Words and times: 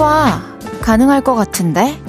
말해봐. 0.00 0.40
가능할 0.80 1.20
것 1.20 1.34
같은데? 1.34 2.00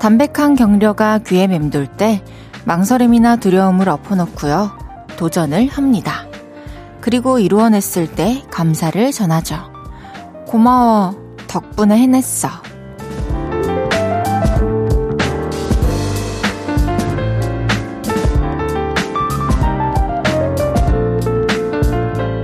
담백한 0.00 0.56
격려가 0.56 1.18
귀에 1.18 1.46
맴돌 1.46 1.86
때 1.86 2.22
망설임이나 2.64 3.36
두려움을 3.36 3.88
엎어놓고요. 3.88 4.72
도전을 5.16 5.68
합니다. 5.68 6.26
그리고 7.00 7.38
이루어냈을 7.38 8.12
때 8.12 8.42
감사를 8.50 9.12
전하죠. 9.12 9.56
고마워. 10.46 11.14
덕분에 11.46 11.96
해냈어. 11.96 12.48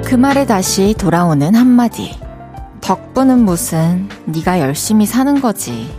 그 0.05 0.15
말에 0.15 0.47
다시 0.47 0.95
돌아오는 0.97 1.55
한마디. 1.55 2.28
덕분은 2.89 3.45
무슨 3.45 4.09
네가 4.25 4.61
열심히 4.61 5.05
사는 5.05 5.43
거지. 5.43 5.95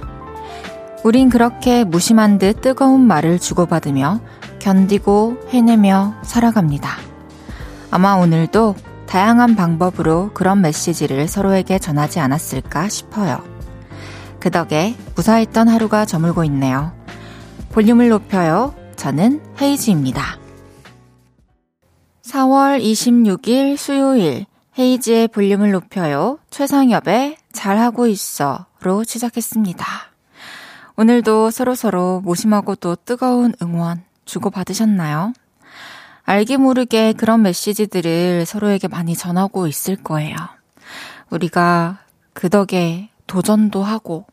우린 1.03 1.29
그렇게 1.29 1.83
무심한 1.83 2.39
듯 2.39 2.61
뜨거운 2.61 3.01
말을 3.01 3.37
주고받으며 3.37 4.19
견디고 4.57 5.37
해내며 5.49 6.15
살아갑니다. 6.23 6.89
아마 7.91 8.15
오늘도 8.15 8.73
다양한 9.05 9.55
방법으로 9.55 10.31
그런 10.33 10.61
메시지를 10.61 11.27
서로에게 11.27 11.77
전하지 11.77 12.21
않았을까 12.21 12.89
싶어요. 12.89 13.43
그 14.39 14.49
덕에 14.49 14.95
무사했던 15.13 15.67
하루가 15.67 16.05
저물고 16.05 16.43
있네요. 16.45 16.91
볼륨을 17.69 18.09
높여요. 18.09 18.73
저는 18.95 19.43
헤이즈입니다. 19.61 20.39
4월 22.23 22.81
26일 22.81 23.77
수요일 23.77 24.47
헤이지의 24.79 25.27
볼륨을 25.27 25.71
높여요. 25.71 26.39
최상엽의 26.51 27.35
잘하고 27.51 28.07
있어 28.07 28.65
로 28.81 29.03
시작했습니다. 29.03 29.85
오늘도 30.95 31.51
서로서로 31.51 32.21
모심하고 32.21 32.75
또 32.75 32.95
뜨거운 32.95 33.53
응원 33.61 34.01
주고받으셨나요? 34.23 35.33
알게 36.23 36.55
모르게 36.55 37.11
그런 37.11 37.41
메시지들을 37.41 38.45
서로에게 38.45 38.87
많이 38.87 39.15
전하고 39.17 39.67
있을 39.67 39.97
거예요. 39.97 40.37
우리가 41.29 41.99
그 42.31 42.49
덕에 42.49 43.09
도전도 43.27 43.83
하고 43.83 44.27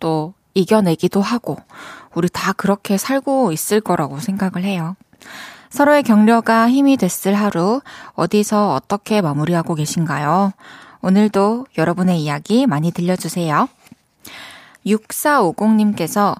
또 0.00 0.34
이겨내기도 0.52 1.22
하고 1.22 1.56
우리 2.14 2.28
다 2.28 2.52
그렇게 2.52 2.98
살고 2.98 3.52
있을 3.52 3.80
거라고 3.80 4.20
생각을 4.20 4.64
해요. 4.64 4.96
서로의 5.70 6.02
격려가 6.02 6.68
힘이 6.68 6.96
됐을 6.96 7.34
하루, 7.34 7.80
어디서 8.14 8.74
어떻게 8.74 9.20
마무리하고 9.20 9.74
계신가요? 9.74 10.52
오늘도 11.02 11.66
여러분의 11.76 12.20
이야기 12.22 12.66
많이 12.66 12.90
들려주세요. 12.90 13.68
6450님께서, 14.86 16.34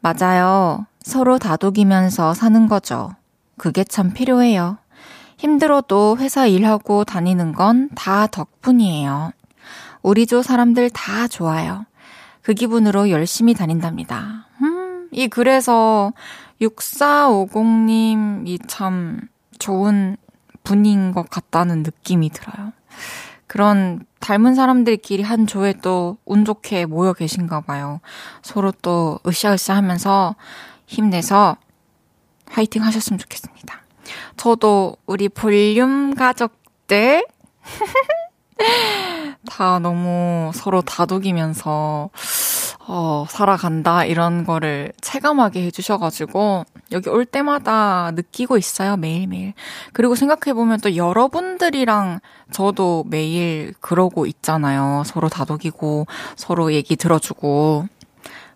맞아요. 0.00 0.86
서로 1.02 1.38
다독이면서 1.38 2.34
사는 2.34 2.68
거죠. 2.68 3.14
그게 3.56 3.84
참 3.84 4.12
필요해요. 4.12 4.78
힘들어도 5.38 6.18
회사 6.18 6.46
일하고 6.46 7.04
다니는 7.04 7.52
건 7.52 7.88
다 7.94 8.26
덕분이에요. 8.26 9.32
우리 10.02 10.26
조 10.26 10.42
사람들 10.42 10.90
다 10.90 11.28
좋아요. 11.28 11.84
그 12.42 12.54
기분으로 12.54 13.10
열심히 13.10 13.54
다닌답니다. 13.54 14.46
음, 14.62 15.08
이 15.12 15.28
글에서 15.28 16.12
6450님이 16.62 18.58
참 18.66 19.20
좋은 19.58 20.16
분인 20.64 21.12
것 21.12 21.28
같다는 21.28 21.82
느낌이 21.82 22.30
들어요. 22.30 22.72
그런 23.46 24.06
닮은 24.20 24.54
사람들끼리 24.54 25.22
한 25.22 25.46
조에 25.46 25.74
또 25.74 26.16
운 26.24 26.46
좋게 26.46 26.86
모여 26.86 27.12
계신가 27.12 27.60
봐요. 27.60 28.00
서로 28.40 28.72
또 28.82 29.18
으쌰으쌰 29.26 29.74
하면서 29.74 30.34
힘내서 30.86 31.58
화이팅 32.46 32.82
하셨으면 32.82 33.18
좋겠습니다. 33.18 33.82
저도 34.36 34.96
우리 35.06 35.28
볼륨 35.28 36.14
가족들 36.14 37.26
다 39.50 39.78
너무 39.78 40.50
서로 40.54 40.80
다독이면서 40.82 42.10
어, 42.86 43.24
살아간다, 43.28 44.04
이런 44.04 44.44
거를 44.44 44.92
체감하게 45.00 45.62
해주셔가지고, 45.66 46.64
여기 46.90 47.08
올 47.08 47.24
때마다 47.24 48.10
느끼고 48.14 48.58
있어요, 48.58 48.96
매일매일. 48.96 49.54
그리고 49.92 50.14
생각해보면 50.16 50.80
또 50.80 50.96
여러분들이랑 50.96 52.20
저도 52.50 53.04
매일 53.06 53.72
그러고 53.80 54.26
있잖아요. 54.26 55.04
서로 55.06 55.28
다독이고, 55.28 56.06
서로 56.36 56.72
얘기 56.72 56.96
들어주고. 56.96 57.86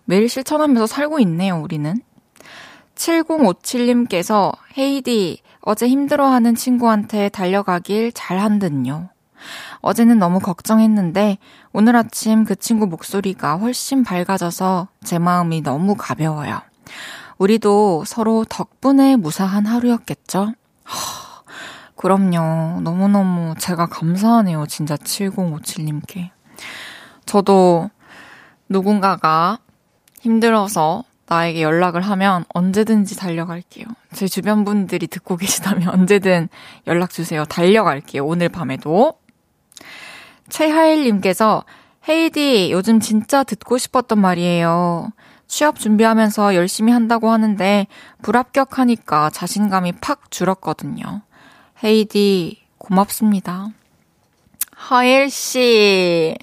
매일 0.03 0.27
실천하면서 0.27 0.87
살고 0.87 1.19
있네요, 1.19 1.61
우리는. 1.61 2.01
7057님께서, 2.95 4.51
헤이디, 4.77 5.41
어제 5.61 5.87
힘들어하는 5.87 6.55
친구한테 6.55 7.29
달려가길 7.29 8.11
잘한 8.13 8.59
듯요. 8.59 9.09
어제는 9.81 10.19
너무 10.19 10.39
걱정했는데 10.39 11.37
오늘 11.73 11.95
아침 11.95 12.45
그 12.45 12.55
친구 12.55 12.87
목소리가 12.87 13.57
훨씬 13.57 14.03
밝아져서 14.03 14.87
제 15.03 15.19
마음이 15.19 15.61
너무 15.61 15.95
가벼워요. 15.95 16.61
우리도 17.37 18.03
서로 18.05 18.45
덕분에 18.49 19.15
무사한 19.15 19.65
하루였겠죠? 19.65 20.53
하, 20.83 21.43
그럼요. 21.95 22.81
너무너무 22.81 23.53
제가 23.59 23.87
감사하네요. 23.87 24.65
진짜 24.67 24.95
7057님께. 24.95 26.29
저도 27.25 27.89
누군가가 28.69 29.59
힘들어서 30.21 31.03
나에게 31.27 31.61
연락을 31.61 32.01
하면 32.01 32.45
언제든지 32.53 33.17
달려갈게요. 33.17 33.85
제 34.13 34.27
주변 34.27 34.63
분들이 34.63 35.07
듣고 35.07 35.35
계시다면 35.35 35.89
언제든 35.93 36.49
연락 36.87 37.09
주세요. 37.11 37.43
달려갈게요. 37.45 38.25
오늘 38.25 38.49
밤에도. 38.49 39.19
최하일님께서 40.49 41.63
헤이디 42.07 42.71
요즘 42.71 42.99
진짜 42.99 43.43
듣고 43.43 43.77
싶었던 43.77 44.19
말이에요. 44.19 45.11
취업 45.47 45.79
준비하면서 45.79 46.55
열심히 46.55 46.91
한다고 46.91 47.29
하는데 47.29 47.87
불합격하니까 48.21 49.29
자신감이 49.29 49.93
팍 49.93 50.29
줄었거든요. 50.31 51.21
헤이디 51.83 52.61
고맙습니다. 52.77 53.67
하일 54.71 55.29
씨 55.29 56.35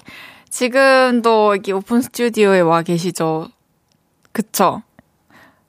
지금도 0.49 1.55
여기 1.55 1.71
오픈 1.71 2.01
스튜디오에 2.01 2.61
와 2.61 2.81
계시죠? 2.81 3.49
그쵸? 4.31 4.83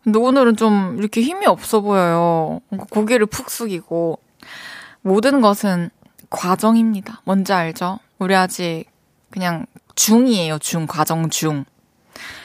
근데 0.02 0.18
오늘은 0.18 0.56
좀 0.56 0.96
이렇게 0.98 1.20
힘이 1.20 1.46
없어 1.46 1.80
보여요. 1.80 2.60
고개를 2.90 3.26
푹 3.26 3.50
숙이고 3.50 4.20
모든 5.02 5.40
것은 5.40 5.90
과정입니다. 6.30 7.22
뭔지 7.24 7.52
알죠? 7.52 7.98
우리 8.18 8.34
아직 8.34 8.86
그냥 9.30 9.66
중이에요, 9.94 10.58
중, 10.58 10.86
과정 10.86 11.28
중. 11.30 11.64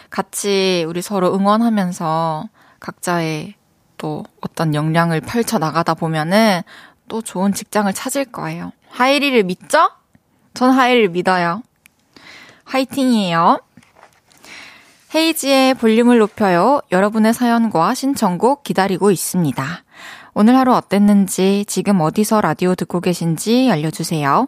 같이 0.09 0.85
우리 0.87 1.01
서로 1.01 1.33
응원하면서 1.33 2.49
각자의 2.79 3.55
또 3.97 4.25
어떤 4.41 4.73
역량을 4.75 5.21
펼쳐 5.21 5.57
나가다 5.57 5.93
보면은 5.93 6.61
또 7.07 7.21
좋은 7.21 7.53
직장을 7.53 7.91
찾을 7.93 8.25
거예요. 8.25 8.71
하이리를 8.89 9.43
믿죠? 9.43 9.91
전 10.53 10.71
하이리를 10.71 11.09
믿어요. 11.09 11.61
화이팅이에요. 12.65 13.61
헤이지의 15.13 15.73
볼륨을 15.75 16.19
높여요. 16.19 16.81
여러분의 16.91 17.33
사연과 17.33 17.93
신청곡 17.93 18.63
기다리고 18.63 19.11
있습니다. 19.11 19.83
오늘 20.33 20.57
하루 20.57 20.73
어땠는지, 20.73 21.65
지금 21.67 21.99
어디서 21.99 22.39
라디오 22.39 22.75
듣고 22.75 23.01
계신지 23.01 23.69
알려주세요. 23.69 24.47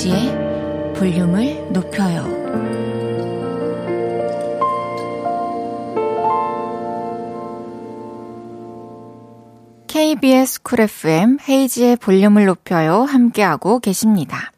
이은지의 0.00 0.94
볼륨을 0.94 1.72
높여요. 1.72 2.24
KBS 9.86 10.62
쿨 10.62 10.80
FM 10.80 11.38
헤이지의 11.46 11.96
볼륨을 11.96 12.46
높여요 12.46 13.02
함께하고 13.02 13.80
계십니다. 13.80 14.52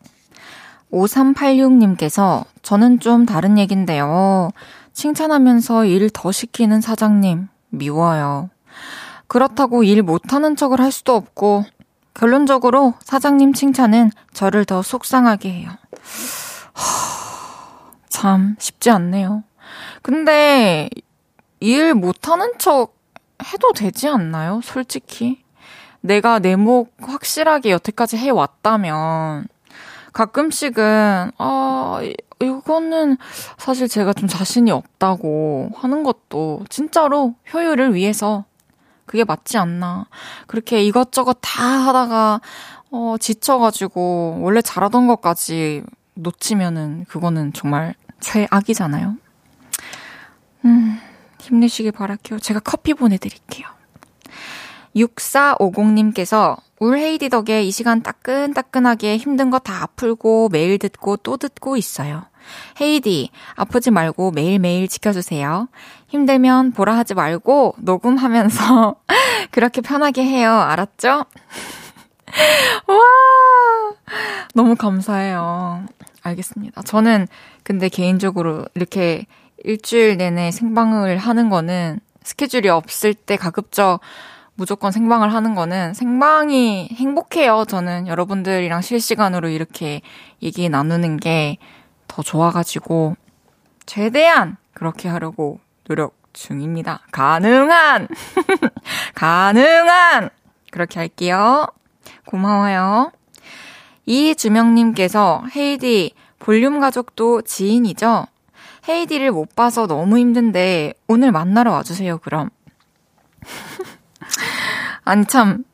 5386님께서 0.92 2.44
저는 2.62 3.00
좀 3.00 3.26
다른 3.26 3.58
얘긴데요. 3.58 4.50
칭찬하면서 4.92 5.86
일 5.86 6.10
더 6.10 6.30
시키는 6.30 6.80
사장님, 6.80 7.48
미워요. 7.70 8.50
그렇다고 9.26 9.82
일 9.82 10.02
못하는 10.02 10.54
척을 10.54 10.80
할 10.80 10.92
수도 10.92 11.14
없고, 11.16 11.64
결론적으로 12.14 12.94
사장님 13.02 13.52
칭찬은 13.54 14.10
저를 14.32 14.64
더 14.64 14.82
속상하게 14.82 15.50
해요. 15.52 15.70
참, 18.08 18.56
쉽지 18.58 18.90
않네요. 18.90 19.42
근데, 20.02 20.88
일 21.60 21.94
못하는 21.94 22.52
척 22.58 22.94
해도 23.44 23.72
되지 23.72 24.08
않나요? 24.08 24.60
솔직히. 24.62 25.42
내가 26.00 26.38
내 26.40 26.56
목 26.56 26.94
확실하게 27.00 27.70
여태까지 27.72 28.16
해왔다면, 28.18 29.46
가끔씩은, 30.12 31.32
아, 31.38 32.00
이거는 32.40 33.16
사실 33.56 33.88
제가 33.88 34.12
좀 34.12 34.28
자신이 34.28 34.70
없다고 34.72 35.70
하는 35.76 36.02
것도 36.02 36.64
진짜로 36.68 37.34
효율을 37.54 37.94
위해서 37.94 38.44
그게 39.06 39.24
맞지 39.24 39.58
않나. 39.58 40.06
그렇게 40.46 40.82
이것저것 40.84 41.38
다 41.40 41.64
하다가, 41.64 42.40
어, 42.90 43.16
지쳐가지고, 43.18 44.38
원래 44.40 44.62
잘하던 44.62 45.06
것까지 45.06 45.82
놓치면은, 46.14 47.06
그거는 47.08 47.52
정말 47.52 47.94
최악이잖아요. 48.20 49.16
음, 50.64 51.00
힘내시길 51.40 51.92
바랄게요. 51.92 52.38
제가 52.38 52.60
커피 52.60 52.94
보내드릴게요. 52.94 53.66
6450님께서 54.94 56.56
울 56.82 56.98
헤이디 56.98 57.28
덕에 57.28 57.62
이 57.62 57.70
시간 57.70 58.02
따끈따끈하게 58.02 59.16
힘든 59.16 59.50
거 59.50 59.60
다 59.60 59.86
풀고 59.94 60.48
매일 60.50 60.78
듣고 60.80 61.16
또 61.18 61.36
듣고 61.36 61.76
있어요. 61.76 62.24
헤이디, 62.80 63.30
아프지 63.54 63.92
말고 63.92 64.32
매일매일 64.32 64.88
지켜주세요. 64.88 65.68
힘들면 66.08 66.72
보라 66.72 66.98
하지 66.98 67.14
말고 67.14 67.76
녹음하면서 67.78 68.96
그렇게 69.52 69.80
편하게 69.80 70.24
해요. 70.24 70.50
알았죠? 70.50 71.24
와! 72.88 72.96
너무 74.54 74.74
감사해요. 74.74 75.86
알겠습니다. 76.24 76.82
저는 76.82 77.28
근데 77.62 77.88
개인적으로 77.88 78.64
이렇게 78.74 79.26
일주일 79.62 80.16
내내 80.16 80.50
생방을 80.50 81.16
하는 81.16 81.48
거는 81.48 82.00
스케줄이 82.24 82.68
없을 82.68 83.14
때 83.14 83.36
가급적 83.36 84.00
무조건 84.54 84.92
생방을 84.92 85.32
하는 85.32 85.54
거는 85.54 85.94
생방이 85.94 86.88
행복해요. 86.92 87.64
저는 87.66 88.06
여러분들이랑 88.06 88.80
실시간으로 88.82 89.48
이렇게 89.48 90.00
얘기 90.42 90.68
나누는 90.68 91.18
게 91.18 91.58
더 92.12 92.22
좋아가지고 92.22 93.16
최대한 93.86 94.58
그렇게 94.74 95.08
하려고 95.08 95.60
노력 95.84 96.14
중입니다. 96.34 97.00
가능한! 97.10 98.06
가능한! 99.16 100.28
그렇게 100.70 101.00
할게요. 101.00 101.66
고마워요. 102.26 103.12
이주명님께서 104.04 105.44
헤이디 105.56 106.12
볼륨 106.38 106.80
가족도 106.80 107.40
지인이죠? 107.42 108.26
헤이디를 108.88 109.30
못 109.30 109.54
봐서 109.54 109.86
너무 109.86 110.18
힘든데 110.18 110.92
오늘 111.08 111.32
만나러 111.32 111.72
와주세요, 111.72 112.18
그럼. 112.18 112.50
아니, 115.04 115.24
참. 115.26 115.64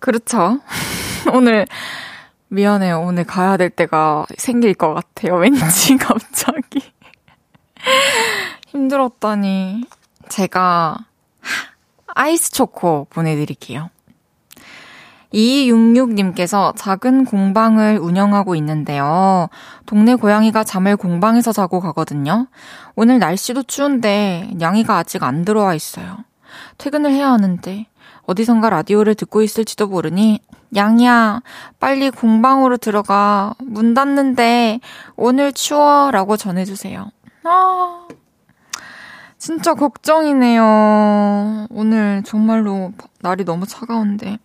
그렇죠. 0.00 0.60
오늘, 1.32 1.66
미안해요. 2.48 3.00
오늘 3.00 3.24
가야 3.24 3.56
될 3.56 3.70
때가 3.70 4.26
생길 4.36 4.74
것 4.74 4.92
같아요. 4.94 5.36
왠지 5.36 5.96
갑자기. 5.98 6.92
힘들었다니. 8.68 9.84
제가 10.28 10.98
아이스 12.06 12.52
초코 12.52 13.06
보내드릴게요. 13.10 13.90
2266님께서 15.32 16.74
작은 16.76 17.24
공방을 17.24 17.98
운영하고 17.98 18.54
있는데요. 18.56 19.48
동네 19.86 20.14
고양이가 20.14 20.64
잠을 20.64 20.96
공방에서 20.96 21.52
자고 21.52 21.80
가거든요. 21.80 22.48
오늘 22.96 23.18
날씨도 23.18 23.62
추운데 23.62 24.50
냥이가 24.54 24.98
아직 24.98 25.22
안 25.22 25.44
들어와 25.44 25.74
있어요. 25.74 26.18
퇴근을 26.78 27.10
해야 27.10 27.30
하는데 27.30 27.86
어디선가 28.26 28.70
라디오를 28.70 29.14
듣고 29.14 29.42
있을지도 29.42 29.88
모르니 29.88 30.40
양이야 30.74 31.42
빨리 31.80 32.10
공방으로 32.10 32.76
들어가 32.76 33.54
문 33.58 33.94
닫는데 33.94 34.80
오늘 35.16 35.52
추워 35.52 36.10
라고 36.10 36.36
전해주세요. 36.36 37.10
아 37.44 38.08
진짜 39.38 39.74
걱정이네요. 39.74 41.66
오늘 41.70 42.22
정말로 42.24 42.92
날이 43.20 43.44
너무 43.44 43.66
차가운데 43.66 44.38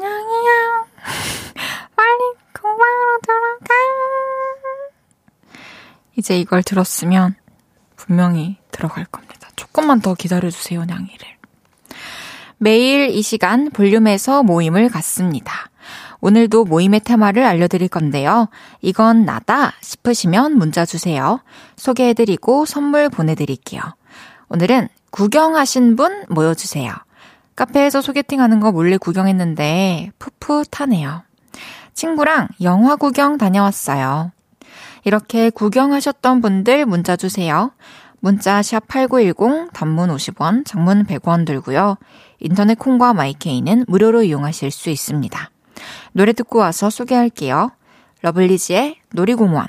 양이야 0.00 0.84
빨리 1.94 2.18
공방으로 2.58 3.18
들어가 3.22 3.74
이제 6.16 6.38
이걸 6.38 6.62
들었으면 6.62 7.34
분명히 7.96 8.58
들어갈 8.70 9.04
겁니다. 9.04 9.31
조금만 9.62 10.00
더 10.00 10.14
기다려주세요, 10.14 10.84
냥이를. 10.84 11.28
매일 12.58 13.10
이 13.10 13.22
시간 13.22 13.70
볼륨에서 13.70 14.42
모임을 14.42 14.88
갖습니다. 14.88 15.70
오늘도 16.20 16.64
모임의 16.64 17.00
테마를 17.00 17.44
알려드릴 17.44 17.88
건데요. 17.88 18.48
이건 18.80 19.24
나다 19.24 19.72
싶으시면 19.80 20.58
문자 20.58 20.84
주세요. 20.84 21.40
소개해드리고 21.76 22.66
선물 22.66 23.08
보내드릴게요. 23.08 23.82
오늘은 24.48 24.88
구경하신 25.10 25.94
분 25.94 26.24
모여주세요. 26.28 26.92
카페에서 27.54 28.00
소개팅하는 28.00 28.58
거 28.58 28.72
몰래 28.72 28.96
구경했는데 28.96 30.10
풋풋하네요. 30.18 31.22
친구랑 31.94 32.48
영화 32.62 32.96
구경 32.96 33.38
다녀왔어요. 33.38 34.32
이렇게 35.04 35.50
구경하셨던 35.50 36.40
분들 36.40 36.86
문자 36.86 37.16
주세요. 37.16 37.72
문자 38.24 38.60
샵8910 38.60 39.72
단문 39.72 40.08
50원, 40.10 40.64
장문 40.64 41.06
100원 41.06 41.44
들고요. 41.44 41.96
인터넷 42.38 42.78
콩과 42.78 43.14
마이케이는 43.14 43.84
무료로 43.88 44.22
이용하실 44.22 44.70
수 44.70 44.90
있습니다. 44.90 45.50
노래 46.12 46.32
듣고 46.32 46.60
와서 46.60 46.88
소개할게요. 46.88 47.72
러블리즈의 48.20 48.98
놀이공원. 49.12 49.66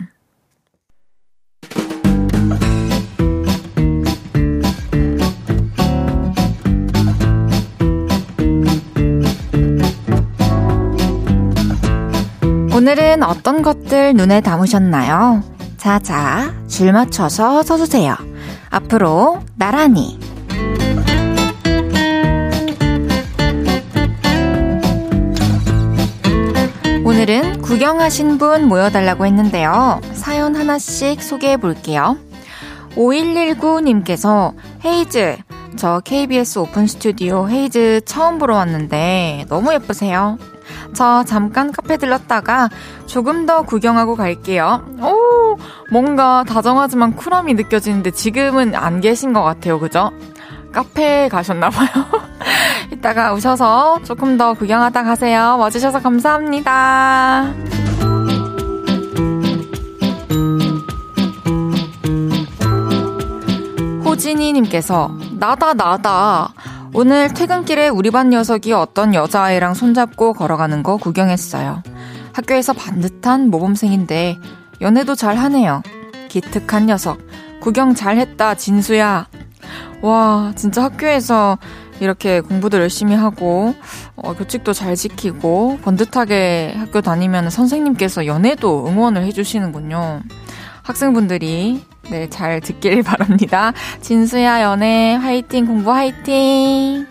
오늘은 12.76 13.24
어떤 13.24 13.64
것들 13.64 14.14
눈에 14.14 14.42
담으셨나요? 14.42 15.42
자자, 15.78 16.54
줄 16.68 16.94
맞춰서 16.94 17.64
서주세요. 17.64 18.33
앞으로 18.74 19.40
나란히. 19.56 20.18
오늘은 27.06 27.62
구경하신 27.62 28.40
분 28.40 28.68
모여달라고 28.68 29.28
했는데요. 29.28 30.02
사연 30.14 30.56
하나씩 30.56 31.22
소개해 31.22 31.58
볼게요. 31.58 32.18
5119님께서 32.96 34.56
헤이즈, 34.84 35.38
저 35.76 36.00
KBS 36.00 36.58
오픈 36.58 36.88
스튜디오 36.88 37.48
헤이즈 37.48 38.02
처음 38.06 38.40
보러 38.40 38.56
왔는데 38.56 39.46
너무 39.50 39.72
예쁘세요. 39.74 40.40
저 40.94 41.24
잠깐 41.24 41.72
카페 41.72 41.98
들렀다가 41.98 42.70
조금 43.06 43.46
더 43.46 43.64
구경하고 43.64 44.16
갈게요. 44.16 44.86
오, 45.02 45.58
뭔가 45.92 46.44
다정하지만 46.44 47.16
쿨함이 47.16 47.54
느껴지는데 47.56 48.12
지금은 48.12 48.76
안 48.76 49.02
계신 49.02 49.34
것 49.34 49.44
같아요. 49.44 49.80
그죠? 49.80 50.12
카페에 50.72 51.30
가셨나봐요. 51.30 51.88
이따가 52.92 53.34
오셔서 53.34 54.00
조금 54.04 54.38
더 54.38 54.54
구경하다 54.54 55.04
가세요. 55.04 55.58
와주셔서 55.60 56.02
감사합니다. 56.02 57.54
호진이님께서, 64.06 65.12
나다, 65.40 65.74
나다. 65.74 66.54
오늘 66.96 67.34
퇴근길에 67.34 67.90
우리 67.90 68.12
반 68.12 68.30
녀석이 68.30 68.72
어떤 68.72 69.16
여자아이랑 69.16 69.74
손잡고 69.74 70.34
걸어가는 70.34 70.84
거 70.84 70.98
구경했어요. 70.98 71.82
학교에서 72.34 72.74
반듯한 72.74 73.50
모범생인데 73.50 74.38
연애도 74.80 75.16
잘 75.16 75.38
하네요. 75.38 75.82
기특한 76.30 76.86
녀석. 76.86 77.18
구경 77.62 77.96
잘 77.96 78.18
했다, 78.18 78.54
진수야. 78.54 79.28
와, 80.02 80.54
진짜 80.56 80.84
학교에서 80.84 81.58
이렇게 82.00 82.42
공부도 82.42 82.78
열심히 82.80 83.16
하고, 83.16 83.74
어, 84.16 84.34
교칙도 84.34 84.74
잘 84.74 84.96
지키고, 84.96 85.80
번듯하게 85.82 86.74
학교 86.78 87.02
다니면 87.02 87.50
선생님께서 87.50 88.28
연애도 88.28 88.88
응원을 88.88 89.24
해주시는군요. 89.26 90.22
학생분들이, 90.84 91.84
네, 92.10 92.30
잘 92.30 92.60
듣길 92.62 93.02
바랍니다. 93.04 93.74
진수야, 94.02 94.62
연애, 94.62 95.16
화이팅, 95.16 95.66
공부 95.66 95.92
화이팅! 95.92 97.08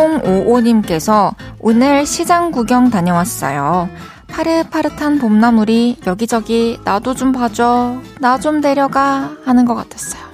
8055님께서 0.00 1.34
오늘 1.58 2.06
시장 2.06 2.50
구경 2.50 2.90
다녀왔어요. 2.90 3.88
파릇파릇한 4.28 5.18
봄나물이 5.18 5.98
여기저기 6.06 6.78
나도 6.84 7.14
좀 7.14 7.32
봐줘, 7.32 7.96
나 8.20 8.38
좀 8.38 8.60
데려가 8.60 9.30
하는 9.44 9.64
것 9.64 9.74
같았어요. 9.74 10.29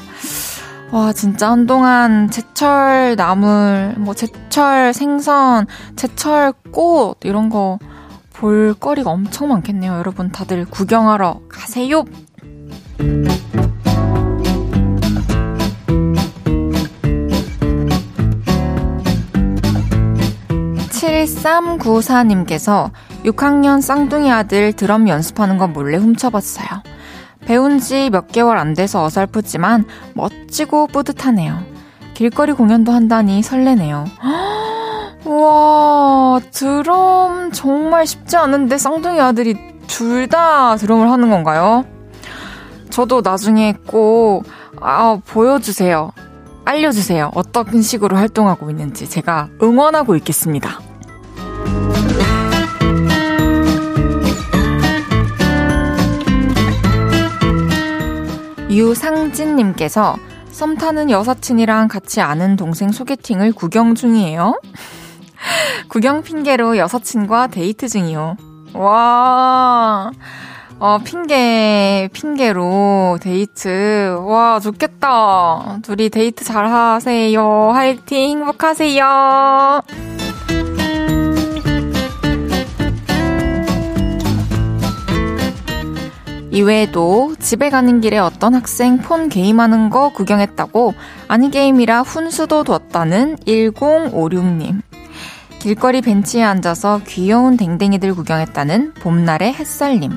와, 0.93 1.12
진짜 1.12 1.50
한동안 1.50 2.31
제철 2.31 3.16
나물, 3.16 3.97
뭐 3.99 4.14
제철 4.14 4.95
생선, 4.95 5.66
제철 5.97 6.52
꽃, 6.71 7.16
이런 7.23 7.50
거 7.50 7.78
볼거리가 8.33 9.11
엄청 9.11 9.49
많겠네요. 9.49 9.95
여러분 9.95 10.31
다들 10.31 10.64
구경하러 10.64 11.40
가세요! 11.49 12.05
7394님께서 21.07 22.90
6학년 23.25 23.81
쌍둥이 23.81 24.31
아들 24.31 24.73
드럼 24.73 25.09
연습하는 25.09 25.59
거 25.59 25.66
몰래 25.69 25.97
훔쳐봤어요. 25.97 26.96
배운 27.47 27.79
지 27.79 28.11
몇 28.11 28.29
개월 28.29 28.59
안 28.59 28.75
돼서 28.75 29.03
어설프지만 29.05 29.85
멋지고 30.15 30.87
뿌듯하네요. 30.88 31.59
길거리 32.15 32.53
공연도 32.53 32.93
한다니 32.93 33.43
설레네요. 33.43 34.05
우와, 35.25 36.41
드럼 36.53 37.50
정말 37.53 38.07
쉽지 38.07 38.37
않은데 38.37 38.79
쌍둥이 38.79 39.21
아들이 39.21 39.57
둘 39.87 40.26
다 40.29 40.76
드럼을 40.76 41.11
하는 41.11 41.31
건가요? 41.31 41.85
저도 42.91 43.21
나중에 43.23 43.75
꼭, 43.87 44.45
아, 44.81 45.19
보여주세요. 45.26 46.11
알려주세요. 46.65 47.31
어떤 47.35 47.81
식으로 47.83 48.17
활동하고 48.17 48.71
있는지 48.71 49.09
제가 49.09 49.49
응원하고 49.62 50.17
있겠습니다. 50.17 50.81
유상진님께서 58.76 60.16
썸 60.50 60.76
타는 60.76 61.11
여사친이랑 61.11 61.88
같이 61.88 62.21
아는 62.21 62.56
동생 62.56 62.92
소개팅을 62.92 63.52
구경 63.52 63.95
중이에요. 63.95 64.61
구경 65.88 66.23
핑계로 66.23 66.76
여사친과 66.76 67.49
데이트 67.49 67.88
중이요. 67.88 68.37
와, 68.75 70.11
어, 70.78 70.99
핑계, 71.02 72.09
핑계로 72.12 73.18
데이트. 73.23 74.18
와, 74.21 74.61
좋겠다. 74.61 75.78
둘이 75.83 76.11
데이트 76.11 76.45
잘 76.45 76.66
하세요. 76.66 77.71
화이팅, 77.73 78.40
행복하세요. 78.40 80.15
이외에도 86.56 87.34
집에 87.38 87.68
가는 87.68 88.00
길에 88.00 88.16
어떤 88.16 88.54
학생 88.54 88.96
폰 88.96 89.28
게임하는 89.28 89.90
거 89.90 90.08
구경했다고 90.08 90.94
아니 91.28 91.50
게임이라 91.50 92.00
훈수도 92.00 92.64
뒀다는 92.64 93.36
1056님. 93.46 94.80
길거리 95.58 96.00
벤치에 96.00 96.42
앉아서 96.42 97.02
귀여운 97.06 97.58
댕댕이들 97.58 98.14
구경했다는 98.14 98.94
봄날의 98.94 99.52
햇살님. 99.52 100.16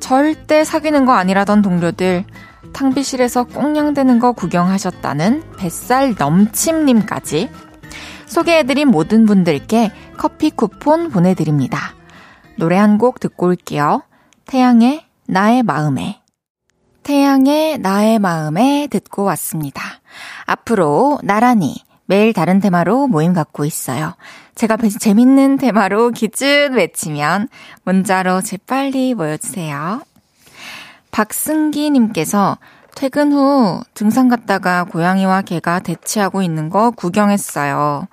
절대 0.00 0.64
사귀는 0.64 1.06
거 1.06 1.12
아니라던 1.12 1.62
동료들 1.62 2.24
탕비실에서 2.72 3.44
꽁냥대는 3.44 4.18
거 4.18 4.32
구경하셨다는 4.32 5.44
뱃살 5.58 6.16
넘침님까지 6.18 7.48
소개해드린 8.26 8.88
모든 8.88 9.26
분들께 9.26 9.92
커피 10.16 10.50
쿠폰 10.50 11.08
보내드립니다. 11.08 11.94
노래 12.56 12.76
한 12.78 12.98
곡 12.98 13.20
듣고 13.20 13.46
올게요. 13.46 14.02
태양의 14.46 15.11
나의 15.32 15.62
마음에. 15.62 16.20
태양의 17.04 17.78
나의 17.78 18.18
마음에 18.18 18.86
듣고 18.90 19.24
왔습니다. 19.24 19.82
앞으로 20.44 21.20
나란히 21.22 21.82
매일 22.04 22.34
다른 22.34 22.60
테마로 22.60 23.06
모임 23.06 23.32
갖고 23.32 23.64
있어요. 23.64 24.14
제가 24.54 24.76
재밌는 25.00 25.56
테마로 25.56 26.10
기준 26.10 26.74
외치면 26.74 27.48
문자로 27.84 28.42
재빨리 28.42 29.14
모여주세요. 29.14 30.02
박승기님께서 31.12 32.58
퇴근 32.94 33.32
후 33.32 33.80
등산 33.94 34.28
갔다가 34.28 34.84
고양이와 34.84 35.40
개가 35.42 35.80
대치하고 35.80 36.42
있는 36.42 36.68
거 36.68 36.90
구경했어요. 36.90 38.06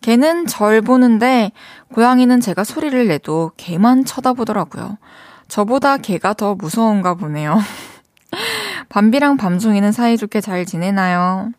개는 0.00 0.46
절 0.46 0.80
보는데 0.80 1.52
고양이는 1.92 2.40
제가 2.40 2.64
소리를 2.64 3.08
내도 3.08 3.52
개만 3.58 4.06
쳐다보더라고요. 4.06 4.96
저보다 5.52 5.98
개가 5.98 6.32
더 6.32 6.54
무서운가 6.54 7.12
보네요. 7.12 7.58
밤비랑 8.88 9.36
밤송이는 9.36 9.92
사이좋게 9.92 10.40
잘 10.40 10.64
지내나요? 10.64 11.52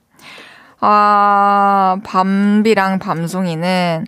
아, 0.79 1.97
밤비랑 2.03 2.97
밤송이는 2.97 4.07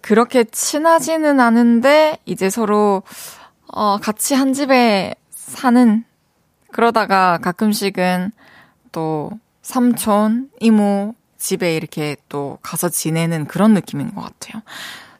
그렇게 0.00 0.44
친하지는 0.44 1.38
않은데, 1.38 2.16
이제 2.24 2.48
서로, 2.48 3.02
어, 3.66 3.98
같이 3.98 4.32
한 4.32 4.54
집에 4.54 5.14
사는, 5.30 6.02
그러다가 6.72 7.36
가끔씩은 7.36 8.32
또 8.90 9.30
삼촌, 9.60 10.48
이모 10.60 11.14
집에 11.36 11.76
이렇게 11.76 12.16
또 12.30 12.58
가서 12.62 12.88
지내는 12.88 13.44
그런 13.44 13.74
느낌인 13.74 14.14
것 14.14 14.22
같아요. 14.22 14.62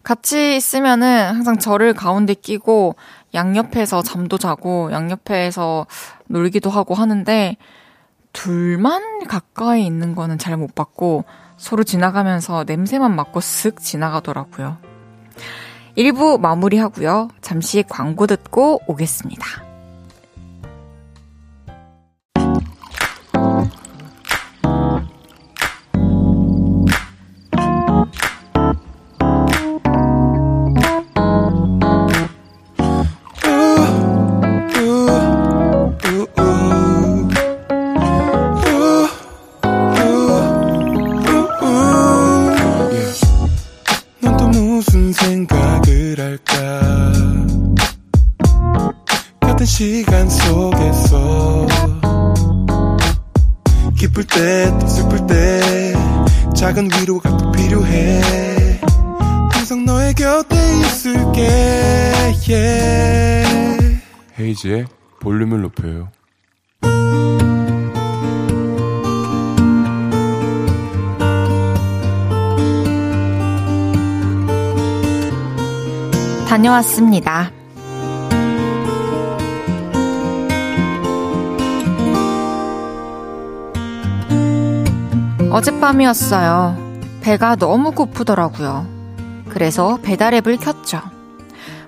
같이 0.06 0.54
있으면은 0.56 1.34
항상 1.34 1.58
저를 1.58 1.92
가운데 1.92 2.32
끼고 2.32 2.94
양옆에서 3.36 4.02
잠도 4.02 4.38
자고 4.38 4.90
양옆에서 4.90 5.86
놀기도 6.26 6.70
하고 6.70 6.94
하는데 6.94 7.56
둘만 8.32 9.24
가까이 9.28 9.86
있는 9.86 10.14
거는 10.16 10.38
잘 10.38 10.56
못 10.56 10.74
봤고 10.74 11.24
서로 11.56 11.84
지나가면서 11.84 12.64
냄새만 12.64 13.14
맡고 13.14 13.40
쓱 13.40 13.80
지나가더라고요. 13.80 14.78
1부 15.96 16.40
마무리하고요. 16.40 17.28
잠시 17.40 17.82
광고 17.82 18.26
듣고 18.26 18.80
오겠습니다. 18.86 19.75
헤이지의 64.56 64.86
볼륨을 65.20 65.60
높여요. 65.62 66.08
다녀왔습니다. 76.48 77.50
어젯밤이었어요. 85.50 86.76
배가 87.20 87.56
너무 87.56 87.92
고프더라고요. 87.92 88.86
그래서 89.48 89.98
배달 90.02 90.34
앱을 90.34 90.58
켰죠. 90.58 91.15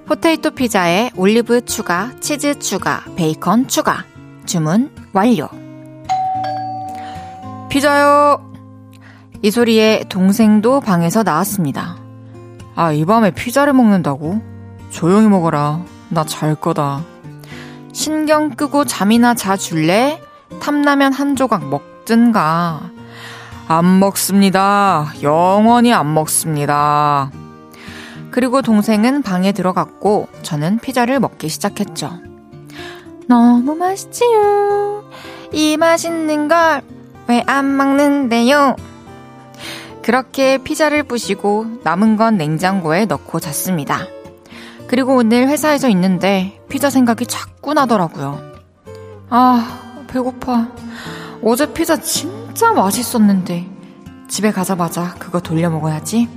포테이토 0.08 0.52
피자에 0.52 1.10
올리브 1.16 1.66
추가, 1.66 2.10
치즈 2.20 2.60
추가, 2.60 3.02
베이컨 3.14 3.68
추가. 3.68 4.04
주문 4.46 4.90
완료. 5.12 5.50
피자요! 7.68 8.40
이 9.42 9.50
소리에 9.50 10.04
동생도 10.08 10.80
방에서 10.80 11.22
나왔습니다. 11.24 11.98
아, 12.74 12.90
이 12.92 13.04
밤에 13.04 13.32
피자를 13.32 13.74
먹는다고? 13.74 14.40
조용히 14.88 15.28
먹어라. 15.28 15.84
나 16.08 16.24
잘 16.24 16.54
거다. 16.54 17.02
신경 17.92 18.48
끄고 18.48 18.86
잠이나 18.86 19.34
자 19.34 19.58
줄래? 19.58 20.22
탐나면 20.58 21.12
한 21.12 21.36
조각 21.36 21.68
먹든가. 21.68 22.80
안 23.68 23.98
먹습니다. 24.00 25.12
영원히 25.22 25.92
안 25.92 26.14
먹습니다. 26.14 27.30
그리고 28.38 28.62
동생은 28.62 29.22
방에 29.22 29.50
들어갔고 29.50 30.28
저는 30.42 30.78
피자를 30.78 31.18
먹기 31.18 31.48
시작했죠. 31.48 32.20
너무 33.26 33.74
맛있지요. 33.74 35.02
이 35.52 35.76
맛있는 35.76 36.46
걸 36.46 36.82
왜 37.26 37.42
안 37.48 37.76
먹는데요? 37.76 38.76
그렇게 40.04 40.58
피자를 40.58 41.02
부시고 41.02 41.80
남은 41.82 42.16
건 42.16 42.36
냉장고에 42.36 43.06
넣고 43.06 43.40
잤습니다. 43.40 44.06
그리고 44.86 45.16
오늘 45.16 45.48
회사에서 45.48 45.88
있는데 45.88 46.60
피자 46.68 46.90
생각이 46.90 47.26
자꾸 47.26 47.74
나더라고요. 47.74 48.40
아, 49.30 50.04
배고파. 50.06 50.68
어제 51.42 51.72
피자 51.72 51.96
진짜 51.96 52.72
맛있었는데 52.72 53.66
집에 54.28 54.52
가자마자 54.52 55.16
그거 55.18 55.40
돌려 55.40 55.70
먹어야지. 55.70 56.28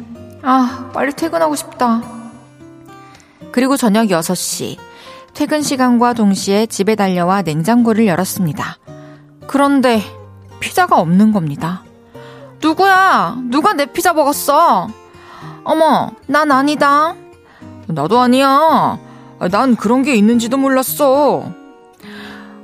아, 0.43 0.89
빨리 0.93 1.13
퇴근하고 1.13 1.55
싶다. 1.55 2.01
그리고 3.51 3.77
저녁 3.77 4.07
6시, 4.07 4.77
퇴근 5.33 5.62
시간과 5.62 6.13
동시에 6.13 6.65
집에 6.65 6.95
달려와 6.95 7.41
냉장고를 7.41 8.07
열었습니다. 8.07 8.77
그런데 9.48 10.01
피자가 10.60 11.00
없는 11.00 11.31
겁니다. 11.31 11.83
누구야? 12.62 13.38
누가 13.50 13.74
내 13.74 13.86
피자 13.86 14.13
먹었어? 14.13 14.88
어머, 15.63 16.12
난 16.27 16.51
아니다. 16.51 17.15
나도 17.88 18.19
아니야. 18.19 19.00
난 19.51 19.75
그런 19.75 20.03
게 20.03 20.15
있는지도 20.15 20.57
몰랐어. 20.57 21.51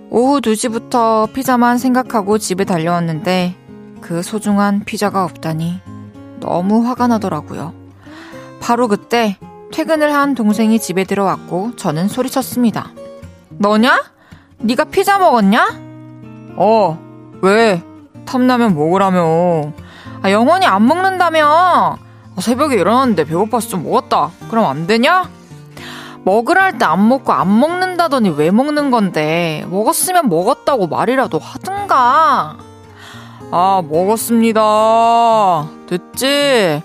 오후 0.10 0.40
2시부터 0.40 1.34
피자만 1.34 1.78
생각하고 1.78 2.38
집에 2.38 2.64
달려왔는데 2.64 3.56
그 4.02 4.22
소중한 4.22 4.86
피자가 4.86 5.24
없다니 5.26 5.82
너무 6.48 6.88
화가 6.88 7.08
나더라고요. 7.08 7.74
바로 8.62 8.88
그때 8.88 9.38
퇴근을 9.72 10.14
한 10.14 10.34
동생이 10.34 10.80
집에 10.80 11.04
들어왔고 11.04 11.76
저는 11.76 12.08
소리쳤습니다. 12.08 12.92
너냐? 13.50 14.02
네가 14.60 14.86
피자 14.86 15.20
먹었냐? 15.20 15.68
어, 16.56 16.98
왜? 17.42 17.84
탐나면 18.26 18.76
먹으라며. 18.76 19.72
아, 20.22 20.32
영원히 20.32 20.66
안 20.66 20.86
먹는다며. 20.88 21.46
아, 21.48 22.42
새벽에 22.42 22.76
일어났는데 22.76 23.26
배고파서 23.26 23.68
좀 23.70 23.84
먹었다. 23.84 24.32
그럼 24.50 24.66
안 24.66 24.88
되냐? 24.88 25.30
먹으라 26.24 26.64
할 26.64 26.78
때 26.78 26.86
안 26.86 27.08
먹고 27.08 27.32
안 27.32 27.60
먹는다더니 27.60 28.30
왜 28.32 28.52
먹는 28.52 28.90
건데? 28.92 29.66
먹었으면 29.70 30.28
먹었다고 30.30 30.88
말이라도 30.88 31.40
하든가. 31.40 32.58
아, 33.52 33.82
먹었습니다. 33.88 34.62
됐지? 35.88 36.82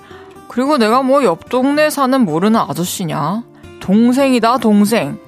그리고 0.49 0.79
내가 0.79 1.03
뭐 1.03 1.23
옆 1.23 1.49
동네 1.49 1.91
사는 1.91 2.21
모르는 2.25 2.61
아저씨냐? 2.61 3.43
동생이다, 3.81 4.59
동생. 4.59 5.19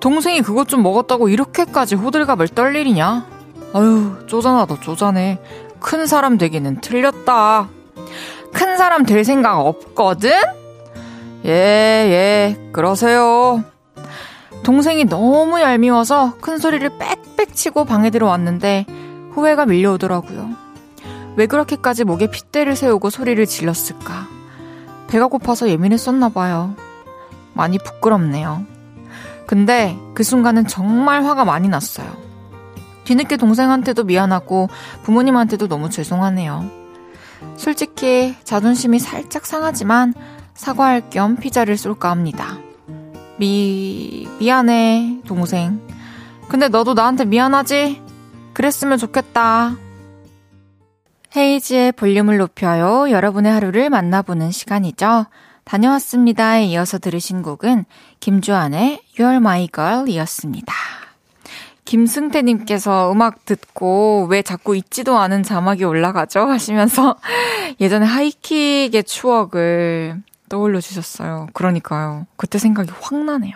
동생이 0.00 0.42
그것 0.42 0.68
좀 0.68 0.82
먹었다고 0.82 1.28
이렇게까지 1.28 1.94
호들갑을 1.94 2.48
떨 2.48 2.76
일이냐? 2.76 3.26
아유, 3.72 4.16
쪼잔하다, 4.26 4.80
쪼잔해. 4.80 5.38
큰 5.80 6.06
사람 6.06 6.36
되기는 6.38 6.80
틀렸다. 6.80 7.68
큰 8.52 8.76
사람 8.76 9.04
될 9.04 9.24
생각 9.24 9.58
없거든? 9.60 10.30
예, 11.46 11.50
예, 11.50 12.70
그러세요. 12.72 13.64
동생이 14.64 15.04
너무 15.04 15.60
얄미워서 15.60 16.34
큰 16.40 16.58
소리를 16.58 16.88
빽빽 16.98 17.54
치고 17.54 17.84
방에 17.84 18.10
들어왔는데 18.10 18.86
후회가 19.32 19.66
밀려오더라고요. 19.66 20.63
왜 21.36 21.46
그렇게까지 21.46 22.04
목에 22.04 22.28
핏대를 22.30 22.76
세우고 22.76 23.10
소리를 23.10 23.44
질렀을까? 23.46 24.28
배가 25.08 25.26
고파서 25.26 25.68
예민했었나 25.68 26.28
봐요. 26.28 26.74
많이 27.52 27.78
부끄럽네요. 27.78 28.64
근데 29.46 29.96
그 30.14 30.22
순간은 30.22 30.66
정말 30.66 31.24
화가 31.24 31.44
많이 31.44 31.68
났어요. 31.68 32.16
뒤늦게 33.04 33.36
동생한테도 33.36 34.04
미안하고 34.04 34.68
부모님한테도 35.02 35.68
너무 35.68 35.90
죄송하네요. 35.90 36.70
솔직히 37.56 38.34
자존심이 38.44 38.98
살짝 38.98 39.44
상하지만 39.44 40.14
사과할 40.54 41.10
겸 41.10 41.36
피자를 41.36 41.76
쏠까 41.76 42.10
합니다. 42.10 42.58
미, 43.38 44.28
미안해, 44.38 45.20
동생. 45.26 45.80
근데 46.48 46.68
너도 46.68 46.94
나한테 46.94 47.24
미안하지? 47.24 48.00
그랬으면 48.54 48.98
좋겠다. 48.98 49.76
헤이지의 51.36 51.92
볼륨을 51.92 52.38
높여요. 52.38 53.10
여러분의 53.10 53.50
하루를 53.50 53.90
만나보는 53.90 54.52
시간이죠. 54.52 55.26
다녀왔습니다에 55.64 56.66
이어서 56.66 56.98
들으신 56.98 57.42
곡은 57.42 57.86
김주환의 58.20 59.02
You're 59.18 59.36
My 59.36 59.68
Girl 59.74 60.08
이었습니다. 60.08 60.72
김승태님께서 61.84 63.12
음악 63.12 63.44
듣고 63.44 64.26
왜 64.30 64.42
자꾸 64.42 64.76
잊지도 64.76 65.18
않은 65.18 65.42
자막이 65.42 65.84
올라가죠? 65.84 66.40
하시면서 66.40 67.16
예전에 67.80 68.06
하이킥의 68.06 69.04
추억을 69.04 70.22
떠올려 70.48 70.80
주셨어요. 70.80 71.48
그러니까요. 71.52 72.26
그때 72.36 72.58
생각이 72.58 72.90
확 73.00 73.18
나네요. 73.18 73.54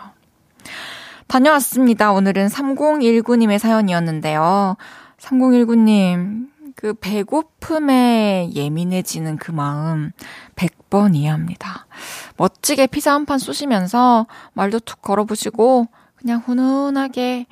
다녀왔습니다. 1.27 2.13
오늘은 2.13 2.49
3019님의 2.49 3.59
사연이었는데요. 3.59 4.77
3019님, 5.21 6.48
그 6.81 6.95
배고픔에 6.95 8.51
예민해지는 8.55 9.37
그 9.39 9.51
마음 9.51 10.13
100번 10.55 11.17
이해합니다. 11.17 11.89
멋지게 12.37 12.87
피자 12.87 13.15
한판 13.15 13.41
쏘시면서 13.41 14.29
말도 14.53 14.79
툭 14.81 15.03
걸어보시고 15.03 15.89
그냥 16.15 16.39
훈훈하게 16.39 17.47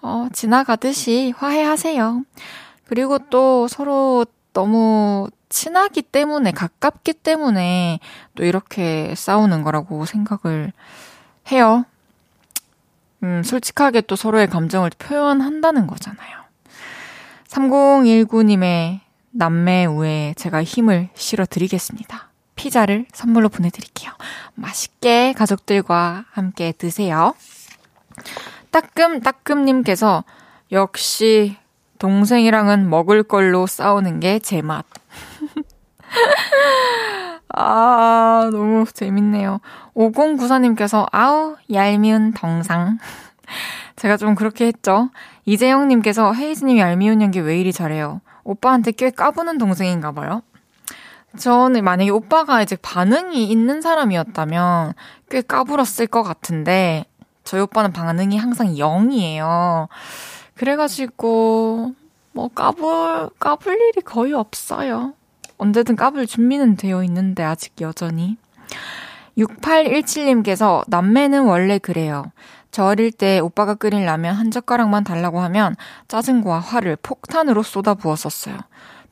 어, 0.00 0.28
지나가듯이 0.32 1.34
화해하세요. 1.36 2.24
그리고 2.86 3.18
또 3.18 3.68
서로 3.68 4.24
너무 4.54 5.28
친하기 5.50 6.00
때문에, 6.00 6.50
가깝기 6.50 7.12
때문에 7.12 8.00
또 8.34 8.46
이렇게 8.46 9.14
싸우는 9.14 9.62
거라고 9.62 10.06
생각을 10.06 10.72
해요. 11.52 11.84
음, 13.24 13.42
솔직하게 13.42 14.00
또 14.02 14.16
서로의 14.16 14.46
감정을 14.46 14.88
표현한다는 14.98 15.86
거잖아요. 15.86 16.39
3019님의 17.50 19.00
남매 19.32 19.86
우에 19.86 20.34
제가 20.36 20.62
힘을 20.62 21.08
실어 21.14 21.44
드리겠습니다. 21.46 22.28
피자를 22.54 23.06
선물로 23.12 23.48
보내드릴게요. 23.48 24.12
맛있게 24.54 25.32
가족들과 25.32 26.26
함께 26.30 26.72
드세요. 26.72 27.34
따끔따끔님께서 28.70 30.24
역시 30.72 31.56
동생이랑은 31.98 32.88
먹을 32.88 33.22
걸로 33.22 33.66
싸우는 33.66 34.20
게 34.20 34.38
제 34.38 34.62
맛. 34.62 34.84
아, 37.54 38.48
너무 38.52 38.84
재밌네요. 38.92 39.60
5094님께서 39.94 41.06
아우, 41.10 41.56
얄미운 41.72 42.32
덩상. 42.32 42.98
제가 44.00 44.16
좀 44.16 44.34
그렇게 44.34 44.64
했죠. 44.64 45.10
이재영님께서 45.44 46.32
헤이즈님 46.32 46.78
얄미운 46.78 47.20
연기 47.20 47.38
왜 47.38 47.60
이리 47.60 47.70
잘해요? 47.70 48.22
오빠한테 48.44 48.92
꽤 48.92 49.10
까부는 49.10 49.58
동생인가 49.58 50.12
봐요. 50.12 50.40
저는 51.36 51.84
만약에 51.84 52.08
오빠가 52.08 52.62
이제 52.62 52.76
반응이 52.80 53.44
있는 53.44 53.82
사람이었다면 53.82 54.94
꽤 55.28 55.42
까불었을 55.42 56.06
것 56.06 56.22
같은데, 56.22 57.04
저희 57.44 57.60
오빠는 57.60 57.92
반응이 57.92 58.38
항상 58.38 58.68
0이에요. 58.68 59.88
그래가지고, 60.54 61.92
뭐, 62.32 62.48
까불, 62.48 63.28
까불 63.38 63.74
일이 63.74 64.00
거의 64.00 64.32
없어요. 64.32 65.12
언제든 65.58 65.96
까불 65.96 66.26
준비는 66.26 66.76
되어 66.76 67.04
있는데, 67.04 67.42
아직 67.42 67.78
여전히. 67.82 68.38
6817님께서, 69.36 70.84
남매는 70.88 71.44
원래 71.44 71.78
그래요. 71.78 72.32
저 72.70 72.84
어릴 72.84 73.10
때 73.12 73.38
오빠가 73.40 73.74
끓인 73.74 74.04
라면 74.04 74.34
한 74.34 74.50
젓가락만 74.50 75.04
달라고 75.04 75.40
하면 75.40 75.76
짜증과 76.08 76.60
화를 76.60 76.96
폭탄으로 77.02 77.62
쏟아 77.62 77.94
부었었어요. 77.94 78.58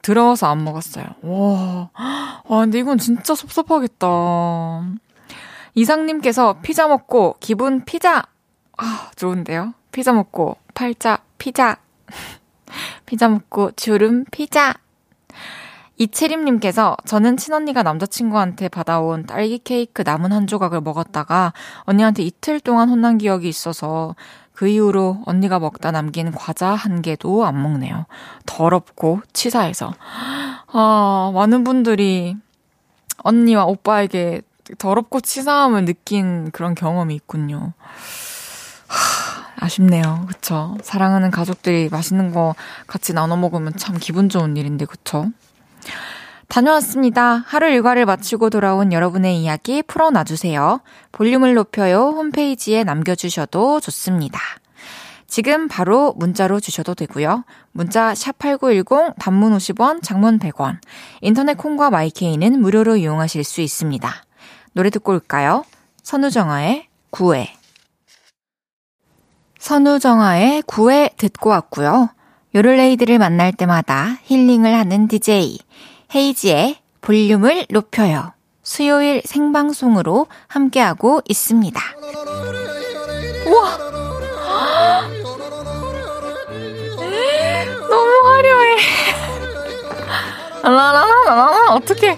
더러워서 0.03 0.47
안 0.47 0.65
먹었어요. 0.65 1.07
와, 1.23 1.91
아, 1.95 2.43
근데 2.49 2.79
이건 2.79 2.99
진짜 2.99 3.35
섭섭하겠다. 3.35 4.07
이상님께서 5.75 6.61
피자 6.63 6.89
먹고 6.89 7.37
기분 7.41 7.85
피자! 7.85 8.25
아, 8.77 9.11
좋은데요? 9.17 9.75
피자 9.93 10.13
먹고 10.13 10.57
팔자 10.75 11.19
피자. 11.39 11.77
피자 13.07 13.29
먹고 13.29 13.73
주름 13.73 14.25
피자. 14.31 14.75
이채림님께서 15.99 16.97
저는 17.05 17.37
친언니가 17.37 17.83
남자친구한테 17.83 18.69
받아온 18.69 19.27
딸기 19.27 19.59
케이크 19.59 20.03
남은 20.03 20.33
한 20.33 20.47
조각을 20.47 20.81
먹었다가 20.81 21.53
언니한테 21.81 22.23
이틀 22.23 22.61
동안 22.61 22.89
혼난 22.89 23.19
기억이 23.19 23.49
있어서 23.49 24.15
그 24.53 24.69
이후로 24.69 25.23
언니가 25.27 25.59
먹다 25.59 25.91
남긴 25.91 26.33
과자 26.33 26.69
한 26.69 27.03
개도 27.03 27.45
안 27.45 27.61
먹네요. 27.63 28.07
더럽고 28.47 29.21
치사해서. 29.33 29.93
아, 30.73 31.33
많은 31.35 31.65
분들이 31.65 32.37
언니와 33.19 33.65
오빠에게 33.67 34.43
더럽고 34.79 35.21
치사함을 35.21 35.85
느낀 35.85 36.51
그런 36.53 36.75
경험이 36.75 37.15
있군요. 37.15 37.73
하, 38.87 39.65
아쉽네요. 39.65 40.27
그쵸? 40.29 40.77
사랑하는 40.83 41.31
가족들이 41.31 41.89
맛있는 41.91 42.33
거 42.33 42.55
같이 42.87 43.13
나눠 43.13 43.37
먹으면 43.37 43.75
참 43.77 43.97
기분 43.99 44.29
좋은 44.29 44.57
일인데, 44.57 44.85
그쵸? 44.85 45.27
다녀왔습니다. 46.49 47.45
하루 47.47 47.69
일과를 47.69 48.07
마치고 48.07 48.51
돌아온 48.51 48.93
여러분의 48.93 49.37
이야기 49.43 49.83
풀어놔주세요. 49.83 50.81
볼륨을 51.13 51.55
높여요. 51.55 52.15
홈페이지에 52.17 52.85
남겨주셔도 52.85 53.81
좋습니다. 53.81 54.41
지금 55.27 55.69
바로 55.69 56.15
문자로 56.17 56.59
주셔도 56.59 56.95
되고요. 56.95 57.45
문자 57.73 58.15
샵8910 58.15 59.15
단문 59.19 59.57
50원, 59.57 60.03
장문 60.03 60.39
100원. 60.39 60.79
인터넷 61.21 61.55
콩과 61.55 61.91
마이케이는 61.91 62.61
무료로 62.61 62.97
이용하실 62.97 63.45
수 63.45 63.61
있습니다. 63.61 64.11
노래 64.73 64.89
듣고 64.89 65.13
올까요? 65.13 65.65
선우정아의 66.03 66.89
구애. 67.11 67.53
선우정아의 69.59 70.63
구애 70.63 71.11
듣고 71.19 71.51
왔고요. 71.51 72.09
요를레이드를 72.55 73.19
만날 73.19 73.53
때마다 73.53 74.19
힐링을 74.25 74.75
하는 74.75 75.07
DJ 75.09 75.59
헤이지의 76.15 76.77
볼륨을 77.01 77.67
높여요. 77.71 78.33
수요일 78.63 79.23
생방송으로 79.25 80.27
함께하고 80.47 81.21
있습니다. 81.29 81.81
우와! 83.47 83.79
너무 87.89 88.29
화려해. 88.29 88.77
라라라라라 90.63 91.73
어떻게? 91.75 92.17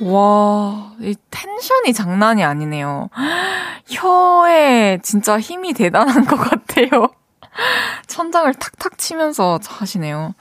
와, 0.00 0.92
이 1.00 1.14
텐션이 1.30 1.92
장난이 1.94 2.44
아니네요. 2.44 3.08
혀에 3.88 4.98
진짜 5.02 5.38
힘이 5.38 5.72
대단한 5.72 6.26
것 6.26 6.36
같아요. 6.36 7.08
천장을 8.06 8.52
탁탁 8.54 8.98
치면서 8.98 9.58
하시네요. 9.66 10.34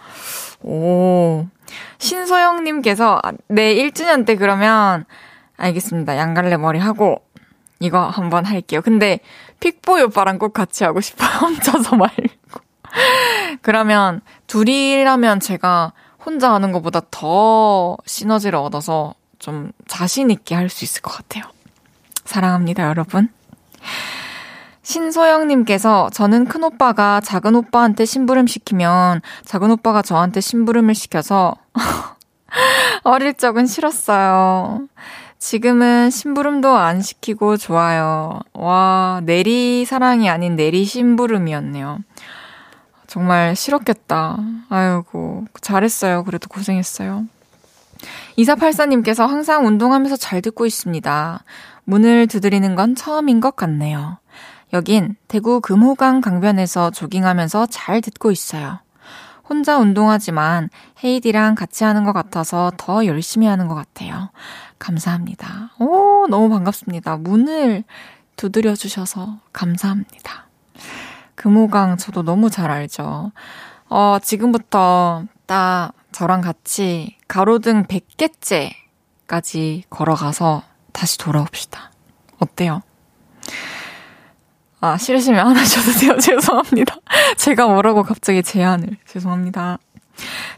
오. 0.61 1.45
신소영님께서, 1.97 3.21
네, 3.47 3.75
1주년 3.75 4.25
때 4.25 4.35
그러면, 4.35 5.05
알겠습니다. 5.57 6.17
양갈래 6.17 6.57
머리 6.57 6.79
하고, 6.79 7.23
이거 7.79 8.07
한번 8.07 8.45
할게요. 8.45 8.81
근데, 8.81 9.19
픽보이 9.59 10.01
오빠랑 10.03 10.39
꼭 10.39 10.53
같이 10.53 10.83
하고 10.83 11.01
싶어요. 11.01 11.29
혼자서 11.41 11.95
말고. 11.95 12.61
그러면, 13.61 14.21
둘이라면 14.47 15.39
제가 15.39 15.93
혼자 16.25 16.53
하는 16.53 16.71
것보다 16.71 17.01
더 17.11 17.97
시너지를 18.05 18.57
얻어서 18.59 19.13
좀 19.39 19.71
자신있게 19.87 20.55
할 20.55 20.69
수 20.69 20.85
있을 20.85 21.01
것 21.01 21.11
같아요. 21.11 21.43
사랑합니다, 22.25 22.87
여러분. 22.87 23.29
신소영님께서 24.83 26.09
저는 26.11 26.45
큰 26.45 26.63
오빠가 26.63 27.21
작은 27.21 27.55
오빠한테 27.55 28.05
심부름 28.05 28.47
시키면 28.47 29.21
작은 29.45 29.71
오빠가 29.71 30.01
저한테 30.01 30.41
심부름을 30.41 30.93
시켜서 30.93 31.55
어릴 33.03 33.33
적은 33.33 33.65
싫었어요. 33.65 34.87
지금은 35.39 36.09
심부름도 36.09 36.69
안 36.69 37.01
시키고 37.01 37.57
좋아요. 37.57 38.39
와, 38.53 39.21
내리 39.25 39.83
사랑이 39.83 40.29
아닌 40.29 40.55
내리 40.55 40.85
심부름이었네요. 40.85 41.99
정말 43.07 43.55
싫었겠다. 43.55 44.37
아이고, 44.69 45.45
잘했어요. 45.59 46.23
그래도 46.23 46.47
고생했어요. 46.47 47.25
2484님께서 48.37 49.27
항상 49.27 49.67
운동하면서 49.67 50.15
잘 50.15 50.41
듣고 50.41 50.65
있습니다. 50.65 51.43
문을 51.83 52.27
두드리는 52.27 52.75
건 52.75 52.95
처음인 52.95 53.41
것 53.41 53.55
같네요. 53.55 54.17
여긴 54.73 55.15
대구 55.27 55.61
금호강 55.61 56.21
강변에서 56.21 56.89
조깅하면서 56.89 57.67
잘 57.67 58.01
듣고 58.01 58.31
있어요. 58.31 58.79
혼자 59.47 59.77
운동하지만 59.77 60.69
헤이디랑 61.03 61.53
같이 61.53 61.83
하는 61.83 62.03
것 62.03 62.11
같아서 62.11 62.71
더 62.77 63.05
열심히 63.05 63.45
하는 63.45 63.67
것 63.67 63.75
같아요. 63.75 64.31
감사합니다. 64.79 65.71
오, 65.79 66.25
너무 66.27 66.49
반갑습니다. 66.49 67.17
문을 67.17 67.83
두드려 68.35 68.73
주셔서 68.75 69.37
감사합니다. 69.51 70.47
금호강 71.35 71.97
저도 71.97 72.23
너무 72.23 72.49
잘 72.49 72.71
알죠. 72.71 73.31
어, 73.89 74.17
지금부터 74.23 75.25
딱 75.45 75.91
저랑 76.11 76.41
같이 76.41 77.17
가로등 77.27 77.83
100개째까지 77.85 79.83
걸어가서 79.91 80.63
다시 80.93 81.19
돌아옵시다. 81.19 81.91
어때요? 82.39 82.81
아, 84.83 84.97
싫으시면 84.97 85.39
안 85.47 85.55
하셔도 85.55 85.97
돼요. 85.97 86.17
죄송합니다. 86.19 86.97
제가 87.37 87.67
뭐라고 87.67 88.03
갑자기 88.03 88.43
제안을. 88.43 88.97
죄송합니다. 89.07 89.77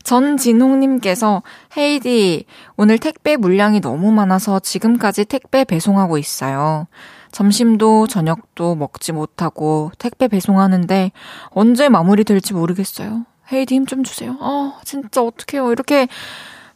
전진홍님께서 0.02 1.44
헤이디, 1.78 2.46
오늘 2.76 2.98
택배 2.98 3.38
물량이 3.38 3.82
너무 3.82 4.12
많아서 4.12 4.60
지금까지 4.60 5.26
택배 5.26 5.64
배송하고 5.64 6.18
있어요. 6.18 6.88
점심도 7.32 8.08
저녁도 8.08 8.74
먹지 8.74 9.12
못하고 9.12 9.92
택배 10.00 10.28
배송하는데 10.28 11.12
언제 11.50 11.88
마무리 11.90 12.24
될지 12.24 12.56
모르겠어요. 12.56 13.28
헤이디 13.54 13.76
힘 13.76 13.86
좀 13.86 14.04
주세요. 14.04 14.36
아, 14.42 14.80
진짜 14.86 15.22
어떡해요. 15.22 15.72
이렇게 15.72 16.08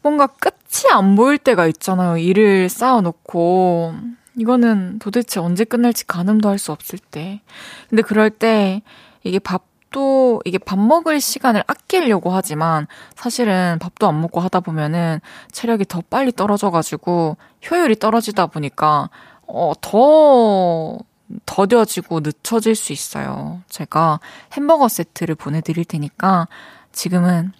뭔가 0.03 0.27
끝이 0.27 0.91
안 0.91 1.15
보일 1.15 1.39
때가 1.39 1.65
있잖아요. 1.65 2.17
일을 2.17 2.69
쌓아놓고. 2.69 4.18
이거는 4.39 4.99
도대체 4.99 5.39
언제 5.39 5.63
끝날지 5.63 6.05
가늠도 6.07 6.49
할 6.49 6.57
수 6.57 6.71
없을 6.71 6.99
때. 6.99 7.41
근데 7.89 8.01
그럴 8.01 8.29
때 8.29 8.81
이게 9.23 9.39
밥도 9.39 10.41
이게 10.45 10.57
밥 10.57 10.79
먹을 10.79 11.19
시간을 11.21 11.63
아끼려고 11.67 12.31
하지만 12.31 12.87
사실은 13.15 13.77
밥도 13.79 14.07
안 14.07 14.21
먹고 14.21 14.39
하다 14.41 14.59
보면은 14.61 15.19
체력이 15.51 15.85
더 15.85 16.01
빨리 16.09 16.31
떨어져가지고 16.31 17.37
효율이 17.69 17.95
떨어지다 17.97 18.47
보니까 18.47 19.09
어, 19.47 19.73
더 19.81 20.97
더뎌지고 21.45 22.21
늦춰질 22.21 22.75
수 22.75 22.91
있어요. 22.93 23.61
제가 23.69 24.19
햄버거 24.53 24.87
세트를 24.87 25.35
보내드릴 25.35 25.85
테니까 25.85 26.47
지금은 26.91 27.51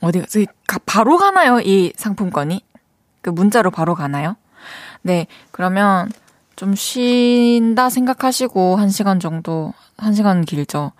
어디 0.00 0.46
바로 0.86 1.16
가나요? 1.16 1.60
이 1.60 1.92
상품권이? 1.96 2.64
그 3.20 3.30
문자로 3.30 3.70
바로 3.70 3.94
가나요? 3.94 4.36
네, 5.02 5.26
그러면 5.50 6.10
좀 6.56 6.74
쉰다 6.74 7.90
생각하시고 7.90 8.76
한 8.76 8.88
시간 8.88 9.20
정도, 9.20 9.72
한 9.96 10.14
시간 10.14 10.44
길죠. 10.44 10.92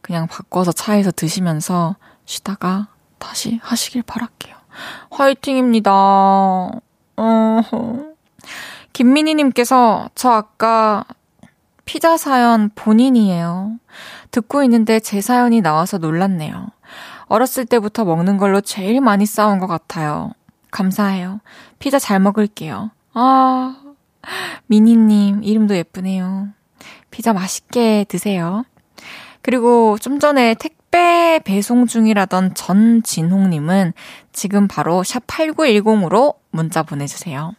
그냥 0.00 0.26
바꿔서 0.26 0.72
차에서 0.72 1.10
드시면서 1.10 1.96
쉬다가 2.26 2.88
다시 3.18 3.58
하시길 3.62 4.02
바랄게요. 4.02 4.54
화이팅입니다. 5.10 5.90
어, 5.92 7.62
김민희님께서 8.92 10.10
저 10.14 10.30
아까 10.30 11.04
피자 11.84 12.16
사연 12.16 12.70
본인이에요. 12.74 13.78
듣고 14.30 14.62
있는데 14.64 15.00
제 15.00 15.20
사연이 15.20 15.60
나와서 15.60 15.98
놀랐네요. 15.98 16.68
어렸을 17.26 17.64
때부터 17.64 18.04
먹는 18.04 18.36
걸로 18.36 18.60
제일 18.60 19.00
많이 19.00 19.24
싸운 19.24 19.58
것 19.58 19.66
같아요. 19.66 20.32
감사해요. 20.70 21.40
피자 21.78 21.98
잘 21.98 22.20
먹을게요. 22.20 22.90
아, 23.18 23.74
미니님, 24.66 25.42
이름도 25.42 25.74
예쁘네요. 25.74 26.48
피자 27.10 27.32
맛있게 27.32 28.04
드세요. 28.08 28.66
그리고 29.40 29.96
좀 29.98 30.18
전에 30.18 30.54
택배 30.54 31.40
배송 31.42 31.86
중이라던 31.86 32.52
전진홍님은 32.54 33.94
지금 34.32 34.68
바로 34.68 35.02
샵8910으로 35.02 36.34
문자 36.50 36.82
보내주세요. 36.82 37.54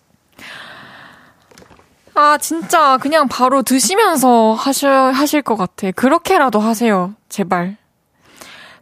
아, 2.14 2.38
진짜 2.38 2.98
그냥 2.98 3.28
바로 3.28 3.64
드시면서 3.64 4.54
하셔, 4.54 4.90
하실 4.90 5.42
것 5.42 5.56
같아. 5.56 5.90
그렇게라도 5.90 6.60
하세요. 6.60 7.16
제발. 7.30 7.78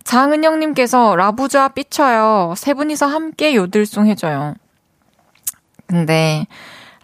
장은영님께서 0.04 1.16
라부자 1.16 1.70
삐쳐요. 1.70 2.56
세 2.58 2.74
분이서 2.74 3.06
함께 3.06 3.56
요들송 3.56 4.08
해줘요. 4.08 4.56
근데 5.88 6.48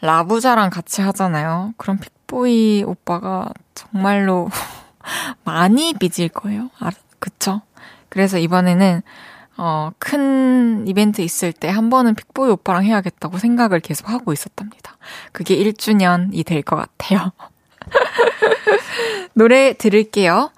라부자랑 0.02 0.70
같이 0.70 1.02
하잖아요. 1.02 1.74
그럼 1.78 1.98
픽보이 2.00 2.84
오빠가 2.86 3.50
정말로 3.76 4.50
많이 5.44 5.94
빚을 5.94 6.30
거예요. 6.30 6.70
아, 6.80 6.90
그쵸? 7.20 7.62
그래서 8.10 8.38
이번에는 8.40 9.02
어, 9.58 9.92
큰 10.00 10.88
이벤트 10.88 11.22
있을 11.22 11.54
때 11.54 11.70
한 11.70 11.90
번은 11.90 12.16
픽보이 12.16 12.50
오빠랑 12.52 12.84
해야겠다고 12.86 13.38
생각을 13.38 13.80
계속 13.80 14.10
하고 14.10 14.34
있었답니다. 14.34 14.98
그게 15.32 15.56
1주년이 15.58 16.46
될 16.46 16.64
것 16.64 16.76
같아요. 16.78 17.32
노래 19.34 19.74
들을게요. 19.74 20.52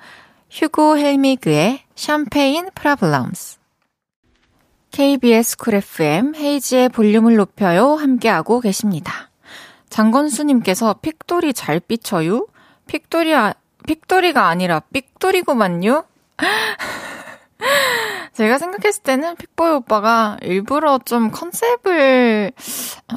휴고 0.50 0.98
헬미그의 0.98 1.82
Champagne 1.96 2.70
Problems. 2.76 3.58
KBS 4.94 5.58
쿨 5.58 5.74
FM 5.74 6.36
헤이즈의 6.36 6.90
볼륨을 6.90 7.36
높여요 7.36 7.96
함께하고 7.96 8.60
계십니다. 8.60 9.32
장건수님께서 9.90 10.98
픽돌이 11.02 11.56
잘 11.56 11.80
삐쳐요? 11.80 12.46
픽돌이, 12.86 13.34
아, 13.34 13.56
픽돌이가 13.88 14.48
아니라 14.48 14.82
삑돌이구만요? 14.94 16.04
제가 18.34 18.60
생각했을 18.60 19.02
때는 19.02 19.36
픽보이 19.36 19.72
오빠가 19.72 20.38
일부러 20.44 21.00
좀 21.04 21.32
컨셉을 21.32 22.52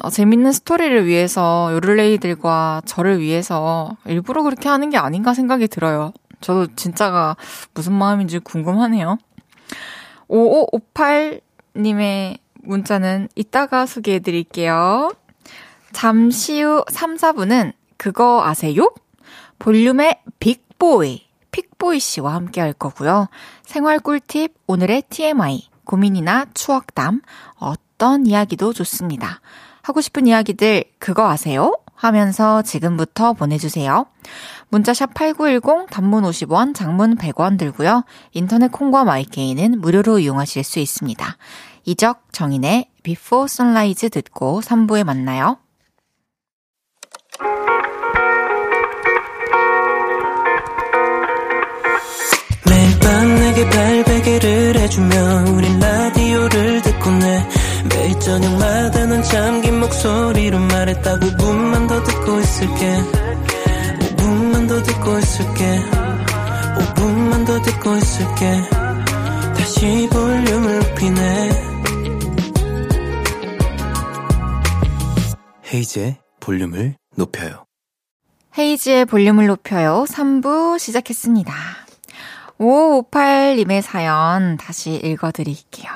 어, 0.01 0.09
재밌는 0.09 0.53
스토리를 0.53 1.05
위해서 1.05 1.69
요를레이들과 1.73 2.81
저를 2.85 3.19
위해서 3.19 3.95
일부러 4.05 4.41
그렇게 4.41 4.67
하는 4.67 4.89
게 4.89 4.97
아닌가 4.97 5.35
생각이 5.35 5.67
들어요. 5.67 6.11
저도 6.41 6.73
진짜가 6.75 7.35
무슨 7.75 7.93
마음인지 7.93 8.39
궁금하네요. 8.39 9.19
5558 10.27 11.41
님의 11.77 12.39
문자는 12.63 13.29
이따가 13.35 13.85
소개해 13.85 14.19
드릴게요. 14.19 15.11
잠시 15.93 16.61
후 16.61 16.83
3, 16.89 17.15
4분은 17.15 17.73
그거 17.97 18.43
아세요? 18.43 18.93
볼륨의 19.59 20.19
빅보이, 20.39 21.25
픽보이 21.51 21.99
씨와 21.99 22.33
함께 22.33 22.61
할 22.61 22.73
거고요. 22.73 23.29
생활 23.63 23.99
꿀팁, 23.99 24.53
오늘의 24.67 25.03
TMI, 25.09 25.69
고민이나 25.85 26.45
추억담, 26.53 27.21
어떤 27.55 28.27
이야기도 28.27 28.73
좋습니다. 28.73 29.41
하고 29.81 30.01
싶은 30.01 30.27
이야기들 30.27 30.83
그거 30.99 31.29
아세요? 31.29 31.73
하면서 31.95 32.61
지금부터 32.61 33.33
보내주세요. 33.33 34.05
문자샵 34.69 35.13
8910 35.13 35.87
단문 35.89 36.23
50원, 36.23 36.75
장문 36.75 37.15
100원 37.15 37.57
들고요. 37.57 38.03
인터넷 38.33 38.71
콩과 38.71 39.05
마이케이는 39.05 39.79
무료로 39.79 40.19
이용하실 40.19 40.63
수 40.63 40.79
있습니다. 40.79 41.37
이적 41.85 42.33
정인의 42.33 42.89
Before 43.03 43.47
듣고 44.09 44.61
3부에 44.61 45.05
만나요. 45.05 45.57
매일 52.65 52.99
밤 52.99 53.35
내게 53.35 53.69
발베개를 53.69 54.75
해주며 54.79 55.15
우린 55.53 55.79
라디오를 55.79 56.81
듣고 56.81 57.11
내 57.11 57.47
매일 57.89 58.19
저녁마다 58.19 59.05
넌 59.05 59.23
잠긴 59.23 59.79
목소리로 59.79 60.59
말했다 60.59 61.19
5분만 61.19 61.87
더 61.87 62.03
듣고 62.03 62.39
있을게 62.39 63.56
5분만 64.67 64.69
더 64.69 64.83
듣고 64.83 65.17
있을게 65.17 65.79
5분만 66.77 67.47
더 67.47 67.61
듣고 67.61 67.95
있을게 67.95 68.61
다시 69.55 70.09
볼륨을 70.11 70.79
높이네 70.79 71.49
헤이즈의 75.73 76.17
볼륨을 76.41 76.95
높여요 77.15 77.65
헤이즈의 78.57 79.05
볼륨을 79.05 79.47
높여요 79.47 80.05
3부 80.07 80.77
시작했습니다 80.79 81.53
5558님의 82.59 83.83
사연 83.83 84.57
다시 84.57 84.95
읽어드릴게요. 84.95 85.91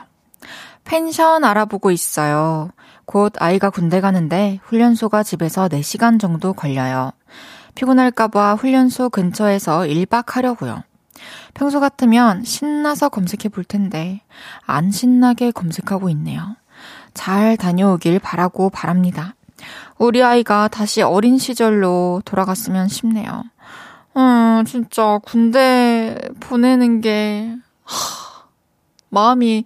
펜션 0.83 1.43
알아보고 1.43 1.89
있어요. 1.89 2.69
곧 3.05 3.33
아이가 3.39 3.71
군대 3.71 3.99
가는데 3.99 4.59
훈련소가 4.63 5.23
집에서 5.23 5.67
4시간 5.67 6.19
정도 6.19 6.53
걸려요. 6.53 7.13
피곤할까봐 7.75 8.55
훈련소 8.55 9.09
근처에서 9.09 9.81
1박 9.81 10.29
하려고요. 10.29 10.83
평소 11.53 11.79
같으면 11.79 12.43
신나서 12.43 13.09
검색해 13.09 13.49
볼 13.49 13.63
텐데 13.63 14.21
안 14.65 14.91
신나게 14.91 15.51
검색하고 15.51 16.09
있네요. 16.09 16.55
잘 17.13 17.57
다녀오길 17.57 18.19
바라고 18.19 18.69
바랍니다. 18.69 19.35
우리 19.97 20.23
아이가 20.23 20.67
다시 20.67 21.01
어린 21.01 21.37
시절로 21.37 22.21
돌아갔으면 22.25 22.87
싶네요. 22.87 23.43
음, 24.17 24.63
진짜 24.65 25.19
군대 25.23 26.17
보내는 26.39 27.01
게 27.01 27.55
하, 27.83 28.45
마음이 29.09 29.63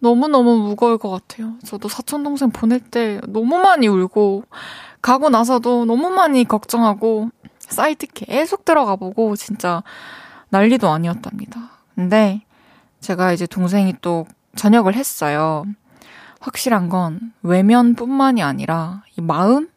너무너무 0.00 0.58
무거울 0.58 0.98
것 0.98 1.10
같아요. 1.10 1.54
저도 1.64 1.88
사촌 1.88 2.22
동생 2.22 2.50
보낼 2.50 2.80
때 2.80 3.20
너무 3.26 3.58
많이 3.58 3.88
울고 3.88 4.44
가고 5.00 5.30
나서도 5.30 5.84
너무 5.84 6.10
많이 6.10 6.44
걱정하고 6.44 7.30
사이트 7.68 8.06
계속 8.06 8.64
들어가 8.64 8.96
보고 8.96 9.36
진짜 9.36 9.82
난리도 10.50 10.88
아니었답니다. 10.88 11.70
근데 11.94 12.42
제가 13.00 13.32
이제 13.32 13.46
동생이 13.46 13.94
또 14.00 14.26
전역을 14.56 14.94
했어요. 14.94 15.64
확실한 16.40 16.88
건 16.88 17.32
외면뿐만이 17.42 18.42
아니라 18.42 19.02
이 19.16 19.20
마음 19.20 19.68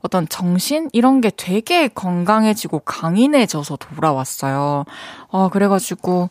어떤 0.00 0.28
정신 0.28 0.88
이런 0.92 1.20
게 1.20 1.30
되게 1.34 1.88
건강해지고 1.88 2.80
강인해져서 2.80 3.76
돌아왔어요. 3.76 4.84
아 5.30 5.48
그래가지고 5.52 6.30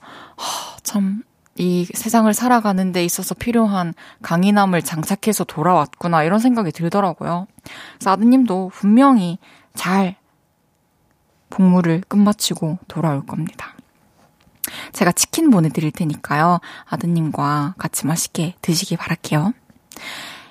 참. 0.83 1.23
이 1.59 1.85
세상을 1.85 2.31
살아가는 2.35 2.91
데 2.91 3.03
있어서 3.03 3.33
필요한 3.33 3.95
강인함을 4.21 4.83
장착해서 4.83 5.43
돌아왔구나 5.45 6.23
이런 6.23 6.37
생각이 6.37 6.71
들더라고요. 6.71 7.47
그래서 7.95 8.11
아드님도 8.11 8.69
분명히 8.75 9.39
잘 9.73 10.17
복무를 11.49 12.01
끝마치고 12.07 12.79
돌아올 12.87 13.25
겁니다. 13.25 13.75
제가 14.91 15.11
치킨 15.11 15.49
보내드릴 15.49 15.91
테니까요. 15.91 16.59
아드님과 16.85 17.75
같이 17.77 18.05
맛있게 18.05 18.55
드시기 18.61 18.97
바랄게요. 18.97 19.53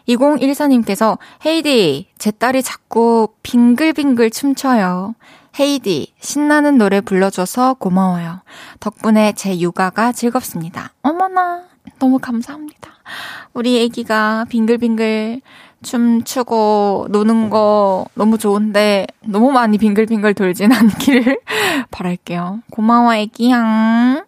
2014님께서 0.09 1.19
헤이디, 1.45 2.09
제 2.17 2.31
딸이 2.31 2.63
자꾸 2.63 3.29
빙글빙글 3.43 4.31
춤춰요. 4.31 5.15
헤이디, 5.59 6.15
신나는 6.21 6.79
노래 6.79 7.01
불러줘서 7.01 7.75
고마워요. 7.75 8.43
덕분에 8.79 9.33
제 9.33 9.59
육아가 9.59 10.13
즐겁습니다. 10.13 10.93
어머나, 11.03 11.65
너무 11.99 12.19
감사합니다. 12.19 12.93
우리 13.53 13.83
애기가 13.83 14.47
빙글빙글 14.49 15.41
춤추고 15.87 17.07
노는 17.11 17.49
거 17.49 18.07
너무 18.15 18.39
좋은데 18.39 19.07
너무 19.25 19.53
많이 19.53 19.79
빙글빙글 19.79 20.35
돌진 20.35 20.73
않기를 20.73 21.39
바랄게요. 21.93 22.61
고마워, 22.71 23.15
애기양. 23.15 24.25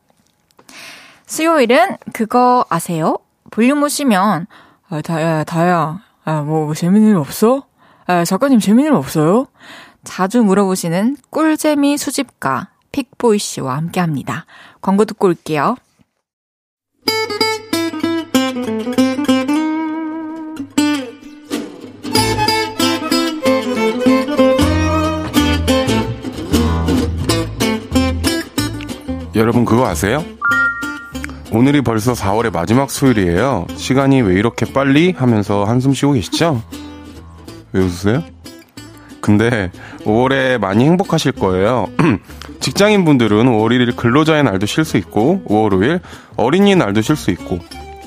수요일은 1.27 1.97
그거 2.13 2.65
아세요? 2.69 3.19
볼륨 3.51 3.83
오시면 3.83 4.47
아, 4.89 5.01
다야, 5.03 5.43
다야. 5.45 6.01
아, 6.25 6.43
뭐, 6.43 6.67
뭐 6.67 6.75
재밌는 6.75 7.11
일 7.11 7.17
없어? 7.17 7.65
아, 8.07 8.25
작가님 8.25 8.61
재밌는 8.61 8.93
일 8.93 8.97
없어요? 8.97 9.47
자주 10.05 10.43
물어보시는 10.43 11.17
꿀재미 11.31 11.99
수집가 11.99 12.69
픽보이 12.93 13.39
씨와 13.39 13.77
함께 13.77 14.01
합니다. 14.01 14.47
광고 14.81 15.05
듣고 15.05 15.27
올게요. 15.27 15.77
여러분 29.39 29.65
그거 29.65 29.87
아세요? 29.87 30.25
오늘이 31.53 31.81
벌써 31.81 32.13
4월의 32.13 32.53
마지막 32.53 32.91
수요일이에요. 32.91 33.69
시간이 33.77 34.21
왜 34.23 34.35
이렇게 34.35 34.67
빨리 34.73 35.15
하면서 35.17 35.65
한숨 35.65 35.95
쉬고 35.95 36.15
계시죠? 36.15 36.61
왜 37.73 37.81
웃으세요? 37.81 38.25
근데 39.21 39.71
5월에 40.01 40.59
많이 40.59 40.85
행복하실 40.85 41.33
거예요. 41.33 41.87
직장인 42.59 43.05
분들은 43.05 43.47
5월 43.47 43.71
1일 43.71 43.95
근로자의 43.95 44.43
날도 44.43 44.67
쉴 44.67 44.85
수 44.85 44.97
있고 44.97 45.41
5월 45.47 45.71
5일 45.71 46.01
어린이 46.37 46.75
날도 46.75 47.01
쉴 47.01 47.15
수 47.15 47.31
있고 47.31 47.61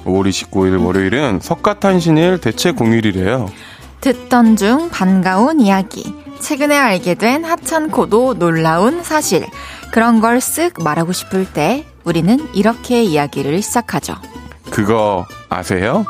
5월 0.03 0.27
29일 0.27 0.85
월요일은 0.85 1.39
석가탄신일 1.41 2.41
대체 2.41 2.71
공휴일이래요. 2.71 3.49
듣던 4.01 4.57
중 4.57 4.89
반가운 4.89 5.61
이야기. 5.61 6.13
최근에 6.41 6.75
알게 6.75 7.15
된 7.15 7.45
하찮고도 7.45 8.33
놀라운 8.33 9.03
사실. 9.03 9.45
그런 9.91 10.21
걸 10.21 10.37
쓱 10.37 10.81
말하고 10.83 11.11
싶을 11.11 11.45
때 11.51 11.85
우리는 12.03 12.37
이렇게 12.53 13.03
이야기를 13.03 13.61
시작하죠. 13.61 14.15
그거 14.69 15.25
아세요? 15.49 16.05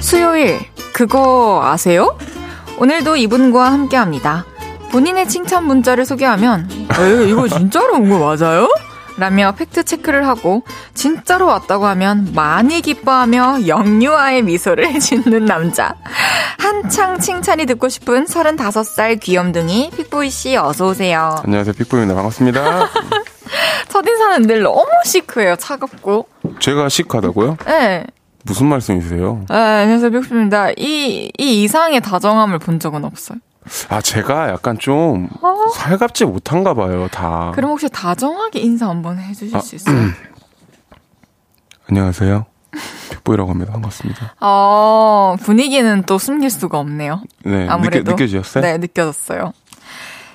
수요일, 0.00 0.58
그거 0.92 1.60
아세요? 1.64 2.16
오늘도 2.78 3.16
이분과 3.16 3.70
함께 3.72 3.96
합니다. 3.96 4.44
본인의 4.90 5.28
칭찬 5.28 5.66
문자를 5.66 6.04
소개하면, 6.04 6.68
에 6.98 7.28
이거 7.28 7.46
진짜로 7.48 7.94
온 7.94 8.08
거 8.10 8.18
맞아요? 8.18 8.68
라며 9.20 9.52
팩트 9.54 9.84
체크를 9.84 10.26
하고 10.26 10.62
진짜로 10.94 11.46
왔다고 11.46 11.84
하면 11.88 12.32
많이 12.34 12.80
기뻐하며 12.80 13.66
영유아의 13.66 14.42
미소를 14.42 14.98
짓는 14.98 15.44
남자. 15.44 15.94
한창 16.58 17.18
칭찬이 17.20 17.66
듣고 17.66 17.90
싶은 17.90 18.24
35살 18.24 19.20
귀염둥이 19.20 19.90
픽보이 19.94 20.30
씨 20.30 20.56
어서 20.56 20.88
오세요. 20.88 21.36
안녕하세요. 21.44 21.74
픽보입니다. 21.74 22.14
반갑습니다. 22.14 22.88
첫인사는 23.90 24.46
늘 24.46 24.62
너무 24.62 24.86
시크해요. 25.04 25.56
차갑고. 25.56 26.26
제가 26.58 26.88
시크하다고요? 26.88 27.58
네. 27.66 28.06
무슨 28.44 28.68
말씀이세요? 28.68 29.44
네, 29.50 29.54
안녕하세요. 29.54 30.10
픽보입니다. 30.12 30.70
이, 30.78 31.30
이 31.36 31.62
이상의 31.62 32.00
다정함을 32.00 32.58
본 32.58 32.80
적은 32.80 33.04
없어요. 33.04 33.38
아, 33.88 34.00
제가 34.00 34.48
약간 34.50 34.78
좀 34.78 35.28
어? 35.42 35.68
살갑지 35.74 36.24
못한가 36.24 36.74
봐요, 36.74 37.08
다. 37.08 37.52
그럼 37.54 37.72
혹시 37.72 37.88
다정하게 37.88 38.60
인사 38.60 38.88
한번 38.88 39.18
해주실 39.18 39.56
아, 39.56 39.60
수 39.60 39.76
있어요? 39.76 39.96
안녕하세요. 41.88 42.46
픽보이라고 43.10 43.50
합니다. 43.50 43.72
반갑습니다. 43.72 44.34
어, 44.40 45.36
분위기는 45.42 46.02
또 46.04 46.18
숨길 46.18 46.50
수가 46.50 46.78
없네요. 46.78 47.22
네, 47.44 47.68
아무래도. 47.68 47.98
느껴, 48.04 48.12
느껴지셨어요? 48.12 48.62
네, 48.62 48.78
느껴졌어요. 48.78 49.52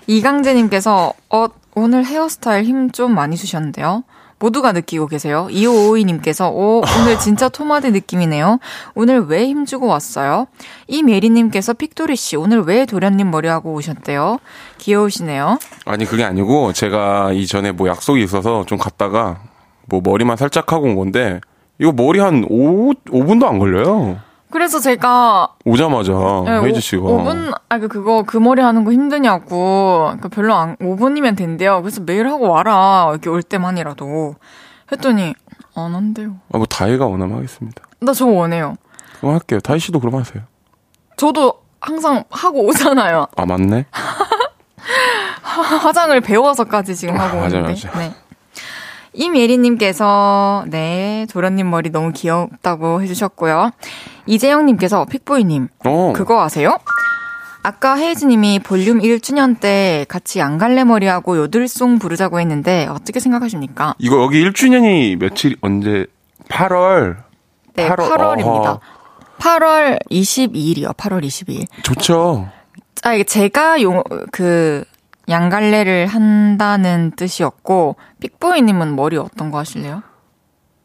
이강재님께서, 0.08 1.14
어, 1.30 1.48
오늘 1.74 2.06
헤어스타일 2.06 2.66
힘 2.66 2.92
좀 2.92 3.16
많이 3.16 3.36
주셨는데요. 3.38 4.04
모두가 4.40 4.72
느끼고 4.74 5.08
계세요. 5.08 5.48
2552님께서, 5.50 6.52
오, 6.52 6.82
오늘 7.00 7.18
진짜 7.20 7.50
토마드 7.50 7.88
느낌이네요. 7.88 8.60
오늘 8.94 9.26
왜 9.28 9.48
힘주고 9.48 9.88
왔어요? 9.88 10.48
이메리님께서, 10.88 11.74
픽도리씨, 11.74 12.36
오늘 12.36 12.62
왜 12.62 12.86
도련님 12.86 13.32
머리하고 13.32 13.74
오셨대요? 13.74 14.40
귀여우시네요. 14.80 15.60
아니, 15.86 16.06
그게 16.06 16.24
아니고, 16.24 16.74
제가 16.74 17.32
이전에 17.32 17.72
뭐 17.72 17.88
약속이 17.88 18.22
있어서 18.24 18.66
좀 18.66 18.78
갔다가, 18.78 19.40
뭐 19.86 20.02
머리만 20.04 20.38
살짝 20.38 20.72
하고 20.74 20.88
온 20.88 20.96
건데, 20.96 21.40
이거 21.80 21.92
머리 21.92 22.20
한 22.20 22.46
5, 22.50 22.94
5분도 22.94 23.46
안 23.46 23.60
걸려요. 23.60 24.20
그래서 24.56 24.80
제가, 24.80 25.50
오자마자, 25.66 26.14
네, 26.46 26.52
헤이즈 26.62 26.78
오- 26.78 26.80
씨가. 26.80 27.02
5분, 27.04 27.54
아, 27.68 27.78
그, 27.78 27.90
그거, 27.90 28.24
그 28.26 28.38
머리 28.38 28.62
하는 28.62 28.86
거 28.86 28.94
힘드냐고. 28.94 30.14
그 30.22 30.30
별로 30.30 30.56
안, 30.56 30.78
5분이면 30.78 31.36
된대요. 31.36 31.82
그래서 31.82 32.00
매일 32.00 32.30
하고 32.30 32.48
와라. 32.50 33.08
이렇게 33.12 33.30
올 33.30 33.44
때만이라도. 33.44 34.36
했더니, 34.94 35.34
안 35.76 35.94
한대요. 35.94 36.38
아, 36.54 36.58
뭐, 36.58 36.66
다이가 36.68 37.06
원하면 37.06 37.36
하겠습니다. 37.36 37.84
나 38.00 38.14
저거 38.14 38.32
원해요. 38.32 38.76
그럼 39.20 39.34
할게요. 39.34 39.60
다이 39.60 39.78
씨도 39.78 40.00
그럼 40.00 40.16
하세요. 40.22 40.42
저도 41.18 41.56
항상 41.82 42.24
하고 42.30 42.64
오잖아요. 42.66 43.28
아, 43.36 43.46
맞네? 43.46 43.88
화장을 45.82 46.22
배워서까지 46.22 46.96
지금 46.96 47.20
하고 47.20 47.40
아, 47.40 47.42
맞아, 47.42 47.58
오는데. 47.58 47.88
맞아. 47.88 48.00
네. 48.00 48.14
임예리님께서 49.16 50.66
네 50.70 51.26
도련님 51.32 51.70
머리 51.70 51.90
너무 51.90 52.12
귀엽다고 52.12 53.02
해주셨고요. 53.02 53.72
이재영님께서 54.26 55.06
픽보이님 55.06 55.70
어. 55.86 56.14
그거 56.16 56.44
아세요? 56.44 56.78
아까 57.64 57.96
헤이즈님이 57.96 58.60
볼륨 58.60 59.00
1주년 59.00 59.60
때 59.60 60.06
같이 60.08 60.38
양갈래 60.38 60.84
머리하고 60.84 61.36
요들송 61.38 61.98
부르자고 61.98 62.40
했는데 62.40 62.86
어떻게 62.92 63.20
생각하십니까? 63.20 63.96
이거 63.98 64.22
여기 64.22 64.48
1주년이 64.48 65.18
며칠, 65.18 65.56
언제, 65.62 66.06
8월. 66.48 67.18
네, 67.74 67.90
8월, 67.90 67.96
8월, 67.96 68.32
입니다 68.40 68.72
어허. 68.74 68.80
8월 69.40 70.00
22일이요. 70.12 70.96
8월 70.96 71.24
22일. 71.24 71.66
좋죠. 71.82 72.48
아, 73.04 73.14
이게 73.14 73.24
제가 73.24 73.82
용, 73.82 74.04
그, 74.32 74.84
양갈래를 75.30 76.08
한다는 76.08 77.12
뜻이었고, 77.16 77.96
픽보이님은 78.20 78.96
머리 78.96 79.18
어떤 79.18 79.52
거 79.52 79.58
하실래요? 79.60 80.04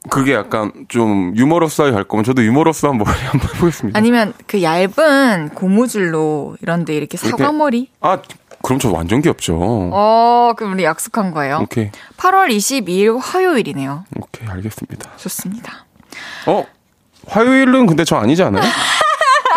그게 0.09 0.33
약간 0.33 0.73
좀 0.89 1.35
유머러스하게 1.37 1.93
갈 1.93 2.05
거면 2.05 2.25
저도 2.25 2.43
유머러스한 2.43 2.97
머리 2.97 3.11
한번 3.11 3.55
해보겠습니다. 3.55 3.99
아니면 3.99 4.33
그 4.47 4.63
얇은 4.63 5.51
고무줄로 5.55 6.57
이런데 6.63 6.95
이렇게 6.97 7.19
이렇게? 7.23 7.43
사과머리? 7.43 7.91
아, 8.01 8.19
그럼 8.63 8.79
저 8.79 8.91
완전 8.91 9.21
귀엽죠. 9.21 9.59
어, 9.93 10.53
그럼 10.57 10.73
우리 10.73 10.85
약속한 10.85 11.33
거예요. 11.33 11.59
오케이. 11.63 11.91
8월 12.17 12.49
22일 12.49 13.19
화요일이네요. 13.21 14.05
오케이, 14.17 14.49
알겠습니다. 14.49 15.11
좋습니다. 15.17 15.85
어? 16.47 16.65
화요일은 17.27 17.87
근데 17.87 18.05
저 18.05 18.17
아니지 18.17 18.43
않아요? 18.43 18.63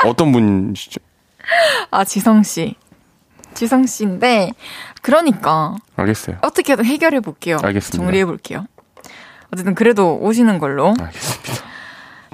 어떤 0.06 0.32
분이시죠? 0.34 1.00
아, 1.92 2.04
지성 2.04 2.44
씨. 2.44 2.76
지성씨인데, 3.54 4.52
그러니까, 5.02 5.76
알겠어요. 5.96 6.38
어떻게든 6.42 6.86
해결해 6.86 7.20
볼게요. 7.20 7.58
알겠습니다. 7.62 8.04
정리해 8.04 8.26
볼게요. 8.26 8.66
어쨌든 9.52 9.76
그래도 9.76 10.18
오시는 10.18 10.60
걸로. 10.60 10.94
알겠습니다. 11.00 11.74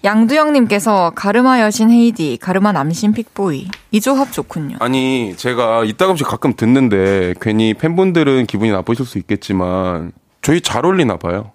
양두영님께서 0.03 1.11
가르마 1.13 1.59
여신 1.61 1.91
헤이디, 1.91 2.37
가르마 2.41 2.71
남신 2.71 3.13
픽보이. 3.13 3.67
이 3.91 4.01
조합 4.01 4.31
좋군요. 4.31 4.77
아니, 4.79 5.35
제가 5.35 5.83
이따금씩 5.83 6.25
가끔 6.25 6.53
듣는데 6.55 7.33
괜히 7.41 7.73
팬분들은 7.73 8.45
기분이 8.45 8.71
나쁘실 8.71 9.05
수 9.05 9.17
있겠지만 9.17 10.13
저희 10.41 10.61
잘 10.61 10.85
어울리나 10.85 11.17
봐요. 11.17 11.51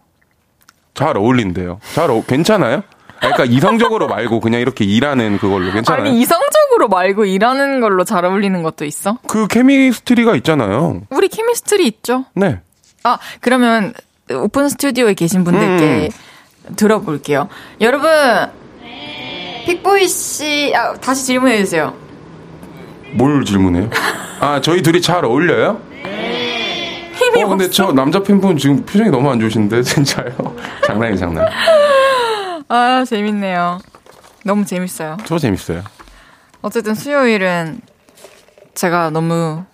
잘 0.93 1.17
어울린대요. 1.17 1.81
잘 1.95 2.11
어, 2.11 2.23
괜찮아요? 2.27 2.83
그러니까 3.19 3.45
이성적으로 3.45 4.07
말고 4.07 4.41
그냥 4.41 4.61
이렇게 4.61 4.85
일하는 4.85 5.39
그걸로 5.39 5.73
괜찮아요? 5.73 6.03
아니, 6.03 6.21
이성적으로 6.21 6.89
말고 6.89 7.25
일하는 7.25 7.81
걸로 7.81 8.05
잘 8.05 8.25
어울리는 8.25 8.63
것도 8.63 8.85
있어? 8.85 9.19
그 9.27 9.47
케미스트리가 9.47 10.37
있잖아요. 10.37 11.03
우리 11.11 11.29
케미스트리 11.29 11.87
있죠? 11.87 12.27
네. 12.35 12.61
아, 13.05 13.19
그러면 13.41 13.95
오픈 14.31 14.69
스튜디오에 14.69 15.15
계신 15.15 15.45
분들께 15.45 16.11
들어볼게요. 16.77 17.49
여러분, 17.81 18.11
픽보이 19.67 20.09
씨, 20.09 20.73
아, 20.75 20.95
다시 20.95 21.27
질문해 21.27 21.59
주세요. 21.59 21.95
뭘 23.13 23.45
질문해요? 23.45 23.91
아, 24.41 24.61
저희 24.61 24.83
둘이 24.83 25.01
잘 25.01 25.25
어울려요? 25.25 25.81
힘이 27.15 27.43
어, 27.45 27.49
근데 27.49 27.71
저 27.71 27.93
남자 27.93 28.21
팬분 28.23 28.57
지금 28.57 28.85
표정이 28.85 29.11
너무 29.11 29.31
안 29.31 29.39
좋으신데, 29.39 29.83
진짜요? 29.85 30.31
장난이 30.87 31.17
장난. 31.19 31.47
아, 32.69 33.05
재밌네요. 33.05 33.79
너무 34.45 34.65
재밌어요. 34.65 35.17
저 35.25 35.39
재밌어요. 35.39 35.83
어쨌든 36.63 36.95
수요일은 36.95 37.81
제가 38.75 39.11
너무 39.11 39.65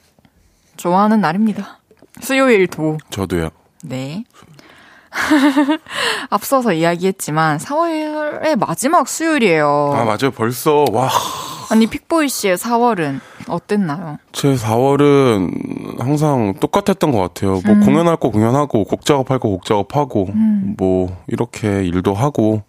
좋아하는 0.77 1.21
날입니다. 1.21 1.79
수요일도. 2.21 2.99
저도요. 3.11 3.51
네. 3.85 4.25
앞서서 6.31 6.73
이야기했지만 6.73 7.59
4월의 7.59 8.57
마지막 8.59 9.09
수요일이에요. 9.09 9.93
아, 9.97 10.05
맞아요. 10.05 10.31
벌써, 10.35 10.85
와. 10.93 11.09
아니 11.71 11.87
픽보이 11.87 12.29
씨의 12.29 12.57
4월은 12.57 13.21
어땠나요? 13.49 14.19
제 14.33 14.55
4월은 14.55 16.01
항상 16.01 16.55
똑같았던 16.61 17.11
것 17.13 17.19
같아요. 17.21 17.61
뭐 17.65 17.75
공연할 17.85 18.17
거 18.17 18.31
공연하고, 18.31 18.85
곡 18.85 19.05
작업할 19.05 19.39
거 19.39 19.49
곡 19.49 19.65
작업하고, 19.65 20.29
뭐, 20.77 21.17
이렇게 21.29 21.85
일도 21.85 22.15
하고, 22.15 22.63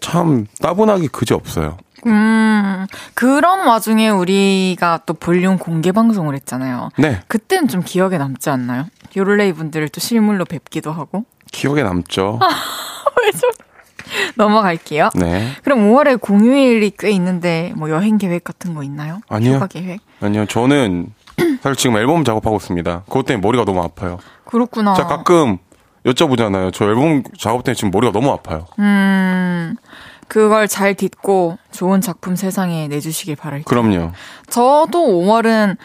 참 0.00 0.46
따분하기 0.60 1.08
그지 1.08 1.34
없어요. 1.34 1.76
음, 2.06 2.86
그런 3.14 3.66
와중에 3.66 4.10
우리가 4.10 5.00
또 5.06 5.14
볼륨 5.14 5.58
공개 5.58 5.90
방송을 5.92 6.34
했잖아요. 6.34 6.90
네. 6.98 7.22
그땐 7.28 7.68
좀 7.68 7.82
기억에 7.82 8.18
남지 8.18 8.50
않나요? 8.50 8.86
요를레이 9.16 9.52
분들을 9.54 9.88
또 9.88 10.00
실물로 10.00 10.44
뵙기도 10.44 10.92
하고. 10.92 11.24
기억에 11.50 11.82
남죠. 11.82 12.40
넘어갈게요. 14.36 15.10
네. 15.14 15.52
그럼 15.62 15.90
5월에 15.90 16.20
공휴일이 16.20 16.92
꽤 16.98 17.10
있는데 17.12 17.72
뭐 17.76 17.90
여행 17.90 18.18
계획 18.18 18.44
같은 18.44 18.74
거 18.74 18.82
있나요? 18.82 19.20
아니요. 19.28 19.54
휴가 19.54 19.66
계획? 19.66 20.00
아니요, 20.20 20.46
저는 20.46 21.12
사실 21.62 21.76
지금 21.76 21.96
앨범 21.96 22.24
작업하고 22.24 22.56
있습니다. 22.56 23.02
그것 23.06 23.24
때문에 23.26 23.46
머리가 23.46 23.64
너무 23.64 23.82
아파요. 23.82 24.18
그렇구나. 24.44 24.94
제가 24.94 25.08
가끔 25.08 25.58
여쭤보잖아요. 26.06 26.72
저 26.72 26.84
앨범 26.86 27.22
작업 27.38 27.64
때문에 27.64 27.74
지금 27.76 27.90
머리가 27.90 28.12
너무 28.12 28.30
아파요. 28.30 28.66
음, 28.78 29.76
그걸 30.28 30.68
잘 30.68 30.94
딛고 30.94 31.58
좋은 31.72 32.00
작품 32.00 32.36
세상에 32.36 32.88
내주시길 32.88 33.36
바랄게요. 33.36 33.64
그럼요. 33.64 34.12
저도 34.48 34.98
5월은 35.22 35.76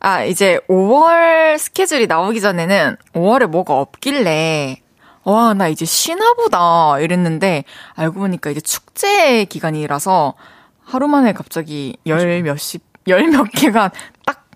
아 0.00 0.22
이제 0.24 0.60
5월 0.68 1.58
스케줄이 1.58 2.06
나오기 2.06 2.40
전에는 2.40 2.96
5월에 3.14 3.46
뭐가 3.46 3.74
없길래 3.80 4.80
와 5.24 5.54
나 5.54 5.66
이제 5.66 5.84
쉬나 5.84 6.34
보다 6.34 7.00
이랬는데 7.00 7.64
알고 7.96 8.20
보니까 8.20 8.50
이제 8.50 8.60
축제 8.60 9.44
기간이라서 9.44 10.34
하루 10.84 11.08
만에 11.08 11.32
갑자기 11.32 11.96
열 12.06 12.42
몇십 12.42 12.82
열 13.08 13.26
몇 13.30 13.44
개가 13.50 13.88
딱 13.88 13.92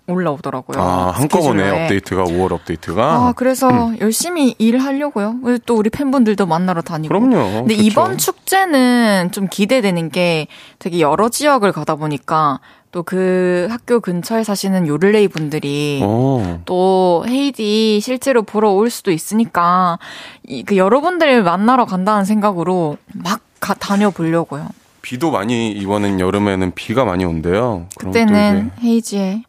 올라오더라고요. 0.07 0.81
아, 0.81 1.11
한꺼번에 1.11 1.63
스케줄에. 1.63 1.83
업데이트가 1.83 2.23
5월 2.25 2.51
업데이트가. 2.51 3.03
아, 3.03 3.33
그래서 3.35 3.69
음. 3.69 3.97
열심히 4.01 4.55
일하려고요. 4.57 5.35
또 5.65 5.75
우리 5.75 5.89
팬분들도 5.89 6.45
만나러 6.45 6.81
다니고. 6.81 7.09
그럼요. 7.09 7.59
근데 7.61 7.75
그쵸. 7.75 7.85
이번 7.85 8.17
축제는 8.17 9.31
좀 9.31 9.47
기대되는 9.49 10.09
게 10.09 10.47
되게 10.79 10.99
여러 10.99 11.29
지역을 11.29 11.71
가다 11.71 11.95
보니까 11.95 12.59
또 12.91 13.03
그 13.03 13.67
학교 13.71 13.99
근처에 13.99 14.43
사시는 14.43 14.87
요를레이 14.87 15.27
분들이 15.29 16.01
오. 16.03 16.59
또 16.65 17.23
헤이디 17.27 17.99
실제로 18.01 18.43
보러 18.43 18.69
올 18.71 18.89
수도 18.89 19.11
있으니까 19.11 19.97
이, 20.45 20.63
그 20.63 20.75
여러분들 20.77 21.43
만나러 21.43 21.85
간다는 21.85 22.25
생각으로 22.25 22.97
막 23.13 23.41
가, 23.59 23.73
다녀보려고요. 23.73 24.67
비도 25.01 25.31
많이 25.31 25.71
이번엔 25.71 26.19
여름에는 26.19 26.73
비가 26.75 27.05
많이 27.05 27.25
온대요. 27.25 27.87
그때는 27.97 28.71
헤이지의 28.83 29.43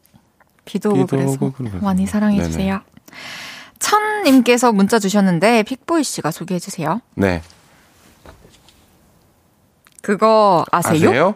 비도 0.64 0.90
오고 0.90 1.52
그래서 1.52 1.78
많이 1.78 2.06
사랑해 2.06 2.42
주세요. 2.42 2.80
천 3.78 4.22
님께서 4.22 4.72
문자 4.72 4.98
주셨는데 4.98 5.64
픽보이 5.64 6.04
씨가 6.04 6.30
소개해 6.30 6.60
주세요. 6.60 7.00
네. 7.14 7.42
그거 10.02 10.64
아세요? 10.70 11.10
아세요? 11.10 11.34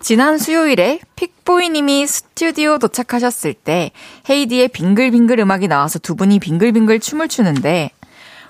지난 0.00 0.38
수요일에 0.38 1.00
픽보이님이 1.16 2.06
스튜디오 2.06 2.78
도착하셨을 2.78 3.52
때 3.52 3.90
헤이디의 4.28 4.68
빙글빙글 4.68 5.38
음악이 5.40 5.68
나와서 5.68 5.98
두 5.98 6.16
분이 6.16 6.38
빙글빙글 6.38 7.00
춤을 7.00 7.28
추는데 7.28 7.90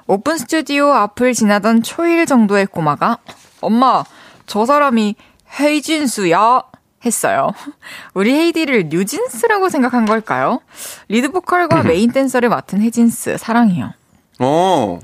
오픈 0.07 0.39
스튜디오 0.39 0.93
앞을 0.93 1.35
지나던 1.35 1.83
초일 1.83 2.27
정도의 2.27 2.67
꼬마가 2.67 3.19
엄마 3.61 4.05
저 4.47 4.65
사람이 4.65 5.17
헤이진스야 5.59 6.63
했어요. 7.05 7.53
우리 8.15 8.33
헤이디를 8.33 8.89
뉴진스라고 8.89 9.69
생각한 9.69 10.05
걸까요? 10.07 10.61
리드 11.09 11.31
보컬과 11.33 11.83
메인 11.85 12.13
댄서를 12.13 12.49
맡은 12.49 12.81
헤진스 12.83 13.39
사랑해요. 13.39 13.93
어. 14.39 14.99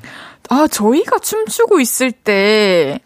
아, 0.48 0.66
저희가 0.70 1.18
춤추고 1.18 1.80
있을 1.80 2.12
때 2.12 3.00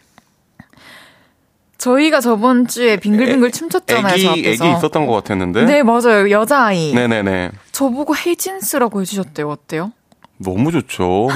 저희가 1.77 2.21
저번 2.21 2.67
주에 2.67 2.97
빙글빙글 2.97 3.47
애, 3.47 3.51
춤췄잖아요. 3.51 4.13
애기, 4.13 4.47
애기 4.49 4.71
있었던 4.71 5.07
것 5.07 5.13
같았는데. 5.13 5.65
네, 5.65 5.81
맞아요. 5.81 6.29
여자아이. 6.29 6.93
네네네. 6.93 7.51
저보고 7.71 8.15
헤이진스라고 8.15 9.01
해주셨대요. 9.01 9.49
어때요? 9.49 9.91
너무 10.37 10.71
좋죠. 10.71 11.29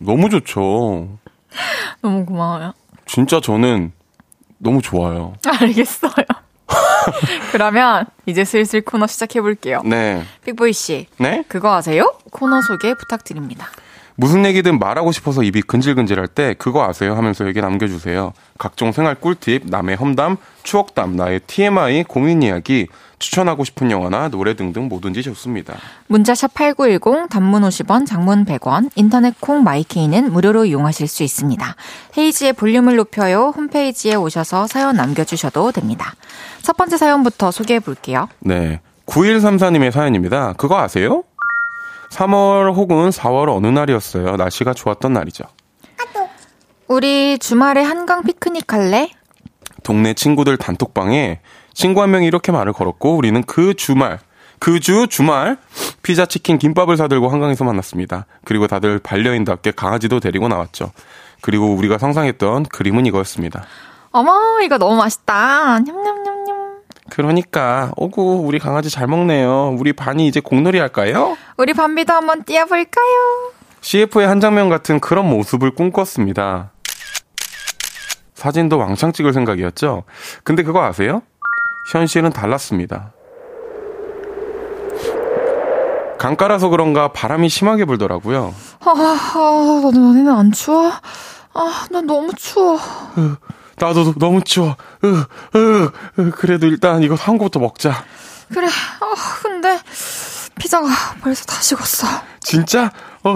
너무 0.00 0.28
좋죠. 0.28 1.18
너무 2.02 2.26
고마워요. 2.26 2.72
진짜 3.06 3.40
저는 3.40 3.92
너무 4.58 4.82
좋아요. 4.82 5.34
알겠어요. 5.46 6.24
그러면 7.52 8.06
이제 8.26 8.44
슬슬 8.44 8.80
코너 8.80 9.06
시작해 9.06 9.40
볼게요. 9.40 9.82
네. 9.84 10.24
빅보이 10.44 10.72
씨. 10.72 11.06
네? 11.18 11.44
그거 11.48 11.74
아세요? 11.74 12.14
코너 12.30 12.60
소개 12.62 12.94
부탁드립니다. 12.94 13.68
무슨 14.16 14.46
얘기든 14.46 14.78
말하고 14.78 15.12
싶어서 15.12 15.42
입이 15.42 15.62
근질근질할 15.62 16.26
때 16.28 16.54
그거 16.56 16.88
아세요 16.88 17.14
하면서 17.14 17.46
얘기 17.46 17.60
남겨주세요. 17.60 18.32
각종 18.58 18.90
생활 18.92 19.14
꿀팁, 19.14 19.64
남의 19.66 19.96
험담, 19.96 20.38
추억담, 20.62 21.16
나의 21.16 21.40
TMI, 21.40 22.04
고민 22.04 22.42
이야기, 22.42 22.88
추천하고 23.18 23.64
싶은 23.64 23.90
영화나 23.90 24.28
노래 24.28 24.54
등등 24.54 24.88
뭐든지 24.88 25.22
좋습니다. 25.22 25.74
문자샵 26.08 26.54
8910, 26.54 27.28
단문 27.30 27.62
50원, 27.62 28.06
장문 28.06 28.44
100원, 28.44 28.90
인터넷 28.94 29.34
콩 29.40 29.64
마이케이는 29.64 30.32
무료로 30.32 30.66
이용하실 30.66 31.08
수 31.08 31.22
있습니다. 31.22 31.76
헤이지의 32.16 32.52
볼륨을 32.52 32.96
높여요 32.96 33.52
홈페이지에 33.56 34.14
오셔서 34.14 34.66
사연 34.66 34.96
남겨주셔도 34.96 35.72
됩니다. 35.72 36.14
첫 36.62 36.76
번째 36.76 36.96
사연부터 36.96 37.50
소개해 37.50 37.80
볼게요. 37.80 38.28
네. 38.40 38.80
9134님의 39.06 39.92
사연입니다. 39.92 40.52
그거 40.54 40.78
아세요? 40.78 41.22
3월 42.10 42.74
혹은 42.74 43.10
4월 43.10 43.54
어느 43.54 43.66
날이었어요. 43.66 44.36
날씨가 44.36 44.74
좋았던 44.74 45.12
날이죠. 45.12 45.44
우리 46.88 47.36
주말에 47.38 47.82
한강 47.82 48.22
피크닉 48.22 48.72
할래? 48.72 49.10
동네 49.82 50.14
친구들 50.14 50.56
단톡방에 50.56 51.40
친구 51.76 52.00
한 52.02 52.10
명이 52.10 52.26
이렇게 52.26 52.50
말을 52.52 52.72
걸었고 52.72 53.16
우리는 53.16 53.42
그 53.44 53.74
주말 53.74 54.18
그 54.58 54.80
주 54.80 55.06
주말 55.08 55.58
피자 56.02 56.24
치킨 56.24 56.56
김밥을 56.58 56.96
사들고 56.96 57.28
한강에서 57.28 57.64
만났습니다. 57.64 58.24
그리고 58.44 58.66
다들 58.66 58.98
반려인답게 58.98 59.72
강아지도 59.72 60.18
데리고 60.18 60.48
나왔죠. 60.48 60.90
그리고 61.42 61.74
우리가 61.74 61.98
상상했던 61.98 62.64
그림은 62.64 63.04
이거였습니다. 63.04 63.64
어머 64.12 64.32
이거 64.62 64.78
너무 64.78 64.96
맛있다. 64.96 65.80
냠냠냠냠. 65.80 66.76
그러니까 67.10 67.92
오구 67.96 68.42
우리 68.46 68.58
강아지 68.58 68.88
잘 68.88 69.06
먹네요. 69.06 69.76
우리 69.78 69.92
반이 69.92 70.26
이제 70.26 70.40
공놀이 70.40 70.78
할까요? 70.78 71.36
우리 71.58 71.74
반비도 71.74 72.14
한번 72.14 72.42
뛰어볼까요? 72.44 73.52
CF의 73.82 74.26
한 74.26 74.40
장면 74.40 74.70
같은 74.70 74.98
그런 74.98 75.28
모습을 75.28 75.72
꿈꿨습니다. 75.72 76.72
사진도 78.34 78.78
왕창 78.78 79.12
찍을 79.12 79.32
생각이었죠. 79.34 80.04
근데 80.44 80.62
그거 80.62 80.82
아세요? 80.82 81.22
현실은 81.92 82.30
달랐습니다. 82.30 83.12
강가라서 86.18 86.68
그런가 86.68 87.12
바람이 87.12 87.48
심하게 87.48 87.84
불더라고요. 87.84 88.54
아, 88.80 88.90
아, 88.90 89.80
너네는 89.94 90.28
안 90.28 90.52
추워? 90.52 90.90
아, 91.54 91.86
난 91.90 92.06
너무 92.06 92.32
추워. 92.34 92.76
으, 93.18 93.36
나도 93.78 94.14
너무 94.14 94.42
추워. 94.42 94.76
으, 95.04 95.24
으, 95.56 95.90
으, 96.18 96.30
그래도 96.32 96.66
일단 96.66 97.02
이거 97.02 97.14
한 97.14 97.38
것부터 97.38 97.60
먹자. 97.60 98.04
그래. 98.52 98.66
아, 98.66 99.14
근데 99.42 99.78
피자가 100.58 100.88
벌써 101.20 101.44
다 101.44 101.60
식었어. 101.60 102.06
진짜? 102.40 102.90
어, 103.22 103.32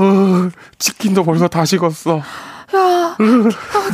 치킨도 0.78 1.24
벌써 1.24 1.48
다 1.48 1.64
식었어. 1.64 2.18
야, 2.18 2.78
야 2.78 3.16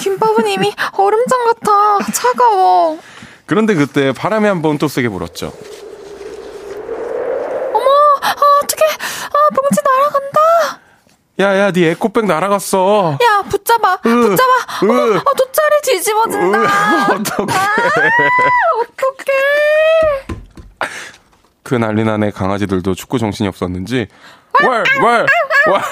김밥은 0.01 0.47
이미 0.49 0.73
얼음장 0.93 1.39
같아. 1.45 2.11
차가워. 2.13 2.99
그런데 3.47 3.75
그때 3.75 4.13
바람이 4.13 4.47
한 4.47 4.61
번 4.63 4.79
또 4.79 4.89
세게 4.89 5.09
불었죠. 5.09 5.53
어머, 7.73 7.87
아, 8.23 8.31
어떡해. 8.63 8.85
아, 8.93 9.55
봉지 9.55 9.81
날아간다. 9.85 10.81
야, 11.41 11.59
야, 11.59 11.71
네 11.71 11.91
에코백 11.91 12.25
날아갔어. 12.27 13.19
야, 13.23 13.43
붙잡아. 13.49 13.95
으, 13.95 13.99
붙잡아. 14.09 14.53
으, 14.83 14.87
어, 14.91 15.17
어, 15.17 15.23
돗자리 15.37 15.81
뒤집어진다. 15.85 16.59
어떡해. 17.13 17.53
아, 17.55 17.67
어떡해. 18.81 19.31
그 21.63 21.75
난리난의 21.75 22.33
강아지들도 22.33 22.95
축구 22.95 23.19
정신이 23.19 23.49
없었는지, 23.49 24.07
왈, 24.65 24.85
왈, 25.03 25.27
왈. 25.69 25.83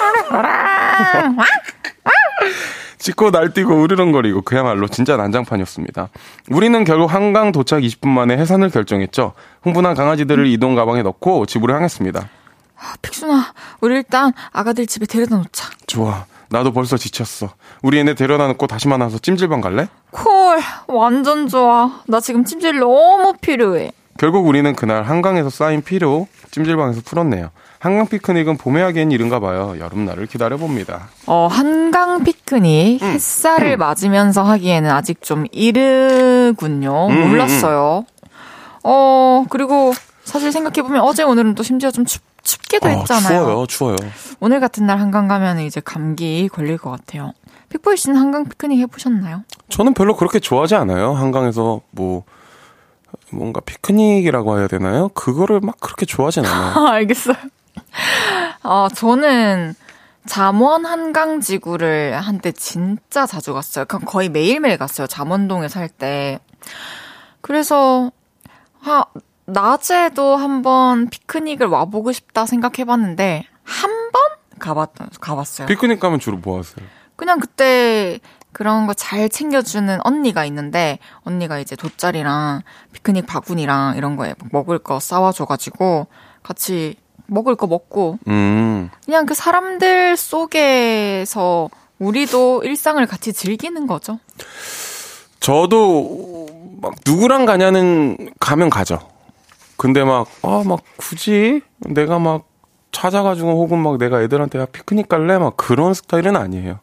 짖고 3.05 3.29
날뛰고 3.29 3.83
으르렁거리고 3.83 4.41
그야말로 4.41 4.87
진짜 4.87 5.15
난장판이었습니다. 5.15 6.09
우리는 6.49 6.83
결국 6.83 7.13
한강 7.13 7.51
도착 7.51 7.81
20분 7.81 8.07
만에 8.07 8.35
해산을 8.35 8.71
결정했죠. 8.71 9.33
흥분한 9.61 9.93
강아지들을 9.93 10.47
이동 10.47 10.73
가방에 10.73 11.03
넣고 11.03 11.45
집으로 11.45 11.75
향했습니다. 11.75 12.19
아, 12.19 12.93
픽순아, 13.03 13.53
우리 13.81 13.97
일단 13.97 14.33
아가들 14.51 14.87
집에 14.87 15.05
데려다 15.05 15.37
놓자. 15.37 15.69
좋아. 15.85 16.25
나도 16.49 16.71
벌써 16.73 16.97
지쳤어. 16.97 17.49
우리 17.83 17.99
얘네 17.99 18.15
데려다 18.15 18.47
놓고 18.47 18.65
다시 18.65 18.87
만나서 18.87 19.19
찜질방 19.19 19.61
갈래? 19.61 19.87
콜, 20.09 20.59
완전 20.87 21.47
좋아. 21.47 22.01
나 22.07 22.19
지금 22.19 22.43
찜질 22.43 22.79
너무 22.79 23.35
필요해. 23.39 23.91
결국 24.17 24.47
우리는 24.47 24.75
그날 24.75 25.03
한강에서 25.03 25.51
쌓인 25.51 25.83
피로 25.83 26.27
찜질방에서 26.49 27.01
풀었네요. 27.05 27.51
한강 27.85 28.07
피크닉은 28.07 28.57
봄에 28.57 28.81
하기엔 28.81 29.11
이른가 29.11 29.39
봐요. 29.39 29.75
여름날을 29.77 30.25
기다려봅니다. 30.25 31.09
어, 31.27 31.45
한강 31.45 32.23
피크닉 32.23 33.03
음. 33.03 33.07
햇살을 33.07 33.73
음. 33.73 33.77
맞으면서 33.77 34.41
하기에는 34.41 34.89
아직 34.89 35.21
좀 35.21 35.45
이르군요. 35.51 37.09
음, 37.09 37.11
음, 37.11 37.17
음. 37.21 37.29
몰랐어요. 37.29 38.05
어, 38.83 39.45
그리고 39.51 39.93
사실 40.23 40.51
생각해보면 40.51 41.01
어제 41.01 41.21
오늘은 41.21 41.53
또 41.53 41.61
심지어 41.61 41.91
좀 41.91 42.05
춥, 42.05 42.23
춥기도 42.41 42.87
어, 42.87 42.89
했잖아요. 42.89 43.43
추워요, 43.43 43.65
추워요. 43.67 43.95
오늘 44.39 44.59
같은 44.59 44.87
날 44.87 44.99
한강 44.99 45.27
가면 45.27 45.59
이제 45.59 45.79
감기 45.79 46.49
걸릴 46.51 46.79
것 46.79 46.89
같아요. 46.89 47.33
픽보이 47.69 47.97
씨는 47.97 48.17
한강 48.17 48.45
피크닉 48.45 48.79
해보셨나요? 48.79 49.43
저는 49.69 49.93
별로 49.93 50.15
그렇게 50.15 50.39
좋아하지 50.39 50.73
않아요. 50.73 51.13
한강에서 51.13 51.81
뭐, 51.91 52.23
뭔가 53.29 53.61
피크닉이라고 53.61 54.57
해야 54.57 54.67
되나요? 54.67 55.09
그거를 55.09 55.59
막 55.59 55.79
그렇게 55.79 56.07
좋아하진 56.07 56.47
않아요. 56.47 56.87
알겠어요. 56.89 57.35
어, 58.63 58.87
저는 58.93 59.75
잠원 60.25 60.85
한강 60.85 61.39
지구를 61.39 62.17
한때 62.19 62.51
진짜 62.51 63.25
자주 63.25 63.53
갔어요. 63.53 63.85
그냥 63.85 64.05
거의 64.05 64.29
매일매일 64.29 64.77
갔어요. 64.77 65.07
잠원동에 65.07 65.67
살 65.67 65.87
때. 65.87 66.39
그래서, 67.41 68.11
하, 68.79 69.05
낮에도 69.45 70.35
한번 70.35 71.09
피크닉을 71.09 71.67
와보고 71.67 72.11
싶다 72.11 72.45
생각해봤는데, 72.45 73.45
한 73.63 73.89
번 74.11 74.21
가봤, 74.59 74.91
가봤어요. 75.19 75.67
피크닉 75.67 75.99
가면 75.99 76.19
주로 76.19 76.37
뭐 76.37 76.57
하세요? 76.59 76.85
그냥 77.15 77.39
그때 77.39 78.19
그런 78.53 78.87
거 78.87 78.93
잘 78.93 79.27
챙겨주는 79.29 79.99
언니가 80.05 80.45
있는데 80.45 80.97
언니가 81.23 81.59
이제 81.59 81.75
돗자리랑 81.75 82.61
피크닉 82.93 83.27
바구니랑 83.27 83.97
이런 83.97 84.15
거에 84.15 84.33
먹을 84.51 84.79
거 84.79 84.99
싸와줘가지고 85.01 86.07
같이 86.41 86.95
먹을 87.27 87.55
거 87.55 87.67
먹고 87.67 88.19
음. 88.27 88.89
그냥 89.05 89.25
그 89.25 89.33
사람들 89.33 90.17
속에서 90.17 91.69
우리도 91.99 92.63
일상을 92.63 93.05
같이 93.05 93.33
즐기는 93.33 93.87
거죠. 93.87 94.19
저도 95.39 96.47
막 96.81 96.93
누구랑 97.05 97.45
가냐는 97.45 98.31
가면 98.39 98.69
가죠. 98.69 98.99
근데 99.77 100.03
막, 100.03 100.27
아, 100.41 100.63
막 100.65 100.79
굳이 100.97 101.61
내가 101.79 102.19
막 102.19 102.47
찾아가지고 102.91 103.61
혹은 103.61 103.79
막 103.79 103.97
내가 103.97 104.21
애들한테 104.21 104.59
야, 104.59 104.65
피크닉 104.65 105.09
갈래? 105.09 105.37
막 105.37 105.57
그런 105.57 105.93
스타일은 105.93 106.35
아니에요. 106.35 106.79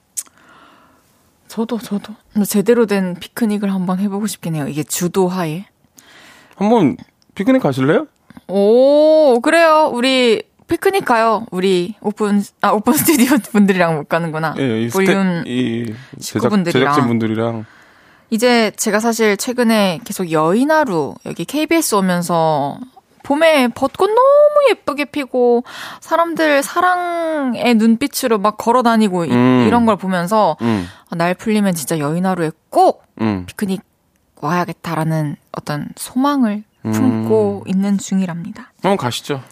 저도, 1.49 1.79
저도. 1.79 2.15
제대로 2.47 2.87
된 2.87 3.15
피크닉을 3.15 3.73
한번 3.73 3.99
해보고 3.99 4.27
싶긴 4.27 4.55
해요. 4.55 4.67
이게 4.69 4.83
주도하에. 4.83 5.67
한번 6.57 6.97
피크닉 7.35 7.63
가실래요? 7.63 8.07
오, 8.53 9.41
그래요. 9.41 9.91
우리 9.93 10.43
피크닉 10.69 11.05
가요. 11.05 11.47
우리 11.51 11.95
오픈 12.01 12.43
아 12.61 12.71
오픈 12.71 12.93
스튜디오 12.97 13.39
분들이랑 13.39 13.97
못 13.97 14.09
가는구나. 14.09 14.55
예, 14.59 14.83
이 14.83 14.89
볼륨 14.89 15.43
이 15.47 15.93
제작, 16.21 16.51
제작진 16.65 17.07
분들이랑 17.07 17.65
이제 18.31 18.71
제가 18.77 19.01
사실 19.01 19.37
최근에 19.37 20.01
계속 20.05 20.31
여의나루 20.31 21.15
여기 21.27 21.45
KBS 21.45 21.97
오면서 21.97 22.79
봄에 23.23 23.69
벚꽃 23.69 24.09
너무 24.09 24.71
예쁘게 24.71 25.07
피고 25.07 25.65
사람들 26.01 26.63
사랑의 26.63 27.75
눈빛으로 27.75 28.39
막 28.39 28.57
걸어 28.57 28.83
다니고 28.83 29.25
음. 29.25 29.65
이런 29.67 29.87
걸 29.87 29.97
보면서 29.97 30.57
음. 30.63 30.87
아, 31.11 31.17
날 31.17 31.35
풀리면 31.35 31.75
진짜 31.75 31.99
여인하루에 31.99 32.51
꼭 32.71 33.05
음. 33.21 33.45
피크닉 33.47 33.83
와야겠다라는 34.41 35.37
어떤 35.53 35.89
소망을 35.97 36.65
품고 36.83 37.63
음. 37.65 37.69
있는 37.69 37.99
중이랍니다. 37.99 38.73
한번 38.83 38.97
가시죠. 38.97 39.43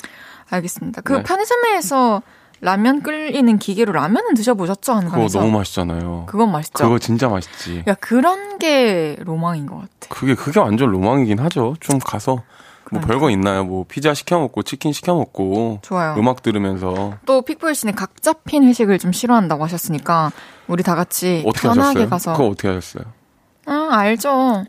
알겠습니다. 0.50 1.02
그 1.02 1.12
네. 1.14 1.22
편의점에서 1.22 2.22
라면 2.62 3.02
끓이는 3.02 3.58
기계로 3.58 3.92
라면은 3.92 4.34
드셔보셨죠? 4.34 4.92
한강에서? 4.92 5.38
그거 5.38 5.46
너무 5.46 5.58
맛있잖아요. 5.58 6.24
그건 6.26 6.52
맛있죠. 6.52 6.84
그거 6.84 6.98
진짜 6.98 7.28
맛있지. 7.28 7.84
야 7.86 7.94
그런 7.94 8.58
게 8.58 9.16
로망인 9.20 9.66
것 9.66 9.76
같아. 9.76 9.90
그게 10.10 10.34
그게 10.34 10.60
완전 10.60 10.90
로망이긴 10.90 11.38
하죠. 11.38 11.76
좀 11.80 11.98
가서 11.98 12.42
뭐 12.90 13.00
별거 13.00 13.30
있나요? 13.30 13.64
뭐 13.64 13.84
피자 13.88 14.12
시켜 14.14 14.38
먹고 14.40 14.62
치킨 14.62 14.92
시켜 14.92 15.14
먹고 15.14 15.78
좋아요. 15.82 16.16
음악 16.18 16.42
들으면서 16.42 17.14
또 17.24 17.40
픽보이 17.42 17.74
씨는 17.74 17.94
각 17.94 18.20
잡힌 18.20 18.64
회식을 18.64 18.98
좀 18.98 19.12
싫어한다고 19.12 19.64
하셨으니까 19.64 20.32
우리 20.66 20.82
다 20.82 20.94
같이 20.96 21.44
편하게 21.54 22.00
하셨어요? 22.00 22.08
가서 22.10 22.32
그거 22.32 22.48
어떻게 22.48 22.68
하셨어요? 22.68 23.04
응 23.68 23.92
알죠. 23.92 24.64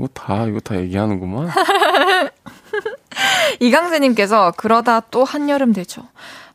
이거 0.00 0.08
다 0.14 0.46
이거 0.46 0.60
다 0.60 0.76
얘기하는구만. 0.76 1.48
이강재님께서 3.60 4.52
그러다 4.56 5.00
또 5.10 5.24
한여름 5.24 5.72
되죠. 5.72 6.02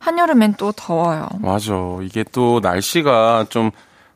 한여름엔 0.00 0.54
또 0.54 0.72
더워요. 0.72 1.28
맞아. 1.40 1.74
이게 2.02 2.24
또 2.32 2.60
날씨가 2.60 3.46
좀 3.48 3.70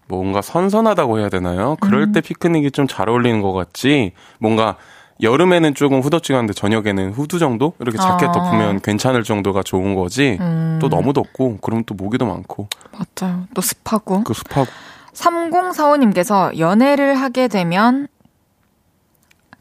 뭔가 0.08 0.42
선선하다고 0.42 1.20
해야 1.20 1.28
되나요? 1.28 1.76
그럴 1.80 2.02
음. 2.02 2.12
때 2.12 2.20
피크닉이 2.20 2.72
좀 2.72 2.86
잘 2.88 3.08
어울리는 3.08 3.40
것 3.42 3.52
같지. 3.52 4.12
뭔가 4.38 4.76
여름에는 5.22 5.74
조금 5.74 6.00
후덥지근한데 6.00 6.54
저녁에는 6.54 7.12
후드 7.12 7.38
정도 7.38 7.74
이렇게 7.78 7.98
자켓 7.98 8.30
아. 8.30 8.32
덮으면 8.32 8.80
괜찮을 8.80 9.22
정도가 9.22 9.62
좋은 9.62 9.94
거지. 9.94 10.38
음. 10.40 10.78
또 10.80 10.88
너무 10.88 11.12
덥고 11.12 11.58
그러면 11.60 11.84
또 11.86 11.94
모기도 11.94 12.26
많고. 12.26 12.68
맞아요. 12.92 13.44
또 13.54 13.60
습하고. 13.60 14.24
그 14.24 14.34
습하고. 14.34 14.66
3045님께서 15.12 16.56
연애를 16.58 17.14
하게 17.16 17.48
되면 17.48 18.08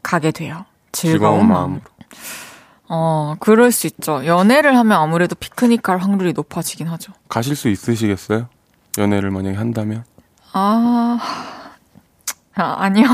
가게 0.02 0.30
돼요. 0.30 0.64
즐거운, 0.92 1.40
즐거운 1.40 1.48
마음으로. 1.48 1.80
어, 2.88 3.36
그럴 3.38 3.70
수 3.70 3.86
있죠. 3.86 4.26
연애를 4.26 4.76
하면 4.76 5.00
아무래도 5.00 5.34
피크닉 5.36 5.82
갈 5.82 5.98
확률이 5.98 6.32
높아지긴 6.32 6.88
하죠. 6.88 7.12
가실 7.28 7.54
수 7.54 7.68
있으시겠어요? 7.68 8.48
연애를 8.98 9.30
만약에 9.30 9.56
한다면? 9.56 10.04
아, 10.52 11.18
아 12.54 12.76
아니요. 12.78 13.06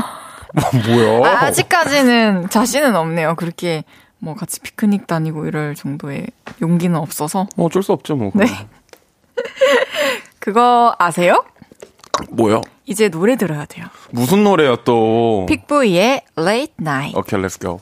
뭐, 0.53 0.95
뭐야? 0.95 1.39
아, 1.39 1.51
직까지는 1.51 2.49
자신은 2.49 2.95
없네요. 2.95 3.35
그렇게 3.35 3.83
뭐 4.17 4.33
같이 4.33 4.59
피크닉 4.61 5.05
다니고 5.05 5.45
이럴 5.45 5.75
정도의 5.75 6.27
용기는 6.61 6.97
없어서. 6.97 7.47
뭐 7.55 7.67
어쩔 7.67 7.83
수 7.83 7.91
없죠, 7.93 8.15
뭐. 8.15 8.31
네. 8.33 8.45
그거 10.39 10.95
아세요? 10.97 11.45
뭐요? 12.29 12.61
이제 12.85 13.09
노래 13.09 13.35
들어야 13.35 13.65
돼요. 13.65 13.85
무슨 14.11 14.43
노래야 14.43 14.77
또? 14.83 15.45
픽보이의 15.47 16.21
Late 16.37 16.73
Night. 16.79 17.17
오케이, 17.17 17.39
okay, 17.39 17.43
let's 17.49 17.59
go. 17.59 17.79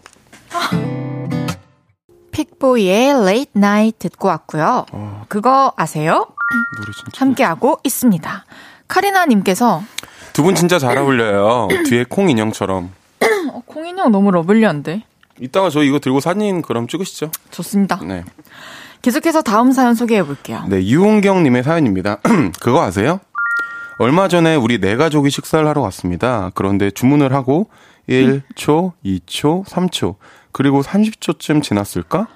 픽보이의 2.31 3.09
Late 3.11 3.51
Night 3.55 3.97
듣고 3.99 4.27
왔고요. 4.27 4.85
어. 4.91 5.25
그거 5.29 5.73
아세요? 5.77 6.27
노래 6.77 6.91
진짜 6.93 7.11
함께하고 7.21 7.79
있습니다. 7.83 8.45
카리나님께서 8.87 9.81
두 10.33 10.43
분 10.43 10.53
진짜 10.55 10.77
잘 10.79 10.97
어울려요. 10.97 11.69
뒤에 11.87 12.03
콩 12.09 12.29
인형처럼. 12.29 12.91
어, 13.53 13.61
콩 13.65 13.87
인형 13.87 14.11
너무 14.11 14.31
러블리한데. 14.31 15.03
이따가 15.39 15.69
저 15.69 15.81
이거 15.83 15.99
들고 15.99 16.19
사진 16.19 16.61
그럼 16.61 16.87
찍으시죠. 16.87 17.31
좋습니다. 17.51 17.99
네. 18.03 18.23
계속해서 19.01 19.41
다음 19.41 19.71
사연 19.71 19.93
소개해 19.95 20.23
볼게요. 20.23 20.63
네, 20.67 20.85
유은경님의 20.85 21.63
사연입니다. 21.63 22.17
그거 22.61 22.81
아세요? 22.83 23.19
얼마 23.97 24.27
전에 24.27 24.55
우리 24.55 24.79
네 24.79 24.95
가족이 24.95 25.29
식사를 25.29 25.65
하러 25.67 25.81
왔습니다. 25.81 26.51
그런데 26.53 26.91
주문을 26.91 27.33
하고 27.33 27.67
1초, 28.09 28.91
2초, 29.05 29.65
3초, 29.65 30.15
그리고 30.51 30.81
30초쯤 30.81 31.63
지났을까? 31.63 32.27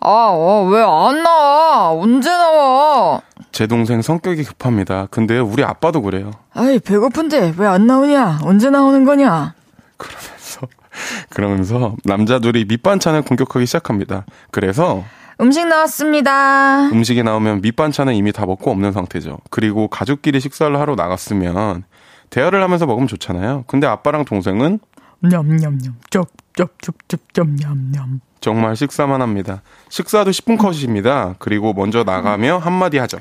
아, 0.00 0.28
어, 0.32 0.64
왜 0.68 0.80
안 0.82 1.22
나와? 1.22 1.90
언제 1.92 2.28
나와? 2.30 3.20
제 3.52 3.66
동생 3.68 4.02
성격이 4.02 4.42
급합니다. 4.42 5.06
근데 5.10 5.38
우리 5.38 5.62
아빠도 5.62 6.02
그래요. 6.02 6.32
아이, 6.54 6.78
배고픈데 6.80 7.54
왜 7.56 7.66
안 7.68 7.86
나오냐? 7.86 8.40
언제 8.42 8.68
나오는 8.70 9.04
거냐? 9.04 9.54
그러면서, 9.98 10.66
그러면서 11.30 11.94
남자들이 12.04 12.64
밑반찬을 12.64 13.22
공격하기 13.22 13.64
시작합니다. 13.66 14.24
그래서 14.50 15.04
음식 15.42 15.66
나왔습니다. 15.66 16.88
음식이 16.92 17.24
나오면 17.24 17.62
밑반찬은 17.62 18.14
이미 18.14 18.30
다 18.30 18.46
먹고 18.46 18.70
없는 18.70 18.92
상태죠. 18.92 19.38
그리고 19.50 19.88
가족끼리 19.88 20.38
식사를 20.38 20.78
하러 20.78 20.94
나갔으면 20.94 21.82
대화를 22.30 22.62
하면서 22.62 22.86
먹으면 22.86 23.08
좋잖아요. 23.08 23.64
근데 23.66 23.88
아빠랑 23.88 24.24
동생은 24.24 24.78
냠냠냠 25.20 25.94
쩝쩝쩝쩝쩝 26.10 27.48
냠냠 27.60 28.20
정말 28.40 28.76
식사만 28.76 29.20
합니다. 29.20 29.62
식사도 29.88 30.30
10분 30.30 30.58
컷입니다. 30.58 31.34
그리고 31.40 31.72
먼저 31.72 32.04
나가며 32.04 32.58
한마디 32.58 32.98
하죠. 32.98 33.18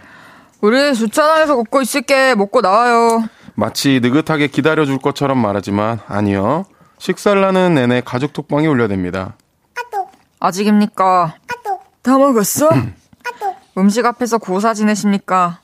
우리 0.61 0.93
주차장에서 0.93 1.55
걷고 1.55 1.81
있을게. 1.81 2.35
먹고 2.35 2.61
나와요. 2.61 3.23
마치 3.55 3.99
느긋하게 3.99 4.47
기다려줄 4.47 4.99
것처럼 4.99 5.39
말하지만 5.39 5.99
아니요. 6.07 6.65
식사를 6.99 7.43
하는 7.43 7.73
내내 7.73 8.01
가족 8.05 8.33
톡방이 8.33 8.67
울려댑니다. 8.67 9.33
아직입니까? 10.41 11.35
다 12.01 12.17
먹었어? 12.17 12.69
음식 13.77 14.05
앞에서 14.05 14.37
고사 14.37 14.73
지내십니까? 14.73 15.59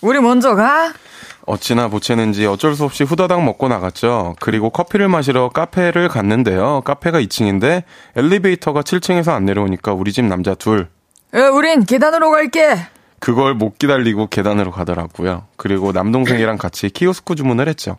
우리 0.00 0.18
먼저 0.20 0.54
가? 0.54 0.92
어찌나 1.46 1.88
보채는지 1.88 2.46
어쩔 2.46 2.74
수 2.74 2.84
없이 2.84 3.04
후다닥 3.04 3.42
먹고 3.44 3.68
나갔죠. 3.68 4.36
그리고 4.40 4.70
커피를 4.70 5.08
마시러 5.08 5.48
카페를 5.50 6.08
갔는데요. 6.08 6.80
카페가 6.82 7.20
2층인데 7.20 7.82
엘리베이터가 8.16 8.82
7층에서 8.82 9.30
안 9.32 9.44
내려오니까 9.44 9.92
우리 9.92 10.12
집 10.12 10.24
남자 10.24 10.54
둘. 10.54 10.88
에, 11.34 11.40
우린 11.40 11.84
계단으로 11.84 12.30
갈게. 12.30 12.78
그걸 13.18 13.54
못 13.54 13.78
기다리고 13.78 14.28
계단으로 14.28 14.70
가더라고요. 14.70 15.46
그리고 15.56 15.92
남동생이랑 15.92 16.56
같이 16.56 16.88
키오스크 16.88 17.34
주문을 17.34 17.68
했죠. 17.68 17.98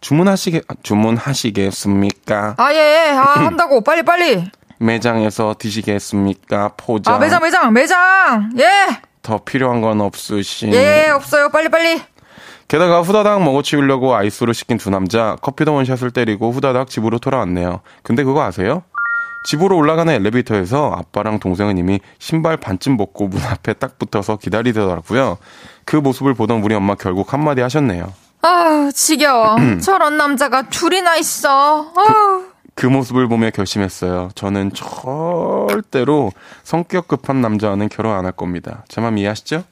주문하시게 0.00 0.62
주문하시겠습니까? 0.82 2.54
아 2.58 2.72
예, 2.74 2.76
예. 2.76 3.10
아 3.16 3.40
한다고 3.46 3.80
빨리 3.82 4.02
빨리. 4.02 4.50
매장에서 4.84 5.54
드시겠습니까? 5.58 6.72
포장. 6.76 7.14
아 7.14 7.18
매장 7.18 7.42
매장 7.42 7.72
매장. 7.72 8.50
예. 8.58 9.00
더 9.22 9.38
필요한 9.38 9.80
건 9.80 10.00
없으신. 10.00 10.72
예 10.74 11.08
없어요 11.10 11.48
빨리 11.48 11.68
빨리. 11.68 12.00
게다가 12.68 13.02
후다닥 13.02 13.42
먹어치우려고 13.42 14.14
아이스로 14.14 14.52
시킨 14.52 14.78
두 14.78 14.90
남자 14.90 15.36
커피도 15.42 15.74
원샷을 15.74 16.10
때리고 16.10 16.50
후다닥 16.50 16.88
집으로 16.88 17.18
돌아왔네요. 17.18 17.80
근데 18.02 18.24
그거 18.24 18.42
아세요? 18.42 18.82
집으로 19.46 19.76
올라가는 19.76 20.12
엘리베이터에서 20.12 20.90
아빠랑 20.96 21.38
동생은 21.38 21.76
이미 21.76 22.00
신발 22.18 22.56
반쯤 22.56 22.96
벗고 22.96 23.28
문 23.28 23.42
앞에 23.42 23.74
딱 23.74 23.98
붙어서 23.98 24.36
기다리더라고요. 24.38 25.36
그 25.84 25.96
모습을 25.96 26.32
보던 26.32 26.62
우리 26.62 26.74
엄마 26.74 26.94
결국 26.94 27.32
한마디 27.34 27.60
하셨네요. 27.60 28.10
아, 28.40 28.90
지겨워. 28.94 29.56
저런 29.82 30.16
남자가 30.16 30.62
둘이나 30.62 31.16
있어. 31.16 31.92
그, 31.94 32.43
그 32.74 32.86
모습을 32.86 33.28
보며 33.28 33.50
결심했어요. 33.50 34.30
저는 34.34 34.72
절대로 34.74 36.32
성격 36.64 37.08
급한 37.08 37.40
남자와는 37.40 37.88
결혼 37.88 38.14
안 38.16 38.24
할 38.24 38.32
겁니다. 38.32 38.84
제 38.88 39.00
맘 39.00 39.16
이해하시죠? 39.18 39.64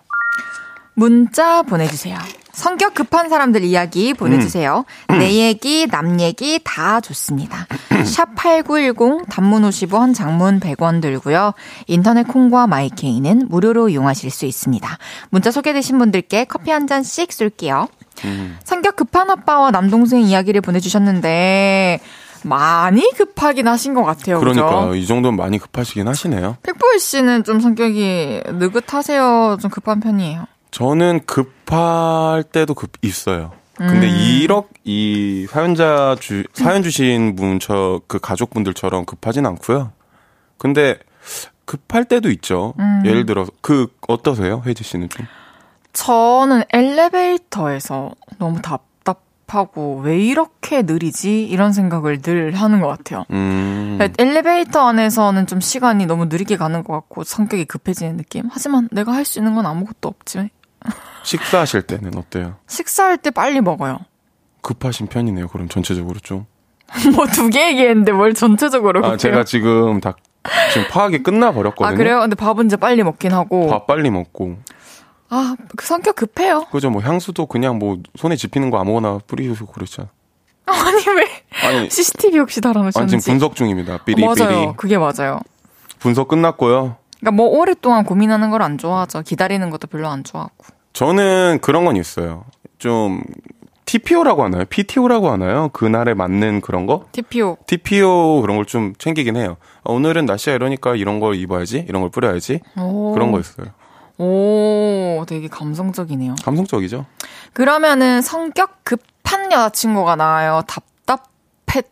문자 0.95 1.63
보내주세요. 1.63 2.19
성격 2.53 2.93
급한 2.93 3.31
사람들 3.31 3.63
이야기 3.65 4.13
보내주세요. 4.13 4.85
음. 5.09 5.19
내 5.19 5.33
얘기, 5.33 5.87
남 5.87 6.21
얘기 6.21 6.61
다 6.63 7.01
좋습니다. 7.01 7.67
샵 8.05 8.35
8910 8.35 9.27
단문 9.31 9.63
50원, 9.63 10.15
장문 10.15 10.61
100원 10.61 11.01
들고요. 11.01 11.55
인터넷 11.87 12.25
콩과 12.29 12.67
마이케이는 12.67 13.47
무료로 13.49 13.89
이용하실 13.89 14.31
수 14.31 14.45
있습니다. 14.45 14.99
문자 15.31 15.51
소개되신 15.51 15.99
분들께 15.99 16.45
커피 16.45 16.71
한 16.71 16.87
잔씩 16.87 17.33
쏠게요. 17.33 17.89
음. 18.27 18.59
성격 18.65 18.97
급한 18.97 19.31
아빠와 19.31 19.71
남동생 19.71 20.21
이야기를 20.21 20.61
보내주셨는데 20.61 22.01
많이 22.45 23.09
급하긴 23.17 23.69
하신 23.69 23.95
것 23.95 24.05
같아요. 24.05 24.41
그러니까 24.41 24.87
그죠? 24.87 24.95
이 24.95 25.07
정도면 25.07 25.37
많이 25.37 25.59
급하시긴 25.59 26.09
하시네요. 26.09 26.57
팩보이 26.63 26.99
씨는 26.99 27.45
좀 27.45 27.61
성격이 27.61 28.43
느긋하세요? 28.47 29.59
좀 29.61 29.71
급한 29.71 30.01
편이에요? 30.01 30.47
저는 30.71 31.21
급할 31.27 32.43
때도 32.45 32.75
급 32.75 32.93
있어요. 33.03 33.53
근데 33.77 34.07
음. 34.09 34.17
이렇 34.17 34.65
이 34.85 35.47
사연자 35.51 36.15
주 36.21 36.45
사연 36.55 36.83
주신 36.83 37.35
분 37.37 37.59
저 37.59 38.01
그 38.07 38.19
가족분들처럼 38.19 39.05
급하진 39.07 39.47
않고요. 39.47 39.93
근데 40.59 40.99
급할 41.65 42.05
때도 42.05 42.31
있죠. 42.31 42.75
음. 42.79 43.03
예를 43.05 43.25
들어 43.27 43.47
그 43.61 43.87
어떠세요, 44.09 44.63
혜지 44.67 44.85
씨는 44.85 45.09
좀? 45.09 45.27
저는 45.93 46.65
엘리베이터에서 46.73 48.13
너무 48.39 48.61
답 48.63 48.83
답하고 49.57 50.01
왜 50.03 50.19
이렇게 50.19 50.83
느리지 50.83 51.45
이런 51.45 51.73
생각을 51.73 52.23
늘 52.23 52.53
하는 52.55 52.81
것 52.81 52.89
같아요. 52.89 53.25
음. 53.31 53.99
엘리베이터 54.19 54.87
안에서는 54.89 55.47
좀 55.47 55.61
시간이 55.61 56.07
너무 56.07 56.25
느리게 56.27 56.57
가는 56.57 56.83
것 56.83 56.95
같고 56.95 57.25
성격이 57.25 57.67
급해지는 57.67 58.17
느낌. 58.17 58.49
하지만 58.51 58.89
내가 58.91 59.13
할 59.13 59.23
수 59.25 59.39
있는 59.39 59.55
건 59.55 59.67
아무것도 59.67 60.09
없지. 60.09 60.51
식사하실 61.23 61.83
때는 61.83 62.17
어때요? 62.17 62.57
식사할 62.67 63.19
때 63.19 63.31
빨리 63.31 63.61
먹어요. 63.61 63.99
급하신 64.63 65.07
편이네요. 65.07 65.47
그럼 65.49 65.69
전체적으로 65.69 66.19
좀. 66.21 66.47
뭐 67.15 67.27
두 67.27 67.49
개 67.51 67.69
얘기했는데 67.69 68.13
뭘 68.13 68.35
전체적으로 68.35 68.99
아, 69.01 69.03
급해요? 69.03 69.17
제가 69.17 69.45
지금 69.45 70.01
다 70.01 70.17
지금 70.75 70.89
파악이 70.89 71.23
끝나 71.23 71.53
버렸거든요. 71.53 71.87
아 71.95 71.97
그래요? 71.97 72.21
근데 72.21 72.35
밥은 72.35 72.67
이제 72.67 72.77
빨리 72.77 73.03
먹긴 73.05 73.33
하고. 73.33 73.69
밥 73.69 73.87
빨리 73.87 74.11
먹고. 74.11 74.57
아, 75.35 75.57
그 75.77 75.87
성격 75.87 76.15
급해요. 76.17 76.67
그죠. 76.71 76.91
뭐 76.91 77.01
향수도 77.01 77.47
그냥 77.47 77.79
뭐 77.79 77.99
손에 78.17 78.37
집히는 78.37 78.71
거 78.71 78.79
아무거나 78.79 79.19
뿌리고 79.27 79.67
그렇죠. 79.67 80.09
아니 80.67 81.05
왜? 81.17 81.27
아니 81.67 81.91
CCTV 81.91 82.39
혹시 82.41 82.61
달아놓으셨는지? 82.61 83.15
아니 83.15 83.21
지금 83.23 83.33
분석 83.33 83.57
중입니다. 83.57 84.05
삐리 84.05 84.23
어, 84.25 84.35
맞아요. 84.37 84.49
삐리. 84.67 84.73
그게 84.77 84.99
맞아요. 84.99 85.41
분석 85.99 86.29
끝났고요. 86.29 86.97
그러니까 87.21 87.31
뭐 87.37 87.49
오랫동안 87.49 88.05
고민하는 88.05 88.51
걸 88.51 88.61
안 88.63 88.77
좋아하죠. 88.79 89.23
기다리는 89.23 89.71
것도 89.71 89.87
별로 89.87 90.09
안 90.09 90.23
좋아하고. 90.23 90.53
저는 90.93 91.61
그런 91.63 91.85
건 91.87 91.97
있어요. 91.97 92.45
좀 92.79 93.23
TPO라고 93.87 94.45
하나요? 94.45 94.65
PTO라고 94.69 95.31
하나요? 95.31 95.69
그날에 95.73 96.15
맞는 96.15 96.61
그런 96.61 96.87
거? 96.87 97.07
TPO. 97.13 97.57
TPO 97.67 98.41
그런 98.43 98.57
걸 98.57 98.65
좀 98.67 98.95
챙기긴 98.99 99.37
해요. 99.37 99.57
아, 99.85 99.93
오늘은 99.93 100.27
날씨가 100.27 100.55
이러니까 100.57 100.95
이런 100.97 101.21
걸 101.21 101.35
입어야지, 101.37 101.85
이런 101.89 102.03
걸 102.03 102.11
뿌려야지. 102.11 102.61
오. 102.79 103.13
그런 103.15 103.33
거 103.33 103.41
있어요. 103.41 103.67
오, 104.23 105.25
되게 105.27 105.49
감성적이네요. 105.49 106.37
감성적이죠. 106.45 107.07
그러면은 107.53 108.23
성격 108.23 108.85
급한 108.85 109.51
여자친구가 109.51 110.15
나아요? 110.15 110.63
답답해 110.69 111.83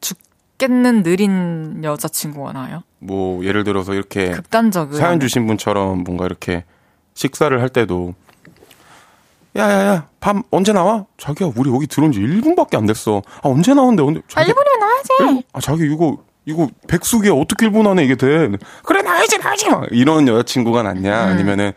죽겠는 0.00 1.02
느린 1.02 1.82
여자친구가 1.82 2.52
나아요? 2.52 2.84
뭐 3.00 3.44
예를 3.44 3.64
들어서 3.64 3.94
이렇게 3.94 4.30
극단적으로 4.30 4.96
사연 4.96 5.18
주신 5.18 5.46
분처럼 5.48 6.04
뭔가 6.04 6.24
이렇게 6.26 6.64
식사를 7.14 7.60
할 7.60 7.68
때도 7.68 8.14
야야야 9.56 10.08
밥 10.20 10.36
언제 10.50 10.72
나와? 10.72 11.06
자기야 11.18 11.50
우리 11.56 11.72
여기 11.72 11.86
들어온 11.86 12.12
지 12.12 12.20
1분밖에 12.20 12.76
안 12.76 12.86
됐어. 12.86 13.22
아 13.42 13.48
언제 13.48 13.74
나온대? 13.74 14.02
언제? 14.02 14.20
자기, 14.28 14.50
아 14.50 14.54
1분이면 14.54 14.78
나와야지. 14.78 15.08
1분? 15.20 15.42
아 15.52 15.60
자기 15.60 15.84
이거 15.84 16.18
이거 16.46 16.68
백숙이야 16.88 17.32
어떻게 17.32 17.68
1분 17.68 17.86
안에 17.88 18.04
이게 18.04 18.14
돼? 18.14 18.48
그래 18.84 19.02
나야지 19.02 19.38
나야지 19.38 19.68
막 19.68 19.86
이런 19.90 20.26
여자친구가 20.28 20.82
낫냐 20.84 21.24
음. 21.24 21.30
아니면은 21.30 21.72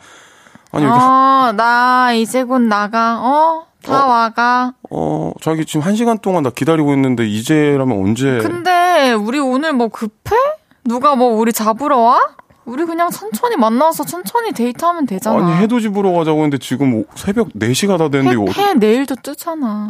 아니 0.71 0.85
여기 0.85 0.93
어, 0.95 1.51
나 1.55 2.13
이제 2.13 2.43
곧 2.43 2.59
나가. 2.61 3.19
어? 3.19 3.65
다 3.81 4.05
어, 4.05 4.09
와가. 4.09 4.73
어, 4.91 5.31
자기 5.41 5.65
지금 5.65 5.81
한 5.81 5.95
시간 5.95 6.19
동안 6.19 6.43
나 6.43 6.51
기다리고 6.51 6.93
있는데 6.93 7.25
이제라면 7.27 7.97
언제? 7.97 8.37
근데 8.39 9.13
우리 9.13 9.39
오늘 9.39 9.73
뭐 9.73 9.87
급해? 9.87 10.35
누가 10.83 11.15
뭐 11.15 11.29
우리 11.29 11.51
잡으러 11.51 11.97
와? 11.97 12.19
우리 12.65 12.85
그냥 12.85 13.09
천천히 13.09 13.55
만나서 13.55 14.03
천천히 14.03 14.51
데이트하면 14.51 15.07
되잖아. 15.07 15.37
아니, 15.43 15.55
해돋이 15.63 15.87
보러 15.87 16.11
가자고 16.11 16.37
했는데 16.43 16.59
지금 16.59 17.03
새벽 17.15 17.49
4시가 17.53 17.97
다 17.97 18.09
됐는데 18.09 18.29
해, 18.29 18.33
이거. 18.33 18.51
해 18.51 18.73
내일도 18.75 19.15
뜨잖아. 19.15 19.87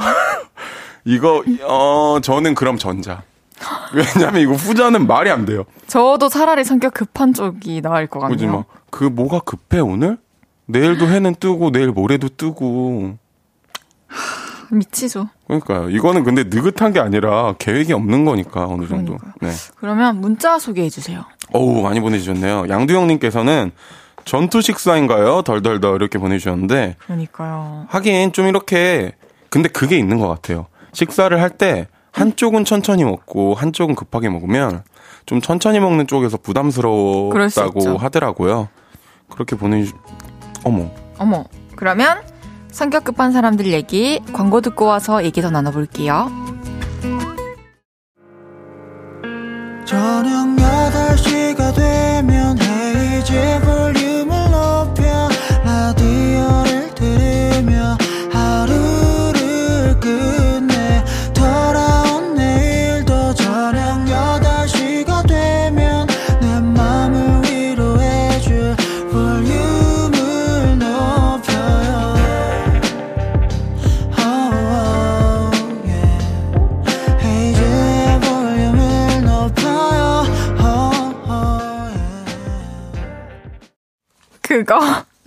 이거, 1.04 1.44
어, 1.64 2.20
저는 2.22 2.56
그럼 2.56 2.78
전자. 2.78 3.24
왜냐면 3.94 4.42
이거 4.42 4.54
후자는 4.54 5.08
말이 5.08 5.30
안 5.30 5.46
돼요. 5.46 5.64
저도 5.88 6.30
차라리 6.30 6.64
성격 6.64 6.94
급한 6.94 7.34
쪽이 7.34 7.82
나을 7.82 8.08
것 8.08 8.20
같네요. 8.20 8.36
그지 8.36 8.48
마. 8.48 8.64
그 8.90 9.04
뭐가 9.04 9.40
급해 9.40 9.80
오늘? 9.80 10.18
내일도 10.66 11.08
해는 11.08 11.36
뜨고 11.36 11.72
내일 11.72 11.88
모레도 11.92 12.30
뜨고. 12.38 13.18
미치죠. 14.72 15.30
그러니까요. 15.48 15.90
이거는 15.90 16.24
근데 16.24 16.44
느긋한 16.44 16.94
게 16.94 17.00
아니라 17.00 17.56
계획이 17.58 17.92
없는 17.94 18.24
거니까 18.26 18.66
어느 18.68 18.88
정도. 18.88 19.18
그러니까요. 19.18 19.34
네. 19.42 19.52
그러면 19.78 20.22
문자 20.22 20.60
소개해 20.60 20.90
주세요. 20.90 21.26
어우 21.54 21.82
많이 21.82 22.00
보내주셨네요. 22.00 22.66
양두영님께서는 22.70 23.72
전투 24.26 24.62
식사인가요? 24.62 25.42
덜덜덜 25.42 25.96
이렇게 25.96 26.20
보내주셨는데. 26.20 26.98
그러니까요. 27.00 27.86
하긴 27.90 28.32
좀 28.32 28.46
이렇게 28.48 29.14
근데 29.50 29.70
그게 29.70 29.98
있는 29.98 30.20
것 30.20 30.28
같아요. 30.28 30.68
식사를 30.94 31.40
할 31.42 31.50
때 31.50 31.88
한쪽은 32.20 32.66
천천히 32.66 33.06
먹고 33.06 33.54
한쪽은 33.54 33.96
급하게 33.96 34.30
먹으면 34.30 34.84
좀 35.26 35.40
천천히 35.40 35.80
먹는 35.80 36.06
쪽에서 36.08 36.38
부담스러웠다고 36.38 37.98
하더라고요. 37.98 38.68
그렇게 39.30 39.56
보내주. 39.56 39.94
어머. 40.64 40.92
어머. 41.18 41.46
그러면 41.76 42.22
성격 42.72 43.06
급한 43.06 43.32
사람들 43.32 43.68
얘기 43.68 44.22
광고 44.34 44.60
듣고 44.60 44.86
와서 44.86 45.24
얘기 45.24 45.42
더 45.42 45.50
나눠볼게요. 45.50 46.30
저녁 49.86 50.56
8시가 50.58 51.74
되면 51.74 52.60
헤이즈 52.60 53.62
볼 53.62 53.99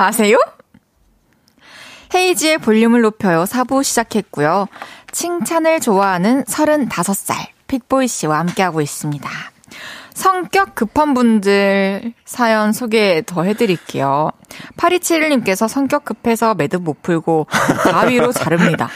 아세요? 0.03 0.39
헤이지의 2.15 2.59
볼륨을 2.59 3.01
높여요 3.01 3.45
4부 3.45 3.83
시작했고요. 3.83 4.67
칭찬을 5.13 5.81
좋아하는 5.81 6.45
35살 6.45 7.49
픽보이 7.69 8.09
씨와 8.09 8.39
함께하고 8.41 8.81
있습니다. 8.81 9.29
성격 10.15 10.75
급한 10.75 11.15
분들 11.15 12.13
사연 12.27 12.73
소개 12.73 13.23
더 13.25 13.45
해드릴게요. 13.45 14.31
8271님께서 14.77 15.69
성격 15.69 16.05
급해서 16.05 16.55
매듭 16.55 16.83
못 16.83 17.03
풀고 17.03 17.47
가위로 17.91 18.33
자릅니다. 18.33 18.91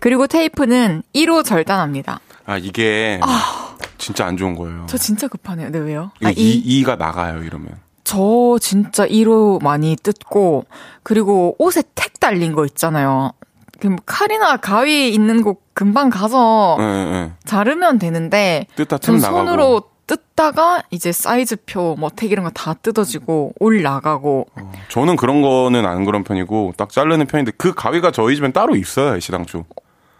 그리고 0.00 0.26
테이프는 0.26 1.04
1호 1.14 1.44
절단합니다. 1.44 2.20
아, 2.46 2.58
이게 2.58 3.20
아, 3.22 3.76
진짜 3.98 4.26
안 4.26 4.36
좋은 4.36 4.54
거예요. 4.54 4.86
저 4.88 4.98
진짜 4.98 5.28
급하네요. 5.28 5.70
네, 5.70 5.78
왜요? 5.78 6.10
아, 6.24 6.30
이, 6.30 6.82
2가 6.84 6.98
나가요, 6.98 7.42
이러면. 7.42 7.85
저 8.06 8.56
진짜 8.60 9.04
1호 9.04 9.60
많이 9.64 9.96
뜯고, 9.96 10.64
그리고 11.02 11.56
옷에 11.58 11.82
택 11.96 12.20
달린 12.20 12.52
거 12.52 12.64
있잖아요. 12.64 13.32
그 13.80 13.96
칼이나 14.06 14.58
가위 14.58 15.12
있는 15.12 15.42
곳 15.42 15.60
금방 15.74 16.08
가서 16.08 16.76
네, 16.78 17.04
네. 17.10 17.32
자르면 17.44 17.98
되는데, 17.98 18.68
뜯다 18.76 18.98
전 18.98 19.18
손으로 19.18 19.44
나가고. 19.46 19.90
뜯다가 20.06 20.82
이제 20.92 21.10
사이즈표, 21.10 21.96
뭐 21.98 22.10
택 22.14 22.30
이런 22.30 22.44
거 22.44 22.50
다 22.54 22.74
뜯어지고, 22.74 23.54
올 23.58 23.82
나가고. 23.82 24.46
어, 24.54 24.72
저는 24.88 25.16
그런 25.16 25.42
거는 25.42 25.84
안 25.84 26.04
그런 26.04 26.22
편이고, 26.22 26.74
딱 26.76 26.90
자르는 26.92 27.26
편인데, 27.26 27.52
그 27.58 27.74
가위가 27.74 28.12
저희 28.12 28.36
집엔 28.36 28.52
따로 28.52 28.76
있어요, 28.76 29.16
애시당초. 29.16 29.64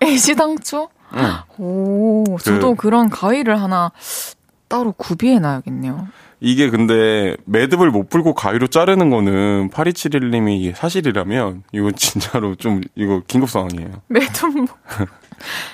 애시당초? 0.03 0.89
응. 1.14 1.32
오, 1.64 2.24
저도 2.43 2.74
그, 2.74 2.89
런 2.89 3.09
가위를 3.11 3.62
하나 3.62 3.93
따로 4.66 4.91
구비해 4.91 5.39
놔야겠네요. 5.39 6.09
이게 6.41 6.68
근데 6.68 7.37
매듭을 7.47 7.91
못 7.91 8.09
풀고 8.11 8.34
가위로 8.34 8.66
자르는 8.66 9.11
거는 9.11 9.70
8271님이 9.70 10.74
사실이라면 10.74 11.62
이건 11.72 11.93
진짜로 11.97 12.55
좀 12.55 12.80
이거 12.95 13.22
긴급 13.26 13.51
상황이에요. 13.51 13.89
매듭 14.09 14.55
뭐 14.55 14.66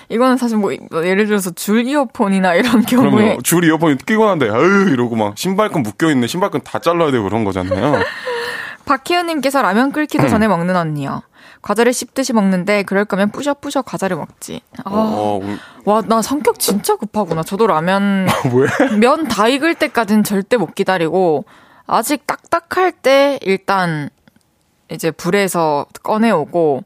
이거는 0.08 0.36
사실 0.36 0.56
뭐, 0.56 0.72
뭐 0.90 1.06
예를 1.06 1.26
들어서 1.26 1.50
줄 1.50 1.86
이어폰이나 1.86 2.54
이런 2.54 2.82
경우에 2.82 3.10
그럼요. 3.10 3.42
줄 3.42 3.64
이어폰이 3.64 3.96
끼고 4.06 4.26
난데 4.26 4.50
아유 4.50 4.88
이러고 4.90 5.16
막 5.16 5.36
신발끈 5.38 5.82
묶여 5.82 6.10
있는 6.10 6.28
신발끈 6.28 6.62
다 6.62 6.78
잘라야 6.78 7.10
되고 7.10 7.24
그런 7.24 7.44
거잖아요. 7.44 8.02
박희은님께서 8.84 9.62
라면 9.62 9.92
끓기도 9.92 10.28
전에 10.28 10.48
먹는 10.48 10.74
언니요. 10.76 11.22
과자를 11.62 11.92
씹듯이 11.92 12.32
먹는데 12.32 12.82
그럴 12.82 13.04
거면 13.04 13.30
뿌셔뿌셔 13.30 13.82
과자를 13.82 14.16
먹지. 14.16 14.60
아, 14.84 14.90
어, 14.90 15.40
어, 15.40 15.56
와, 15.84 16.02
나 16.02 16.20
성격 16.20 16.58
진짜 16.58 16.96
급하구나. 16.96 17.42
저도 17.44 17.66
라면 17.68 18.26
면 19.00 19.28
다 19.28 19.46
익을 19.48 19.76
때까지는 19.76 20.24
절대 20.24 20.56
못 20.56 20.74
기다리고 20.74 21.44
아직 21.86 22.26
딱딱할 22.26 22.92
때 22.92 23.38
일단 23.42 24.10
이제 24.90 25.10
불에서 25.12 25.86
꺼내오고 26.02 26.82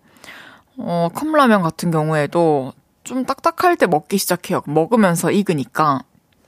어, 0.79 1.09
컵라면 1.15 1.63
같은 1.63 1.91
경우에도 1.91 2.73
좀 3.03 3.25
딱딱할 3.25 3.77
때 3.77 3.87
먹기 3.87 4.19
시작해요. 4.19 4.61
먹으면서 4.67 5.31
익으니까. 5.31 6.03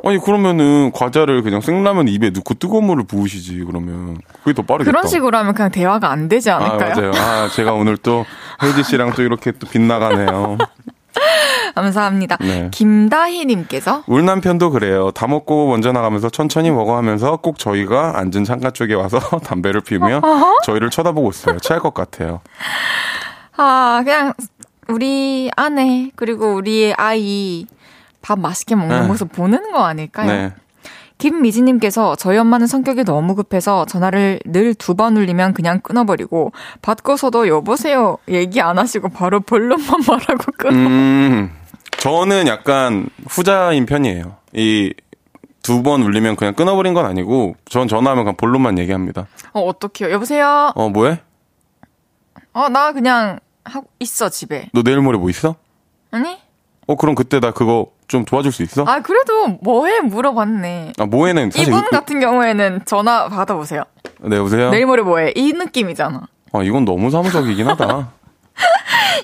아니 0.05 0.19
그러면은 0.19 0.93
과자를 0.93 1.43
그냥 1.43 1.61
생라면 1.61 2.07
입에 2.09 2.31
넣고 2.31 2.55
뜨거운 2.55 2.85
물을 2.85 3.05
부으시지 3.05 3.65
그러면 3.65 4.19
그게 4.45 4.55
더 4.55 4.63
빠르겠다. 4.63 4.91
그런 4.91 5.09
식으로 5.09 5.37
하면 5.39 5.55
그냥 5.55 5.71
대화가 5.73 6.11
안 6.11 6.29
되지 6.29 6.51
않을까요? 6.51 6.93
아, 6.93 6.95
맞아요. 6.95 7.11
아 7.15 7.49
제가 7.55 7.73
오늘 7.73 7.97
또 7.97 8.25
헤이지 8.63 8.85
씨랑 8.85 9.13
또 9.15 9.23
이렇게 9.23 9.51
또 9.53 9.67
빗나가네요. 9.67 10.59
감사합니다. 11.75 12.37
네. 12.41 12.69
김다희님께서 12.73 14.05
울 14.07 14.25
남편도 14.25 14.71
그래요. 14.71 15.11
다 15.11 15.27
먹고 15.27 15.69
먼저 15.69 15.91
나가면서 15.93 16.31
천천히 16.31 16.71
먹어 16.71 16.97
하면서 16.97 17.37
꼭 17.37 17.59
저희가 17.59 18.19
앉은 18.19 18.45
창가 18.45 18.71
쪽에 18.71 18.95
와서 18.95 19.19
담배를 19.45 19.81
피우며 19.81 20.21
어허? 20.23 20.61
저희를 20.65 20.91
쳐다보고 20.91 21.31
있어요. 21.31 21.59
체할 21.59 21.81
것 21.81 21.93
같아요. 21.95 22.41
아 23.57 24.01
그냥 24.05 24.33
우리 24.89 25.51
아내 25.57 26.11
그리고 26.17 26.55
우리 26.55 26.95
아이 26.97 27.67
밥 28.29 28.39
맛있게 28.39 28.74
먹는 28.74 29.01
네. 29.03 29.07
모습 29.07 29.33
보는 29.33 29.72
거 29.72 29.85
아닐까요? 29.87 30.26
네. 30.31 30.53
김미진님께서 31.16 32.14
저희 32.16 32.37
엄마는 32.37 32.66
성격이 32.66 33.05
너무 33.05 33.35
급해서 33.35 33.87
전화를 33.87 34.41
늘 34.45 34.74
두 34.74 34.95
번 34.95 35.16
울리면 35.16 35.55
그냥 35.55 35.81
끊어버리고 35.81 36.53
받고서도 36.83 37.49
여보세요 37.49 38.18
얘기 38.29 38.61
안 38.61 38.79
하시고 38.79 39.09
바로 39.09 39.41
본론만 39.41 39.87
말하고 40.07 40.45
끊어. 40.59 40.72
음, 40.76 41.51
저는 41.99 42.47
약간 42.47 43.09
후자인 43.29 43.87
편이에요. 43.87 44.37
이 44.55 44.93
두 45.62 45.83
번 45.83 46.03
울리면 46.03 46.37
그냥 46.37 46.55
끊어버린 46.55 46.93
건 46.95 47.05
아니고 47.07 47.55
전 47.68 47.89
전화하면 47.89 48.24
그냥 48.24 48.37
본론만 48.37 48.79
얘기합니다. 48.79 49.26
어 49.55 49.61
어떡해요? 49.62 50.12
여보세요. 50.14 50.72
어 50.74 50.89
뭐해? 50.91 51.20
어 52.53 52.68
나 52.68 52.93
그냥 52.93 53.39
하고 53.64 53.89
있어 53.99 54.29
집에. 54.29 54.68
너 54.74 54.83
내일 54.83 55.01
모레 55.01 55.16
뭐 55.18 55.29
있어? 55.31 55.57
아니. 56.11 56.39
어 56.89 56.97
그럼 56.97 57.14
그때 57.14 57.39
나 57.39 57.51
그거 57.51 57.89
좀 58.09 58.24
도와줄 58.24 58.51
수 58.51 58.62
있어? 58.62 58.82
아, 58.89 59.01
그래도 59.03 59.59
뭐해 59.61 60.01
물어봤네. 60.01 60.95
아, 60.99 61.05
뭐해는 61.05 61.51
사실 61.51 61.68
이분 61.68 61.84
같은 61.91 62.18
경우에는 62.18 62.80
전화 62.86 63.28
받아보세요. 63.28 63.84
네, 64.22 64.36
여보세요? 64.36 64.70
내일 64.70 64.86
모레 64.86 65.03
뭐해? 65.03 65.32
이 65.36 65.53
느낌이잖아. 65.53 66.22
아, 66.53 66.62
이건 66.62 66.86
너무 66.86 67.11
사무적이긴 67.11 67.68
하다. 67.68 68.09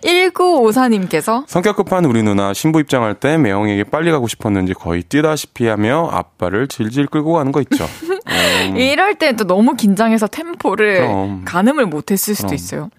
1954님께서 0.03 1.45
성격 1.47 1.76
급한 1.76 2.05
우리 2.05 2.22
누나 2.22 2.53
신부 2.53 2.80
입장할 2.80 3.14
때 3.14 3.37
매형에게 3.39 3.85
빨리 3.85 4.11
가고 4.11 4.26
싶었는지 4.28 4.74
거의 4.74 5.03
뛰다시피 5.03 5.66
하며 5.66 6.09
아빠를 6.12 6.68
질질 6.68 7.07
끌고 7.07 7.32
가는 7.35 7.53
거 7.53 7.61
있죠. 7.62 7.85
음. 8.26 8.76
이럴 8.76 9.16
때 9.16 9.35
또 9.37 9.45
너무 9.45 9.74
긴장해서 9.74 10.26
템포를 10.28 10.99
그럼. 10.99 11.43
가늠을 11.45 11.87
못했을 11.87 12.35
수도 12.35 12.49
그럼. 12.49 12.55
있어요. 12.55 12.91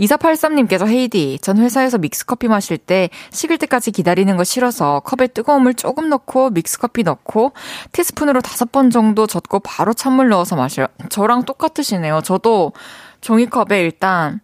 2483님께서 0.00 0.86
헤이디, 0.86 1.38
전 1.42 1.58
회사에서 1.58 1.98
믹스커피 1.98 2.48
마실 2.48 2.78
때 2.78 3.10
식을 3.30 3.58
때까지 3.58 3.90
기다리는 3.90 4.36
거 4.36 4.44
싫어서 4.44 5.00
컵에 5.00 5.28
뜨거운 5.28 5.62
물 5.62 5.74
조금 5.74 6.08
넣고 6.08 6.50
믹스커피 6.50 7.02
넣고 7.02 7.52
티스푼으로 7.92 8.40
다섯 8.40 8.70
번 8.72 8.90
정도 8.90 9.26
젓고 9.26 9.60
바로 9.60 9.92
찬물 9.92 10.28
넣어서 10.28 10.56
마셔요. 10.56 10.86
저랑 11.08 11.44
똑같으시네요. 11.44 12.20
저도 12.22 12.72
종이컵에 13.20 13.80
일단 13.80 14.40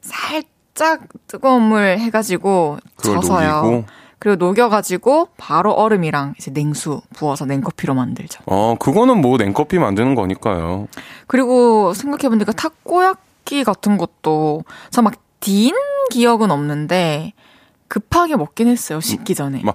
살 0.00 0.42
짝 0.80 1.00
뜨거운 1.26 1.62
물 1.64 1.98
해가지고. 1.98 2.78
녹이고. 3.04 3.84
그리고 4.18 4.36
녹여가지고 4.46 5.28
바로 5.36 5.72
얼음이랑 5.72 6.36
이제 6.38 6.50
냉수 6.50 7.02
부어서 7.14 7.44
냉커피로 7.44 7.92
만들죠. 7.92 8.42
어, 8.46 8.76
그거는 8.78 9.20
뭐 9.20 9.36
냉커피 9.36 9.78
만드는 9.78 10.14
거니까요. 10.14 10.88
그리고 11.26 11.92
생각해보니까 11.92 12.52
타코야끼 12.52 13.62
같은 13.64 13.98
것도 13.98 14.64
저 14.90 15.02
막 15.02 15.12
딘 15.40 15.74
기억은 16.10 16.50
없는데 16.50 17.32
급하게 17.90 18.36
먹긴 18.36 18.68
했어요. 18.68 19.00
식기 19.00 19.34
전에. 19.34 19.62
막, 19.64 19.74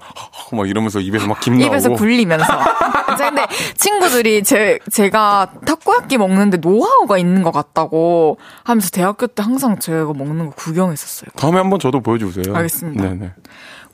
막 0.54 0.70
이러면서 0.70 1.02
입에서 1.02 1.28
막 1.28 1.42
김 1.42 1.58
나오고. 1.58 1.68
입에서 1.68 1.90
굴리면서. 1.90 2.46
근데 3.20 3.46
친구들이 3.76 4.42
제, 4.44 4.80
제가 4.90 5.52
타코야끼 5.66 6.18
먹는데 6.18 6.58
노하우가 6.58 7.18
있는 7.18 7.44
것 7.44 7.52
같다고 7.52 8.38
하면서 8.64 8.90
대학교 8.90 9.28
때 9.28 9.44
항상 9.44 9.80
제가 9.80 10.14
먹는 10.14 10.46
거 10.48 10.52
구경했었어요. 10.56 11.30
다음에 11.36 11.58
한번 11.58 11.78
저도 11.80 12.00
보여주세요. 12.00 12.56
알겠습니다. 12.56 13.04
네네. 13.04 13.34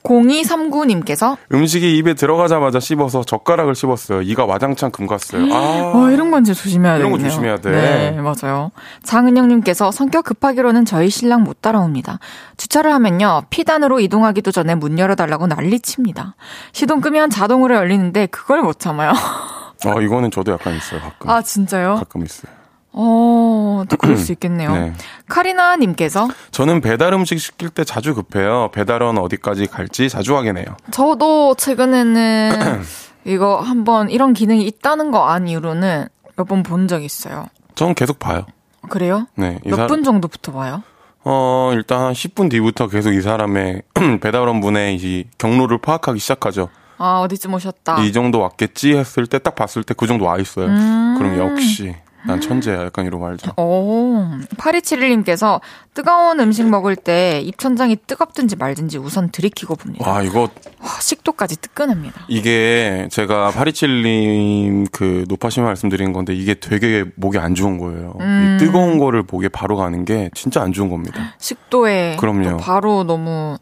0239님께서 0.04 1.36
음식이 1.52 1.96
입에 1.98 2.14
들어가자마자 2.14 2.80
씹어서 2.80 3.24
젓가락을 3.24 3.74
씹었어요. 3.74 4.22
이가 4.22 4.44
와장창 4.44 4.90
금갔어요. 4.90 5.52
아, 5.54 5.92
어, 5.94 6.10
이런 6.10 6.30
건 6.30 6.44
진짜 6.44 6.60
조심해야 6.60 6.94
돼요. 6.94 7.06
이런 7.06 7.12
거 7.12 7.18
조심해야 7.18 7.60
돼. 7.60 7.70
네, 7.70 8.20
맞아요. 8.20 8.70
장은영님께서 9.04 9.90
성격 9.90 10.24
급하기로는 10.24 10.84
저희 10.84 11.08
신랑 11.10 11.44
못 11.44 11.60
따라옵니다. 11.62 12.18
주차를 12.56 12.92
하면요 12.92 13.42
피단으로 13.50 14.00
이동하기도 14.00 14.50
전에 14.50 14.74
문 14.74 14.98
열어달라고 14.98 15.46
난리칩니다. 15.46 16.34
시동 16.72 17.00
끄면 17.00 17.30
자동으로 17.30 17.76
열리는데 17.76 18.26
그걸 18.26 18.62
못 18.62 18.78
참아요. 18.78 19.12
아 19.84 20.00
이거는 20.00 20.30
저도 20.30 20.52
약간 20.52 20.76
있어요 20.76 21.00
가끔. 21.00 21.30
아 21.30 21.42
진짜요? 21.42 21.96
가끔 21.96 22.24
있어요. 22.24 22.61
어, 22.92 23.84
또 23.88 23.96
그럴 23.96 24.16
수 24.16 24.32
있겠네요. 24.32 24.72
네. 24.76 24.92
카리나님께서 25.28 26.28
저는 26.50 26.80
배달 26.80 27.12
음식 27.14 27.38
시킬 27.38 27.70
때 27.70 27.84
자주 27.84 28.14
급해요. 28.14 28.70
배달원 28.72 29.18
어디까지 29.18 29.66
갈지 29.66 30.08
자주 30.08 30.36
확인해요. 30.36 30.66
저도 30.90 31.54
최근에는 31.56 32.82
이거 33.24 33.60
한번 33.60 34.10
이런 34.10 34.32
기능이 34.34 34.64
있다는 34.66 35.10
거 35.10 35.24
안 35.24 35.48
이후로는 35.48 36.06
몇 36.36 36.46
번 36.48 36.62
본 36.62 36.88
적 36.88 37.02
있어요. 37.02 37.46
저는 37.74 37.94
계속 37.94 38.18
봐요. 38.18 38.46
그래요? 38.88 39.26
네. 39.36 39.58
몇 39.64 39.86
분 39.86 40.02
정도부터 40.04 40.52
봐요? 40.52 40.82
어, 41.24 41.70
일단 41.72 42.00
한 42.00 42.12
10분 42.14 42.50
뒤부터 42.50 42.88
계속 42.88 43.12
이 43.12 43.20
사람의 43.20 43.82
배달원 44.20 44.60
분의 44.60 44.96
이 44.96 45.24
경로를 45.38 45.78
파악하기 45.78 46.18
시작하죠. 46.18 46.68
아, 46.98 47.20
어디쯤 47.20 47.54
오셨다. 47.54 48.00
이 48.02 48.12
정도 48.12 48.40
왔겠지 48.40 48.94
했을 48.96 49.26
때 49.26 49.38
딱 49.38 49.54
봤을 49.54 49.82
때 49.84 49.94
그 49.94 50.06
정도 50.06 50.24
와 50.24 50.36
있어요. 50.38 50.66
음~ 50.66 51.14
그럼 51.18 51.38
역시 51.38 51.94
난 52.26 52.40
천재야. 52.40 52.84
약간 52.84 53.06
이러고 53.06 53.24
말죠. 53.24 53.52
오, 53.56 54.28
8271님께서 54.56 55.60
뜨거운 55.94 56.40
음식 56.40 56.68
먹을 56.68 56.96
때 56.96 57.40
입천장이 57.40 57.96
뜨겁든지 58.06 58.56
말든지 58.56 58.98
우선 58.98 59.30
들이키고 59.30 59.76
봅니다. 59.76 60.10
와, 60.10 60.22
이거. 60.22 60.48
와, 60.80 60.88
식도까지 61.00 61.60
뜨끈합니다. 61.60 62.24
이게 62.28 63.08
제가 63.10 63.52
8271님 63.52 64.90
그 64.92 65.24
노파심 65.28 65.64
말씀드린 65.64 66.12
건데 66.12 66.34
이게 66.34 66.54
되게 66.54 67.04
목에 67.16 67.38
안 67.38 67.54
좋은 67.54 67.78
거예요. 67.78 68.14
음. 68.20 68.56
이 68.60 68.64
뜨거운 68.64 68.98
거를 68.98 69.24
목에 69.30 69.48
바로 69.48 69.76
가는 69.76 70.04
게 70.04 70.30
진짜 70.34 70.62
안 70.62 70.72
좋은 70.72 70.88
겁니다. 70.88 71.34
식도에 71.38 72.16
그럼요. 72.18 72.56
바로 72.58 73.04
너무 73.04 73.58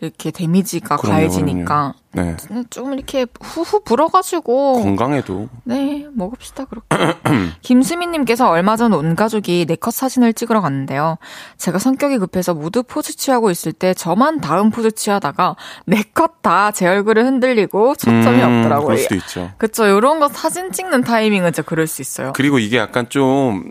이렇게 0.00 0.30
데미지가 0.30 0.96
그럼요, 0.98 1.14
가해지니까 1.16 1.94
그럼요. 2.12 2.36
네. 2.50 2.64
좀 2.70 2.92
이렇게 2.94 3.26
후후 3.40 3.80
불어가지고 3.82 4.82
건강에도. 4.82 5.48
네 5.64 6.06
먹읍시다 6.14 6.66
그렇게. 6.66 6.86
김수민님께서 7.62 8.48
얼마 8.48 8.76
전 8.76 8.92
온 8.92 9.16
가족이 9.16 9.64
네컷 9.68 9.92
사진을 9.94 10.32
찍으러 10.34 10.60
갔는데요. 10.60 11.16
제가 11.58 11.78
성격이 11.78 12.18
급해서 12.18 12.54
모두 12.54 12.82
포즈 12.82 13.16
취하고 13.16 13.50
있을 13.50 13.72
때 13.72 13.94
저만 13.94 14.40
다음 14.40 14.70
포즈 14.70 14.90
취하다가 14.92 15.56
네컷 15.86 16.42
다 16.42 16.70
제 16.72 16.86
얼굴을 16.86 17.24
흔들리고 17.24 17.94
초점이 17.94 18.42
음, 18.42 18.58
없더라고요. 18.60 18.86
그럴 18.86 18.98
수도 18.98 19.14
있죠. 19.16 19.50
그쵸 19.58 19.86
이런 19.86 20.20
거 20.20 20.28
사진 20.28 20.72
찍는 20.72 21.02
타이밍은 21.02 21.52
진짜 21.52 21.62
그럴 21.66 21.86
수 21.86 22.02
있어요. 22.02 22.32
그리고 22.34 22.58
이게 22.58 22.76
약간 22.76 23.08
좀 23.08 23.64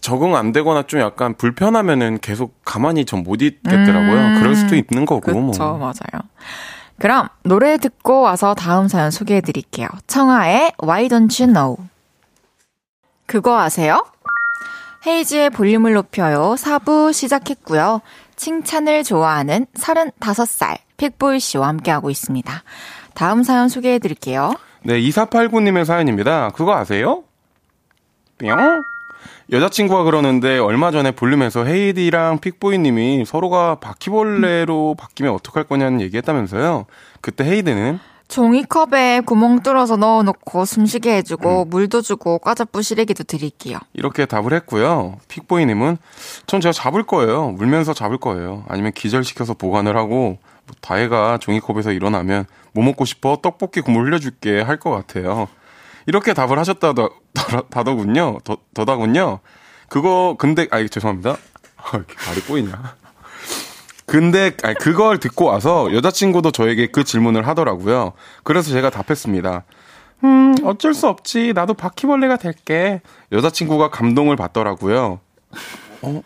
적응 0.00 0.36
안 0.36 0.52
되거나 0.52 0.84
좀 0.84 1.00
약간 1.00 1.34
불편하면은 1.34 2.18
계속 2.20 2.60
가만히 2.64 3.04
전 3.04 3.22
못 3.22 3.42
있겠더라고요. 3.42 4.14
음, 4.20 4.38
그럴 4.40 4.54
수도 4.54 4.74
있는 4.76 5.04
거고. 5.06 5.20
그렇죠, 5.20 5.62
뭐. 5.64 5.78
맞아요. 5.78 6.22
그럼 6.98 7.28
노래 7.42 7.78
듣고 7.78 8.20
와서 8.20 8.54
다음 8.54 8.86
사연 8.88 9.10
소개해 9.10 9.40
드릴게요. 9.40 9.88
청하의 10.06 10.72
Why 10.82 11.08
Don't 11.08 11.40
You 11.42 11.52
Know. 11.52 11.76
그거 13.26 13.58
아세요? 13.60 14.04
헤이지의 15.06 15.50
볼륨을 15.50 15.94
높여요. 15.94 16.54
4부 16.56 17.12
시작했고요. 17.12 18.00
칭찬을 18.36 19.02
좋아하는 19.04 19.66
35살 19.74 20.78
픽보이 20.96 21.40
씨와 21.40 21.66
함께하고 21.68 22.10
있습니다. 22.10 22.62
다음 23.14 23.42
사연 23.42 23.68
소개해 23.68 23.98
드릴게요. 23.98 24.52
네, 24.84 25.00
2489님의 25.00 25.84
사연입니다. 25.84 26.50
그거 26.50 26.74
아세요? 26.76 27.24
뿅? 28.38 28.48
여자친구가 29.50 30.04
그러는데 30.04 30.58
얼마 30.58 30.90
전에 30.90 31.10
볼륨에서 31.10 31.64
헤이디랑 31.64 32.38
픽보이님이 32.40 33.24
서로가 33.26 33.76
바퀴벌레로 33.76 34.94
바뀌면 34.98 35.32
어떡할 35.34 35.64
거냐는 35.64 36.00
얘기했다면서요. 36.00 36.86
그때 37.20 37.44
헤이디는 37.44 37.98
종이컵에 38.28 39.20
구멍 39.26 39.60
뚫어서 39.62 39.96
넣어놓고 39.96 40.64
숨쉬게 40.64 41.16
해주고 41.16 41.64
음. 41.64 41.70
물도 41.70 42.00
주고 42.00 42.38
과자 42.38 42.64
부시래기도 42.64 43.24
드릴게요. 43.24 43.76
이렇게 43.92 44.24
답을 44.24 44.54
했고요. 44.54 45.18
픽보이님은 45.28 45.98
전 46.46 46.60
제가 46.62 46.72
잡을 46.72 47.02
거예요. 47.02 47.48
물면서 47.50 47.92
잡을 47.92 48.16
거예요. 48.16 48.64
아니면 48.68 48.92
기절시켜서 48.92 49.52
보관을 49.52 49.96
하고 49.98 50.38
뭐 50.64 50.76
다혜가 50.80 51.38
종이컵에서 51.38 51.92
일어나면 51.92 52.46
뭐 52.72 52.82
먹고 52.84 53.04
싶어 53.04 53.36
떡볶이 53.42 53.82
국물 53.82 54.06
흘려줄게 54.06 54.62
할 54.62 54.78
것 54.78 54.90
같아요. 54.90 55.48
이렇게 56.06 56.32
답을 56.32 56.58
하셨다 56.58 56.94
더군요. 57.70 58.38
더, 58.44 58.56
더다군요. 58.74 59.40
그거 59.88 60.36
근데 60.38 60.66
아 60.70 60.86
죄송합니다. 60.86 61.36
아, 61.76 61.90
이렇게 61.94 62.14
발이 62.14 62.40
꼬이냐. 62.42 62.96
근데 64.06 64.52
아니, 64.62 64.74
그걸 64.74 65.18
듣고 65.18 65.46
와서 65.46 65.92
여자친구도 65.92 66.50
저에게 66.50 66.88
그 66.88 67.04
질문을 67.04 67.46
하더라고요. 67.46 68.12
그래서 68.42 68.70
제가 68.70 68.90
답했습니다. 68.90 69.64
음, 70.24 70.54
어쩔 70.64 70.94
수 70.94 71.08
없지. 71.08 71.52
나도 71.54 71.74
바퀴벌레가 71.74 72.36
될게. 72.36 73.00
여자친구가 73.32 73.90
감동을 73.90 74.36
받더라고요. 74.36 75.20
어? 76.02 76.22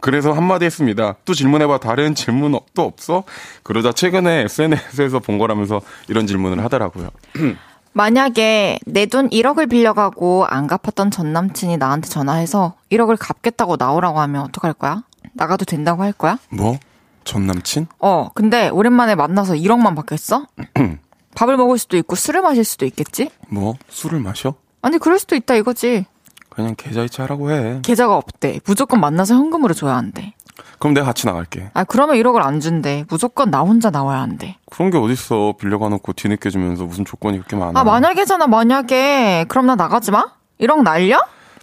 그래서 0.00 0.32
한마디 0.32 0.64
했습니다. 0.66 1.16
또 1.24 1.34
질문해봐. 1.34 1.78
다른 1.78 2.14
질문 2.14 2.58
또 2.74 2.82
없어? 2.82 3.24
그러자 3.62 3.92
최근에 3.92 4.44
SNS에서 4.44 5.18
본 5.18 5.38
거라면서 5.38 5.80
이런 6.08 6.26
질문을 6.26 6.62
하더라고요. 6.64 7.10
만약에 7.92 8.78
내 8.86 9.06
돈 9.06 9.28
1억을 9.30 9.68
빌려가고 9.68 10.46
안 10.46 10.66
갚았던 10.66 11.10
전 11.10 11.32
남친이 11.32 11.76
나한테 11.76 12.08
전화해서 12.08 12.74
1억을 12.92 13.16
갚겠다고 13.18 13.76
나오라고 13.78 14.20
하면 14.20 14.42
어떡할 14.44 14.74
거야? 14.74 15.02
나가도 15.32 15.64
된다고 15.64 16.02
할 16.02 16.12
거야? 16.12 16.38
뭐? 16.50 16.78
전 17.24 17.46
남친? 17.46 17.86
어, 17.98 18.30
근데 18.34 18.68
오랜만에 18.68 19.14
만나서 19.16 19.54
1억만 19.54 19.96
받겠어? 19.96 20.46
밥을 21.34 21.56
먹을 21.56 21.78
수도 21.78 21.96
있고 21.96 22.14
술을 22.16 22.42
마실 22.42 22.64
수도 22.64 22.86
있겠지? 22.86 23.30
뭐? 23.48 23.74
술을 23.88 24.20
마셔? 24.20 24.54
아니, 24.82 24.98
그럴 24.98 25.18
수도 25.18 25.34
있다 25.36 25.54
이거지. 25.56 26.06
그냥 26.48 26.74
계좌이체 26.76 27.22
하라고 27.22 27.50
해. 27.52 27.80
계좌가 27.82 28.16
없대. 28.16 28.60
무조건 28.64 29.00
만나서 29.00 29.34
현금으로 29.34 29.74
줘야 29.74 29.96
한대. 29.96 30.34
그럼 30.78 30.94
내가 30.94 31.06
같이 31.06 31.26
나갈게. 31.26 31.70
아, 31.74 31.84
그러면 31.84 32.16
1억을 32.16 32.40
안 32.42 32.60
준대. 32.60 33.04
무조건 33.08 33.50
나 33.50 33.60
혼자 33.60 33.90
나와야 33.90 34.20
한대. 34.20 34.56
그런 34.70 34.90
게 34.90 34.98
어딨어. 34.98 35.54
빌려가 35.58 35.88
놓고 35.88 36.12
뒤늦게 36.14 36.50
주면서 36.50 36.84
무슨 36.84 37.04
조건이 37.04 37.38
그렇게 37.38 37.56
많아. 37.56 37.78
아, 37.80 37.84
만약에잖아, 37.84 38.46
만약에. 38.46 39.46
그럼 39.48 39.66
나 39.66 39.74
나가지 39.76 40.10
마? 40.10 40.24
1억 40.60 40.82
날려? 40.82 41.18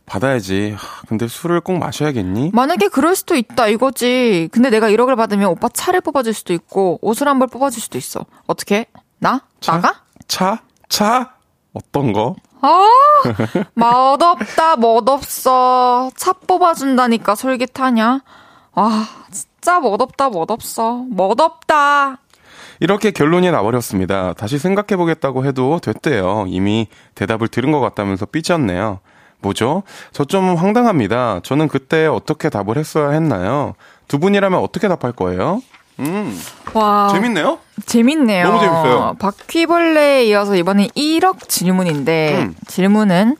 받아야지. 0.06 0.76
근데 1.10 1.28
술을 1.28 1.60
꼭 1.62 1.78
마셔야겠니? 1.80 2.52
만약에 2.54 2.88
그럴 2.88 3.14
수도 3.16 3.36
있다 3.36 3.68
이거지. 3.68 4.48
근데 4.54 4.70
내가 4.70 4.90
1억을 4.90 5.18
받으면 5.18 5.50
오빠 5.50 5.68
차를 5.70 6.00
뽑아줄 6.02 6.34
수도 6.34 6.54
있고 6.54 6.98
옷을 7.02 7.28
한 7.28 7.40
벌 7.40 7.48
뽑아줄 7.50 7.82
수도 7.82 7.98
있어. 7.98 8.22
어떻게? 8.48 8.86
나? 9.20 9.42
차? 9.60 9.74
나가? 9.74 10.02
차? 10.30 10.60
차? 10.88 11.34
어떤 11.74 12.14
거? 12.14 12.36
아, 12.62 12.88
맛없다, 13.76 14.78
멋없어. 14.78 16.10
차 16.16 16.34
뽑아준다니까 16.34 17.36
솔깃하냐? 17.36 18.22
와, 18.78 19.06
진짜 19.32 19.80
멋없다, 19.80 20.30
멋없어. 20.30 21.04
멋없다. 21.10 22.20
이렇게 22.80 23.10
결론이 23.10 23.50
나버렸습니다. 23.50 24.34
다시 24.34 24.60
생각해보겠다고 24.60 25.46
해도 25.46 25.80
됐대요. 25.80 26.46
이미 26.48 26.88
대답을 27.16 27.48
들은 27.48 27.72
것 27.72 27.80
같다면서 27.80 28.28
삐졌네요. 28.28 29.00
뭐죠? 29.40 29.82
저 30.12 30.26
좀 30.26 30.56
황당합니다. 30.56 31.40
저는 31.44 31.68
그때 31.70 32.06
어떻게 32.06 32.50
답을 32.50 32.78
했어야 32.78 33.10
했나요? 33.12 33.74
두 34.08 34.20
분이라면 34.20 34.60
어떻게 34.60 34.88
답할 34.88 35.12
거예요? 35.12 35.62
음. 36.00 36.40
와. 36.74 37.10
재밌네요? 37.12 37.58
재밌네요. 37.88 38.46
너무 38.48 38.60
재밌어요. 38.60 39.16
바퀴벌레에 39.20 40.26
이어서 40.28 40.56
이번엔 40.56 40.90
1억 40.90 41.50
질문인데, 41.50 42.36
음. 42.38 42.56
질문은 42.68 43.38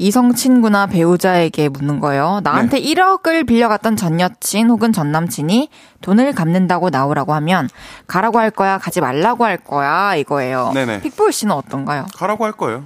이성 0.00 0.34
친구나 0.34 0.86
배우자에게 0.86 1.68
묻는 1.68 1.98
거예요. 1.98 2.40
나한테 2.44 2.80
네. 2.80 2.94
1억을 2.94 3.46
빌려갔던 3.48 3.96
전 3.96 4.20
여친 4.20 4.70
혹은 4.70 4.92
전 4.92 5.10
남친이 5.10 5.70
돈을 6.02 6.32
갚는다고 6.34 6.90
나오라고 6.90 7.34
하면 7.34 7.68
가라고 8.06 8.38
할 8.38 8.50
거야, 8.52 8.78
가지 8.78 9.00
말라고 9.00 9.44
할 9.44 9.56
거야 9.56 10.14
이거예요. 10.14 10.70
네네. 10.72 11.00
픽볼 11.00 11.32
씨는 11.32 11.52
어떤가요? 11.54 12.06
가라고 12.14 12.44
할 12.44 12.52
거예요. 12.52 12.84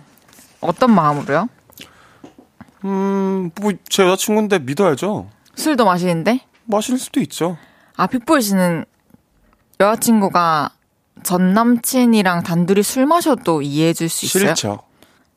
어떤 0.61 0.95
마음으로요? 0.95 1.49
음, 2.85 3.51
뭐, 3.61 3.73
제 3.89 4.03
여자친구인데 4.05 4.61
믿어야죠. 4.61 5.29
술도 5.55 5.85
마시는데? 5.85 6.41
마실 6.65 6.99
수도 6.99 7.21
있죠. 7.21 7.59
아, 7.97 8.07
픽보이 8.07 8.41
씨는 8.41 8.87
여자친구가 9.81 10.71
전 11.23 11.53
남친이랑 11.53 12.43
단둘이 12.43 12.83
술 12.83 13.05
마셔도 13.07 13.61
이해해 13.61 13.93
줄 13.93 14.09
수 14.09 14.25
있어요? 14.27 14.55
싫죠. 14.55 14.79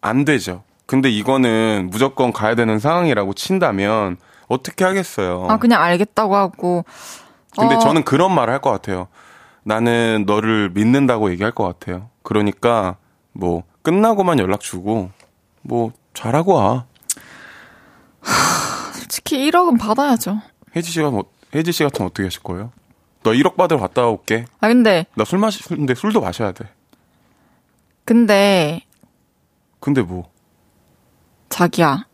안 0.02 0.24
되죠. 0.24 0.64
근데 0.86 1.10
이거는 1.10 1.90
무조건 1.92 2.32
가야 2.32 2.56
되는 2.56 2.78
상황이라고 2.80 3.34
친다면 3.34 4.18
어떻게 4.48 4.84
하겠어요. 4.86 5.48
아, 5.50 5.58
그냥 5.58 5.82
알겠다고 5.82 6.36
하고. 6.36 6.86
근데 7.58 7.76
어... 7.76 7.80
저는 7.80 8.04
그런 8.04 8.34
말을 8.34 8.54
할 8.54 8.60
것 8.62 8.70
같아요. 8.72 9.08
나는 9.64 10.26
너를 10.28 10.70
믿는다고 10.70 11.32
얘기할 11.32 11.52
것 11.52 11.64
같아요. 11.66 12.10
그러니까 12.22 12.98
뭐 13.32 13.64
끝나고만 13.82 14.38
연락 14.40 14.60
주고 14.60 15.10
뭐 15.64 15.92
잘하고 16.14 16.54
와. 16.54 16.86
솔직히 18.94 19.50
1억은 19.50 19.80
받아야죠. 19.80 20.40
혜지 20.76 20.92
씨가 20.92 21.10
뭐, 21.10 21.26
혜지 21.54 21.72
씨 21.72 21.84
같으면 21.84 22.10
어떻게 22.10 22.24
하실 22.24 22.44
거예요? 22.44 22.72
너 23.24 23.32
1억 23.32 23.56
받으러 23.56 23.80
갔다 23.80 24.06
올게. 24.08 24.46
아, 24.62 24.68
근데. 24.68 25.06
나 25.16 25.24
술 25.24 25.40
마시, 25.40 25.64
근데 25.64 25.96
술도 25.96 26.22
마셔야 26.22 26.52
돼. 26.52 26.66
근데. 28.04 28.82
근데 29.80 30.02
뭐? 30.02 30.30
자기야. 31.60 32.06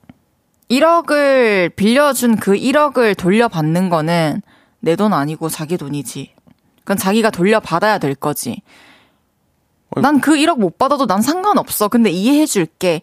1억을 0.69 1.75
빌려준 1.75 2.35
그 2.37 2.53
1억을 2.53 3.17
돌려받는 3.17 3.89
거는 3.89 4.43
내 4.81 4.95
돈 4.95 5.13
아니고 5.13 5.49
자기 5.49 5.77
돈이지. 5.77 6.31
그건 6.81 6.97
자기가 6.97 7.31
돌려받아야 7.31 7.97
될 7.97 8.13
거지. 8.13 8.61
난 9.95 10.21
그 10.21 10.33
1억 10.35 10.59
못 10.59 10.77
받아도 10.77 11.07
난 11.07 11.21
상관없어. 11.23 11.87
근데 11.87 12.11
이해해 12.11 12.45
줄게. 12.45 13.01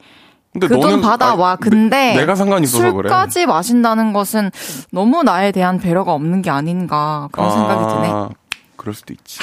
그돈 0.61 1.01
받아와. 1.01 1.57
근데 1.57 2.15
내, 2.15 2.25
가 2.25 2.37
상관이 2.37 2.65
있어서 2.65 2.93
그래. 2.93 3.09
술까지 3.09 3.47
마신다는 3.47 4.13
것은 4.13 4.51
너무 4.93 5.25
나에 5.25 5.51
대한 5.53 5.79
배려가 5.81 6.13
없는 6.15 6.41
게 6.43 6.51
아닌가 6.51 7.29
그런 7.33 7.49
아, 7.49 7.53
생각이 7.53 7.95
드네. 7.95 8.29
그럴 8.77 8.95
수도 8.95 9.13
있지. 9.13 9.41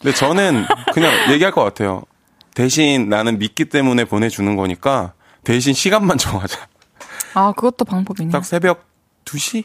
근데 0.00 0.14
저는 0.14 0.64
그냥 0.94 1.10
얘기할 1.32 1.52
것 1.52 1.62
같아요. 1.64 2.02
대신 2.54 3.08
나는 3.08 3.38
믿기 3.38 3.64
때문에 3.64 4.04
보내주는 4.04 4.54
거니까 4.56 5.12
대신 5.48 5.72
시간만 5.72 6.18
정하자. 6.18 6.58
아, 7.32 7.52
그것도 7.52 7.86
방법이네. 7.86 8.30
딱 8.30 8.44
새벽 8.44 8.84
2시? 9.24 9.64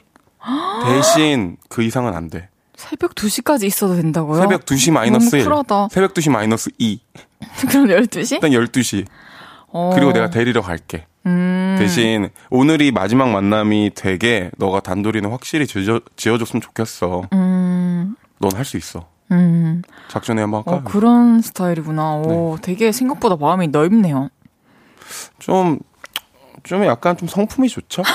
대신 0.85 1.57
그 1.67 1.83
이상은 1.83 2.13
안 2.15 2.29
돼. 2.29 2.47
새벽 2.77 3.15
2시까지 3.15 3.65
있어도 3.65 3.97
된다고요? 3.97 4.39
새벽 4.39 4.63
2시 4.63 4.93
마이너스 4.93 5.35
1. 5.35 5.43
새벽 5.91 6.13
2시 6.13 6.31
마이너스 6.31 6.69
2. 6.77 7.01
그럼 7.67 7.87
12시? 7.87 8.35
일단 8.35 8.51
12시. 8.51 9.05
어. 9.73 9.91
그리고 9.93 10.13
내가 10.13 10.29
데리러 10.29 10.61
갈게. 10.61 11.05
음. 11.25 11.75
대신 11.77 12.29
오늘이 12.49 12.91
마지막 12.91 13.29
만남이 13.29 13.91
되게 13.93 14.51
너가 14.57 14.79
단둘이는 14.79 15.29
확실히 15.31 15.67
지어, 15.67 15.99
지어 16.15 16.37
줬으면 16.37 16.61
좋겠어. 16.61 17.23
음. 17.33 18.15
넌할 18.39 18.63
수 18.63 18.77
있어. 18.77 19.09
음. 19.31 19.81
작전에 20.07 20.39
한번 20.39 20.63
할까? 20.65 20.77
어, 20.77 20.83
그런 20.85 21.41
스타일이구나. 21.41 22.15
오, 22.15 22.55
네. 22.55 22.61
되게 22.61 22.93
생각보다 22.93 23.35
마음이 23.35 23.67
넓네요. 23.67 24.29
좀, 25.39 25.79
좀 26.63 26.85
약간 26.85 27.17
좀 27.17 27.27
성품이 27.27 27.69
좋죠? 27.69 28.03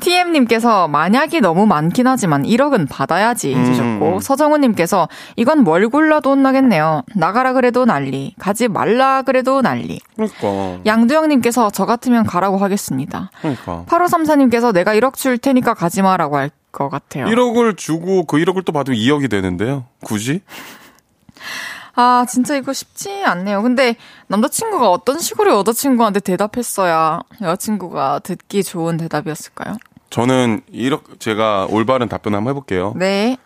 TM님께서 0.00 0.86
만약이 0.88 1.40
너무 1.40 1.66
많긴 1.66 2.06
하지만 2.06 2.44
1억은 2.44 2.88
받아야지 2.88 3.54
해주셨고, 3.54 4.14
음. 4.14 4.20
서정우님께서 4.20 5.08
이건 5.36 5.64
뭘 5.64 5.88
골라도 5.88 6.30
혼나겠네요. 6.30 7.02
나가라 7.16 7.52
그래도 7.52 7.84
난리, 7.84 8.34
가지 8.38 8.68
말라 8.68 9.22
그래도 9.22 9.60
난리. 9.60 10.00
그러니까. 10.14 10.80
양두영님께서 10.86 11.70
저 11.70 11.84
같으면 11.84 12.24
가라고 12.24 12.58
하겠습니다. 12.58 13.30
그러니까. 13.40 13.84
8534님께서 13.88 14.72
내가 14.72 14.94
1억 14.94 15.14
줄 15.14 15.38
테니까 15.38 15.74
가지 15.74 16.02
마라고 16.02 16.36
할 16.36 16.50
것 16.70 16.88
같아요. 16.88 17.26
1억을 17.26 17.76
주고 17.76 18.24
그 18.24 18.36
1억을 18.38 18.64
또 18.64 18.72
받으면 18.72 18.98
2억이 18.98 19.30
되는데요. 19.30 19.86
굳이? 20.02 20.42
아, 22.00 22.24
진짜 22.28 22.54
이거 22.54 22.72
쉽지 22.72 23.24
않네요. 23.24 23.60
근데 23.60 23.96
남자친구가 24.28 24.88
어떤 24.88 25.18
식으로 25.18 25.58
여자친구한테 25.58 26.20
대답했어야 26.20 27.18
여자친구가 27.40 28.20
듣기 28.20 28.62
좋은 28.62 28.96
대답이었을까요? 28.98 29.76
저는 30.08 30.62
1억, 30.72 31.18
제가 31.18 31.66
올바른 31.68 32.08
답변 32.08 32.36
한번 32.36 32.52
해볼게요. 32.52 32.92
네. 32.94 33.36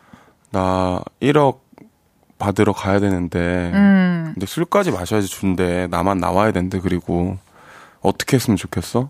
나 0.50 1.00
1억 1.22 1.61
받으러 2.38 2.74
가야 2.74 3.00
되는데 3.00 3.70
음. 3.72 4.32
근데 4.34 4.44
술까지 4.44 4.90
마셔야지 4.90 5.28
준대 5.28 5.86
나만 5.86 6.18
나와야 6.18 6.53
된대 6.53 6.78
그리고 6.78 7.38
어떻게 8.03 8.36
했으면 8.36 8.59
좋겠어? 8.59 9.09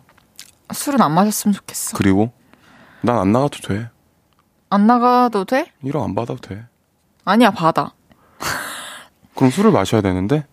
술은 0.73 1.01
안 1.03 1.11
마셨으면 1.13 1.53
좋겠어. 1.53 1.97
그리고 1.97 2.31
난 3.01 3.19
안 3.19 3.33
나가도 3.33 3.59
돼. 3.67 3.89
안 4.71 4.87
나가도 4.87 5.47
돼? 5.47 5.73
1억 5.83 6.05
안 6.05 6.15
받아도 6.15 6.41
돼. 6.41 6.65
아니야 7.25 7.51
받아. 7.51 7.93
그럼 9.35 9.51
술을 9.51 9.71
마셔야 9.71 10.01
되는데? 10.03 10.45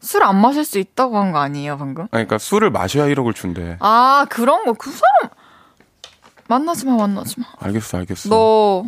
술 0.00 0.22
안 0.22 0.40
마실 0.40 0.64
수 0.64 0.78
있다고 0.78 1.18
한 1.18 1.32
거 1.32 1.38
아니에요 1.40 1.76
방금? 1.76 2.02
아니, 2.04 2.10
그러니까 2.10 2.38
술을 2.38 2.70
마셔야 2.70 3.06
1억을 3.12 3.34
준대. 3.34 3.76
아 3.80 4.26
그런 4.30 4.64
거 4.64 4.72
그 4.74 4.90
사람 4.90 5.30
만나지 6.48 6.86
마 6.86 6.96
만나지 6.96 7.40
마. 7.40 7.46
알겠어 7.60 7.98
알겠어. 7.98 8.28
너 8.28 8.84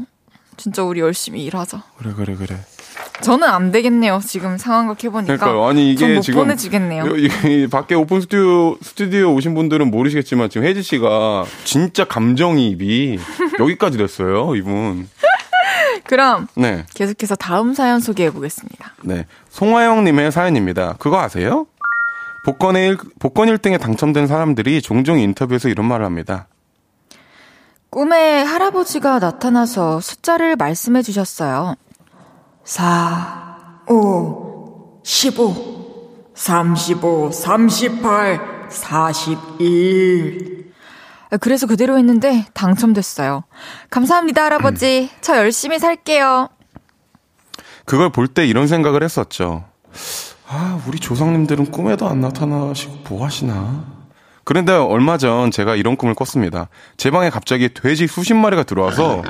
진짜 0.56 0.82
우리 0.84 1.00
열심히 1.00 1.44
일하자. 1.44 1.82
그래 1.98 2.12
그래 2.14 2.34
그래. 2.36 2.56
저는 3.22 3.48
안 3.48 3.70
되겠네요. 3.70 4.20
지금 4.24 4.56
상황 4.56 4.86
그렇게 4.86 5.08
보니까. 5.10 5.36
그러니까 5.36 5.68
아니 5.68 5.90
이게 5.92 6.20
지금 6.20 6.40
보내주겠네요. 6.42 7.04
이, 7.16 7.28
이, 7.44 7.66
밖에 7.66 7.94
오픈 7.94 8.20
스튜디오 8.20 8.76
스튜디오 8.80 9.34
오신 9.34 9.54
분들은 9.54 9.90
모르시겠지만 9.90 10.48
지금 10.48 10.66
혜지 10.66 10.82
씨가 10.82 11.44
진짜 11.64 12.04
감정이입이 12.04 13.18
여기까지 13.60 13.98
됐어요. 13.98 14.54
이분. 14.56 15.08
그럼 16.04 16.48
네. 16.54 16.84
계속해서 16.94 17.36
다음 17.36 17.74
사연 17.74 18.00
소개해 18.00 18.30
보겠습니다. 18.30 18.94
네. 19.02 19.26
송화영 19.50 20.04
님의 20.04 20.32
사연입니다. 20.32 20.96
그거 20.98 21.20
아세요? 21.20 21.66
복권 22.44 22.76
1, 22.76 22.96
복권 23.18 23.48
1등에 23.48 23.80
당첨된 23.80 24.26
사람들이 24.26 24.82
종종 24.82 25.18
인터뷰에서 25.18 25.68
이런 25.68 25.86
말을 25.86 26.06
합니다. 26.06 26.46
꿈에 27.90 28.42
할아버지가 28.42 29.18
나타나서 29.18 30.00
숫자를 30.00 30.56
말씀해 30.56 31.02
주셨어요. 31.02 31.74
4, 32.64 33.82
5, 33.88 35.00
15, 35.02 36.30
35, 36.34 37.30
38, 37.32 38.68
41. 38.70 40.69
그래서 41.38 41.66
그대로 41.66 41.96
했는데 41.98 42.46
당첨됐어요. 42.54 43.44
감사합니다, 43.90 44.44
할아버지. 44.44 45.10
저 45.20 45.36
열심히 45.36 45.78
살게요. 45.78 46.48
그걸 47.84 48.10
볼 48.10 48.28
때 48.28 48.46
이런 48.46 48.66
생각을 48.66 49.02
했었죠. 49.02 49.64
아, 50.48 50.80
우리 50.86 50.98
조상님들은 50.98 51.70
꿈에도 51.70 52.08
안 52.08 52.20
나타나시고 52.20 52.98
뭐 53.08 53.24
하시나? 53.24 53.84
그런데 54.44 54.72
얼마 54.72 55.16
전 55.18 55.50
제가 55.50 55.76
이런 55.76 55.96
꿈을 55.96 56.14
꿨습니다. 56.14 56.68
제 56.96 57.10
방에 57.10 57.30
갑자기 57.30 57.72
돼지 57.72 58.06
수십 58.08 58.34
마리가 58.34 58.64
들어와서 58.64 59.22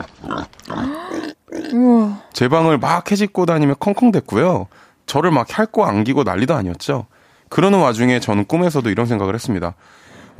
제 2.32 2.48
방을 2.48 2.78
막 2.78 3.10
해집고 3.10 3.44
다니며 3.46 3.74
컹컹댔고요. 3.80 4.68
저를 5.06 5.30
막 5.30 5.46
핥고 5.50 5.84
안기고 5.84 6.22
난리도 6.22 6.54
아니었죠. 6.54 7.06
그러는 7.48 7.80
와중에 7.80 8.20
저는 8.20 8.46
꿈에서도 8.46 8.88
이런 8.90 9.06
생각을 9.06 9.34
했습니다. 9.34 9.74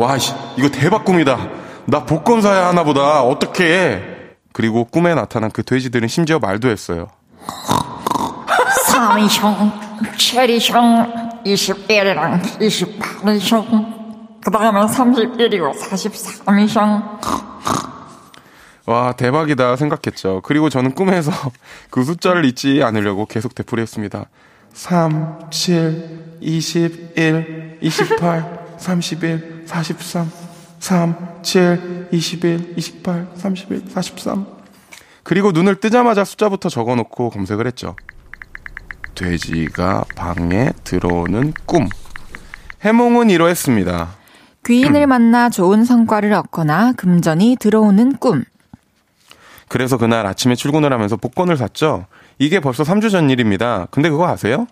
와, 0.00 0.16
이거 0.56 0.70
대박 0.70 1.04
꿈이다. 1.04 1.50
나 1.84 2.06
복권 2.06 2.40
사야 2.40 2.68
하나 2.68 2.84
보다. 2.84 3.22
어떻게 3.22 4.00
그리고 4.54 4.86
꿈에 4.86 5.14
나타난 5.14 5.50
그 5.50 5.62
돼지들은 5.62 6.08
심지어 6.08 6.38
말도 6.38 6.70
했어요. 6.70 7.08
3이형, 8.88 10.00
7이형, 10.16 11.44
21이랑 11.44 12.40
28이형, 12.42 14.40
그 14.42 14.50
다음에 14.50 14.80
31이고 14.80 15.78
43이형. 15.78 17.20
와, 18.86 19.12
대박이다 19.12 19.76
생각했죠. 19.76 20.40
그리고 20.44 20.70
저는 20.70 20.94
꿈에서 20.94 21.30
그 21.90 22.04
숫자를 22.04 22.46
잊지 22.46 22.82
않으려고 22.82 23.26
계속 23.26 23.54
되풀이 23.54 23.82
했습니다. 23.82 24.24
3, 24.72 25.50
7, 25.50 26.38
21, 26.40 27.78
28, 27.82 28.60
31, 28.78 29.59
43, 29.70 30.30
3, 30.80 31.42
7, 31.42 32.08
21, 32.10 32.74
28, 32.76 33.28
31, 33.36 33.84
43. 33.88 34.46
그리고 35.22 35.52
눈을 35.52 35.76
뜨자마자 35.76 36.24
숫자부터 36.24 36.68
적어 36.68 36.96
놓고 36.96 37.30
검색을 37.30 37.68
했죠. 37.68 37.94
돼지가 39.14 40.04
방에 40.16 40.70
들어오는 40.82 41.52
꿈. 41.66 41.88
해몽은 42.82 43.30
이러했습니다. 43.30 44.08
귀인을 44.66 45.06
만나 45.06 45.48
좋은 45.50 45.84
성과를 45.84 46.32
얻거나 46.32 46.92
금전이 46.94 47.56
들어오는 47.60 48.16
꿈. 48.16 48.44
그래서 49.68 49.98
그날 49.98 50.26
아침에 50.26 50.56
출근을 50.56 50.92
하면서 50.92 51.16
복권을 51.16 51.56
샀죠. 51.56 52.06
이게 52.40 52.58
벌써 52.58 52.82
3주 52.82 53.08
전 53.10 53.30
일입니다. 53.30 53.86
근데 53.92 54.10
그거 54.10 54.26
아세요? 54.26 54.66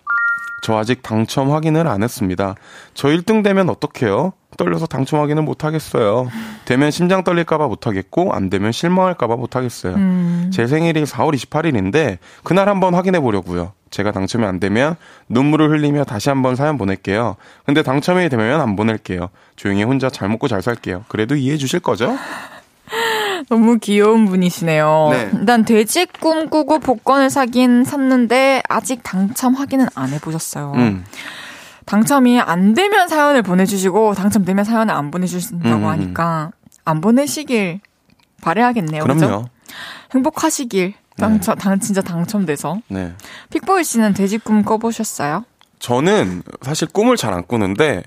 저 0.61 0.77
아직 0.77 1.01
당첨 1.01 1.51
확인을 1.51 1.87
안 1.87 2.03
했습니다. 2.03 2.55
저 2.93 3.07
1등 3.07 3.43
되면 3.43 3.69
어떡해요? 3.69 4.33
떨려서 4.57 4.87
당첨 4.87 5.19
확인을 5.21 5.43
못 5.43 5.63
하겠어요. 5.63 6.27
되면 6.65 6.91
심장 6.91 7.23
떨릴까봐 7.23 7.67
못 7.67 7.87
하겠고, 7.87 8.33
안 8.33 8.49
되면 8.49 8.71
실망할까봐 8.71 9.35
못 9.35 9.55
하겠어요. 9.55 9.95
음. 9.95 10.49
제 10.53 10.67
생일이 10.67 11.03
4월 11.03 11.33
28일인데, 11.33 12.17
그날 12.43 12.67
한번 12.67 12.93
확인해 12.93 13.19
보려고요. 13.19 13.71
제가 13.89 14.11
당첨이 14.11 14.45
안 14.45 14.59
되면 14.59 14.95
눈물을 15.29 15.69
흘리며 15.71 16.03
다시 16.03 16.29
한번 16.29 16.55
사연 16.55 16.77
보낼게요. 16.77 17.37
근데 17.65 17.81
당첨이 17.81 18.29
되면 18.29 18.61
안 18.61 18.75
보낼게요. 18.75 19.29
조용히 19.55 19.83
혼자 19.83 20.09
잘 20.09 20.29
먹고 20.29 20.47
잘 20.47 20.61
살게요. 20.61 21.05
그래도 21.07 21.35
이해해 21.35 21.57
주실 21.57 21.79
거죠? 21.79 22.15
너무 23.49 23.77
귀여운 23.79 24.25
분이시네요. 24.25 25.09
네. 25.11 25.29
일단 25.33 25.63
돼지 25.65 26.05
꿈꾸고 26.05 26.79
복권을 26.79 27.29
사긴 27.29 27.83
샀는데 27.83 28.61
아직 28.67 29.01
당첨 29.03 29.53
확인은 29.53 29.87
안 29.95 30.09
해보셨어요. 30.09 30.73
음. 30.75 31.05
당첨이 31.85 32.39
안 32.39 32.73
되면 32.73 33.07
사연을 33.07 33.41
보내주시고 33.41 34.13
당첨되면 34.13 34.63
사연을 34.65 34.93
안 34.93 35.09
보내주신다고 35.11 35.85
음. 35.85 35.85
하니까 35.85 36.51
안 36.85 37.01
보내시길 37.01 37.79
바래야겠네요. 38.41 39.03
그럼요. 39.03 39.19
그죠? 39.19 39.49
행복하시길 40.13 40.93
당첨, 41.17 41.55
네. 41.55 41.61
당, 41.61 41.79
진짜 41.79 42.01
당첨돼서. 42.01 42.79
네. 42.87 43.13
픽보이 43.51 43.83
씨는 43.83 44.13
돼지 44.13 44.37
꿈 44.37 44.63
꿔보셨어요? 44.63 45.45
저는 45.79 46.43
사실 46.61 46.87
꿈을 46.87 47.15
잘 47.17 47.33
안 47.33 47.45
꾸는데 47.45 48.03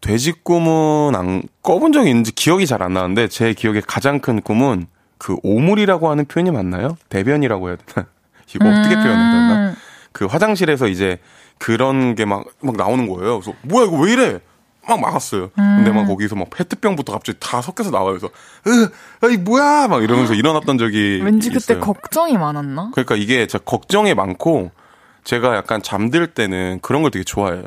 돼지 0.00 0.32
꿈은 0.32 1.14
안 1.16 1.42
꿔본 1.62 1.92
적이 1.92 2.10
있는지 2.10 2.32
기억이 2.32 2.66
잘 2.66 2.82
안 2.82 2.92
나는데 2.92 3.28
제 3.28 3.52
기억에 3.54 3.80
가장 3.86 4.20
큰 4.20 4.40
꿈은 4.40 4.86
그 5.18 5.36
오물이라고 5.42 6.10
하는 6.10 6.24
표현이 6.26 6.50
맞나요? 6.50 6.96
대변이라고 7.08 7.68
해야 7.68 7.76
되나? 7.76 8.06
이거 8.54 8.66
음. 8.68 8.72
어떻게 8.78 8.94
표현해야 8.94 9.30
되나? 9.30 9.74
그 10.12 10.26
화장실에서 10.26 10.88
이제 10.88 11.18
그런 11.58 12.14
게 12.14 12.24
막 12.24 12.44
막 12.60 12.76
나오는 12.76 13.08
거예요. 13.08 13.40
그래서 13.40 13.56
뭐야 13.62 13.86
이거 13.86 13.96
왜 13.98 14.12
이래? 14.12 14.40
막 14.88 15.00
막았어요. 15.00 15.44
음. 15.58 15.74
근데 15.78 15.90
막 15.90 16.06
거기서 16.06 16.36
막 16.36 16.48
페트병부터 16.50 17.12
갑자기 17.12 17.38
다 17.40 17.60
섞여서 17.60 17.90
나와요. 17.90 18.16
그래서 18.18 18.28
으, 19.24 19.32
이 19.32 19.36
뭐야? 19.38 19.88
막 19.88 20.04
이러면서 20.04 20.34
일어났던 20.34 20.78
적이 20.78 21.22
왠지 21.24 21.48
그때 21.48 21.56
있어요. 21.74 21.80
걱정이 21.80 22.36
많았나? 22.38 22.90
그러니까 22.92 23.16
이게 23.16 23.46
제 23.48 23.58
걱정이 23.64 24.14
많고 24.14 24.70
제가 25.24 25.56
약간 25.56 25.82
잠들 25.82 26.28
때는 26.28 26.78
그런 26.82 27.02
걸 27.02 27.10
되게 27.10 27.24
좋아해요. 27.24 27.64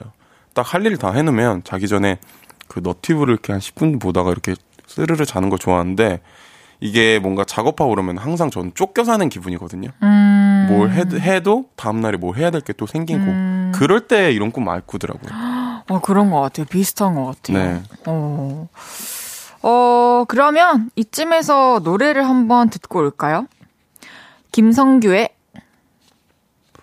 딱 0.64 0.74
할 0.74 0.86
일 0.86 0.98
다 0.98 1.12
해놓으면 1.12 1.64
자기 1.64 1.88
전에 1.88 2.20
그 2.68 2.80
너티브를 2.84 3.34
이렇게 3.34 3.54
한 3.54 3.60
10분 3.62 4.00
보다가 4.02 4.32
이렇게 4.32 4.56
스르르 4.88 5.26
자는 5.26 5.50
걸 5.50 5.58
좋아하는데 5.60 6.20
이게 6.82 7.20
뭔가 7.20 7.44
작업하고 7.44 7.90
그러면 7.92 8.18
항상 8.18 8.50
저는 8.50 8.72
쫓겨 8.76 9.04
사는 9.04 9.28
기분이거든요. 9.30 9.90
음. 10.04 10.68
뭘 10.70 10.92
해, 10.92 11.04
해도 11.20 11.66
다음날에 11.76 12.18
뭘 12.18 12.38
해야 12.38 12.52
될 12.52 12.62
게 12.62 12.74
또 12.74 12.86
생기고 12.86 13.20
음. 13.20 13.72
그럴 13.76 14.08
때 14.08 14.32
이런 14.32 14.52
꿈 14.52 14.64
많이 14.66 14.82
꾸더라고요. 14.86 15.32
어, 15.90 16.00
그런 16.02 16.30
것 16.32 16.40
같아요. 16.42 16.66
비슷한 16.68 17.16
것 17.16 17.26
같아요. 17.26 17.58
네. 17.58 17.82
어. 18.06 18.68
어, 19.62 20.26
그러면 20.28 20.90
이쯤에서 20.96 21.82
노래를 21.84 22.26
한번 22.28 22.70
듣고 22.70 23.00
올까요? 23.00 23.48
김성규의 24.52 25.30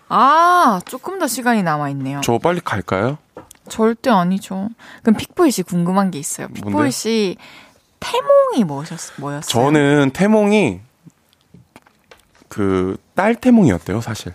아, 0.09 0.79
조금 0.85 1.19
더 1.19 1.27
시간이 1.27 1.63
남아있네요. 1.63 2.21
저 2.23 2.37
빨리 2.37 2.61
갈까요? 2.61 3.17
절대 3.69 4.09
아니죠. 4.09 4.69
그럼 5.03 5.17
픽보이 5.17 5.51
씨 5.51 5.63
궁금한 5.63 6.11
게 6.11 6.19
있어요. 6.19 6.47
픽보이 6.49 6.91
씨 6.91 7.37
태몽이 7.99 8.63
뭐였, 8.65 8.87
뭐였어요? 9.17 9.41
저는 9.41 10.11
태몽이 10.11 10.79
그 12.47 12.97
딸 13.17 13.33
태몽이었대요, 13.33 13.99
사실. 13.99 14.31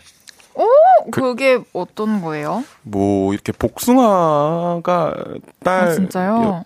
오, 0.57 0.67
그, 1.13 1.21
그게 1.23 1.61
어떤 1.73 2.21
거예요? 2.21 2.65
뭐 2.83 3.33
이렇게 3.33 3.53
복숭아가 3.53 5.15
딸인 5.63 6.09
아, 6.17 6.65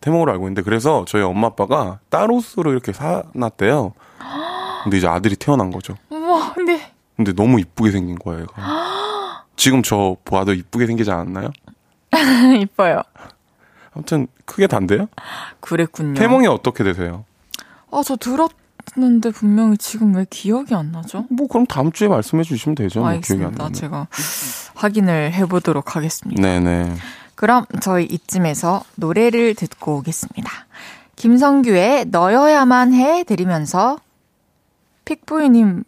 태몽으로 0.00 0.30
알고 0.32 0.44
있는데 0.44 0.62
그래서 0.62 1.04
저희 1.08 1.22
엄마 1.22 1.48
아빠가 1.48 1.98
딸 2.08 2.30
옷으로 2.30 2.70
이렇게 2.70 2.92
사놨대요. 2.92 3.92
근데 4.84 4.96
이제 4.98 5.08
아들이 5.08 5.34
태어난 5.34 5.72
거죠. 5.72 5.96
우와, 6.10 6.52
근데 6.54 6.92
근데 7.16 7.32
너무 7.32 7.58
이쁘게 7.58 7.90
생긴 7.90 8.16
거예요, 8.16 8.42
얘가. 8.42 8.54
지금 9.56 9.82
저 9.82 10.16
봐도 10.24 10.52
이쁘게 10.54 10.86
생기지 10.86 11.10
않았나요? 11.10 11.50
이뻐요. 12.60 13.02
아무튼 13.92 14.26
크게 14.44 14.66
단데요? 14.66 15.08
그랬군요. 15.60 16.14
태몽이 16.14 16.46
어떻게 16.46 16.84
되세요? 16.84 17.24
아, 17.90 18.02
저 18.04 18.16
들었 18.16 18.50
했는데 18.96 19.30
분명히 19.30 19.78
지금 19.78 20.14
왜 20.14 20.26
기억이 20.28 20.74
안 20.74 20.92
나죠? 20.92 21.24
뭐 21.30 21.46
그럼 21.48 21.66
다음 21.66 21.90
주에 21.90 22.06
말씀해 22.08 22.42
주시면 22.42 22.74
되죠. 22.74 23.00
뭐 23.00 23.08
알겠습니다. 23.08 23.48
기억이 23.48 23.54
안 23.54 23.58
나면. 23.58 23.72
제가 23.72 24.06
확인을 24.74 25.32
해보도록 25.32 25.96
하겠습니다. 25.96 26.40
네네. 26.40 26.94
그럼 27.34 27.64
저희 27.80 28.04
이쯤에서 28.04 28.82
노래를 28.96 29.54
듣고 29.54 29.96
오겠습니다. 29.98 30.50
김성규의 31.16 32.06
너여야만 32.06 32.92
해 32.92 33.24
드리면서 33.24 33.98
픽보이님 35.04 35.84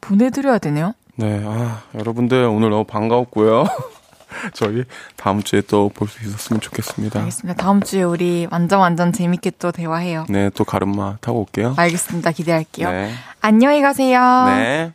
보내드려야 0.00 0.58
되네요. 0.58 0.94
네, 1.16 1.42
아, 1.44 1.82
여러분들 1.94 2.44
오늘 2.44 2.70
너무 2.70 2.84
반가웠고요. 2.84 3.64
저희 4.54 4.84
다음 5.16 5.42
주에 5.42 5.60
또 5.62 5.88
볼 5.88 6.08
수 6.08 6.24
있었으면 6.24 6.60
좋겠습니다. 6.60 7.18
알겠습니다. 7.20 7.62
다음 7.62 7.82
주에 7.82 8.02
우리 8.02 8.46
완전 8.50 8.80
완전 8.80 9.12
재밌게 9.12 9.52
또 9.58 9.72
대화해요. 9.72 10.26
네, 10.28 10.50
또 10.54 10.64
가름마 10.64 11.18
타고 11.20 11.40
올게요. 11.40 11.74
알겠습니다. 11.76 12.30
기대할게요. 12.32 12.90
네. 12.90 13.12
안녕히 13.40 13.80
가세요. 13.82 14.20
네. 14.46 14.92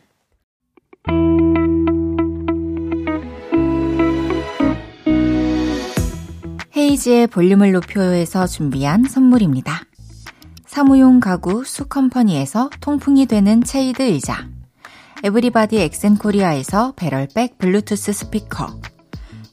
헤이즈의 6.76 7.26
볼륨을 7.28 7.72
높여요에서 7.72 8.46
준비한 8.46 9.04
선물입니다. 9.04 9.80
사무용 10.66 11.20
가구 11.20 11.64
수컴퍼니에서 11.64 12.70
통풍이 12.80 13.26
되는 13.26 13.64
체이드 13.64 14.02
의자 14.02 14.46
에브리바디 15.24 15.78
엑센코리아에서 15.80 16.92
배럴백 16.96 17.56
블루투스 17.58 18.12
스피커 18.12 18.80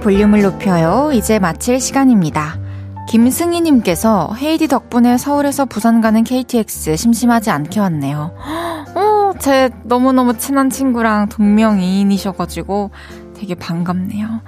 볼륨을 0.00 0.42
높여요. 0.42 1.10
이제 1.12 1.38
마칠 1.38 1.80
시간입니다. 1.80 2.58
김승희님께서 3.08 4.34
헤이디 4.36 4.68
덕분에 4.68 5.18
서울에서 5.18 5.64
부산 5.64 6.00
가는 6.00 6.22
KTX 6.24 6.96
심심하지 6.96 7.50
않게 7.50 7.80
왔네요. 7.80 8.34
어, 8.94 9.32
제 9.40 9.70
너무너무 9.84 10.36
친한 10.38 10.70
친구랑 10.70 11.28
동명이인이셔가지고 11.30 12.90
되게 13.34 13.54
반갑네요. 13.54 14.40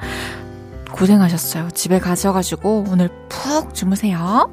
고생하셨어요. 0.93 1.71
집에 1.71 1.99
가셔가지고 1.99 2.85
오늘 2.89 3.09
푹 3.29 3.75
주무세요. 3.75 4.51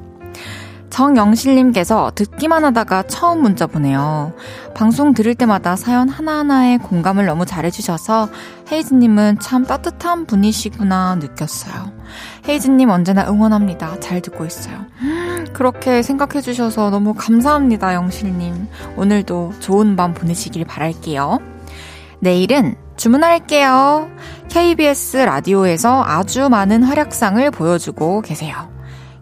정영실님께서 0.90 2.12
듣기만 2.14 2.64
하다가 2.64 3.04
처음 3.04 3.42
문자 3.42 3.66
보내요. 3.66 4.32
방송 4.74 5.14
들을 5.14 5.34
때마다 5.34 5.76
사연 5.76 6.08
하나하나에 6.08 6.78
공감을 6.78 7.26
너무 7.26 7.46
잘해주셔서 7.46 8.28
헤이즈님은 8.70 9.38
참 9.40 9.64
따뜻한 9.64 10.26
분이시구나 10.26 11.16
느꼈어요. 11.16 11.92
헤이즈님 12.48 12.90
언제나 12.90 13.28
응원합니다. 13.28 14.00
잘 14.00 14.20
듣고 14.20 14.44
있어요. 14.44 14.86
그렇게 15.52 16.02
생각해주셔서 16.02 16.90
너무 16.90 17.14
감사합니다, 17.14 17.94
영실님. 17.94 18.68
오늘도 18.96 19.54
좋은 19.60 19.96
밤 19.96 20.14
보내시길 20.14 20.64
바랄게요. 20.64 21.38
내일은 22.20 22.76
주문할게요. 22.96 24.10
KBS 24.48 25.18
라디오에서 25.18 26.02
아주 26.04 26.48
많은 26.48 26.82
활약상을 26.82 27.50
보여주고 27.52 28.22
계세요. 28.22 28.77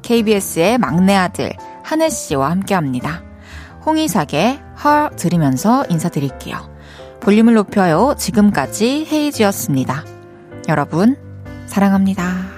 KBS의 0.07 0.79
막내 0.79 1.17
아들 1.17 1.53
하늘 1.83 2.11
씨와 2.11 2.51
함께 2.51 2.75
합니다. 2.75 3.25
홍의삭의 3.85 4.61
헐 4.85 5.11
들으면서 5.17 5.85
인사드릴게요. 5.89 6.57
볼륨을 7.21 7.55
높여요. 7.55 8.15
지금까지 8.17 9.09
헤이즈였습니다. 9.11 10.05
여러분, 10.69 11.17
사랑합니다. 11.67 12.56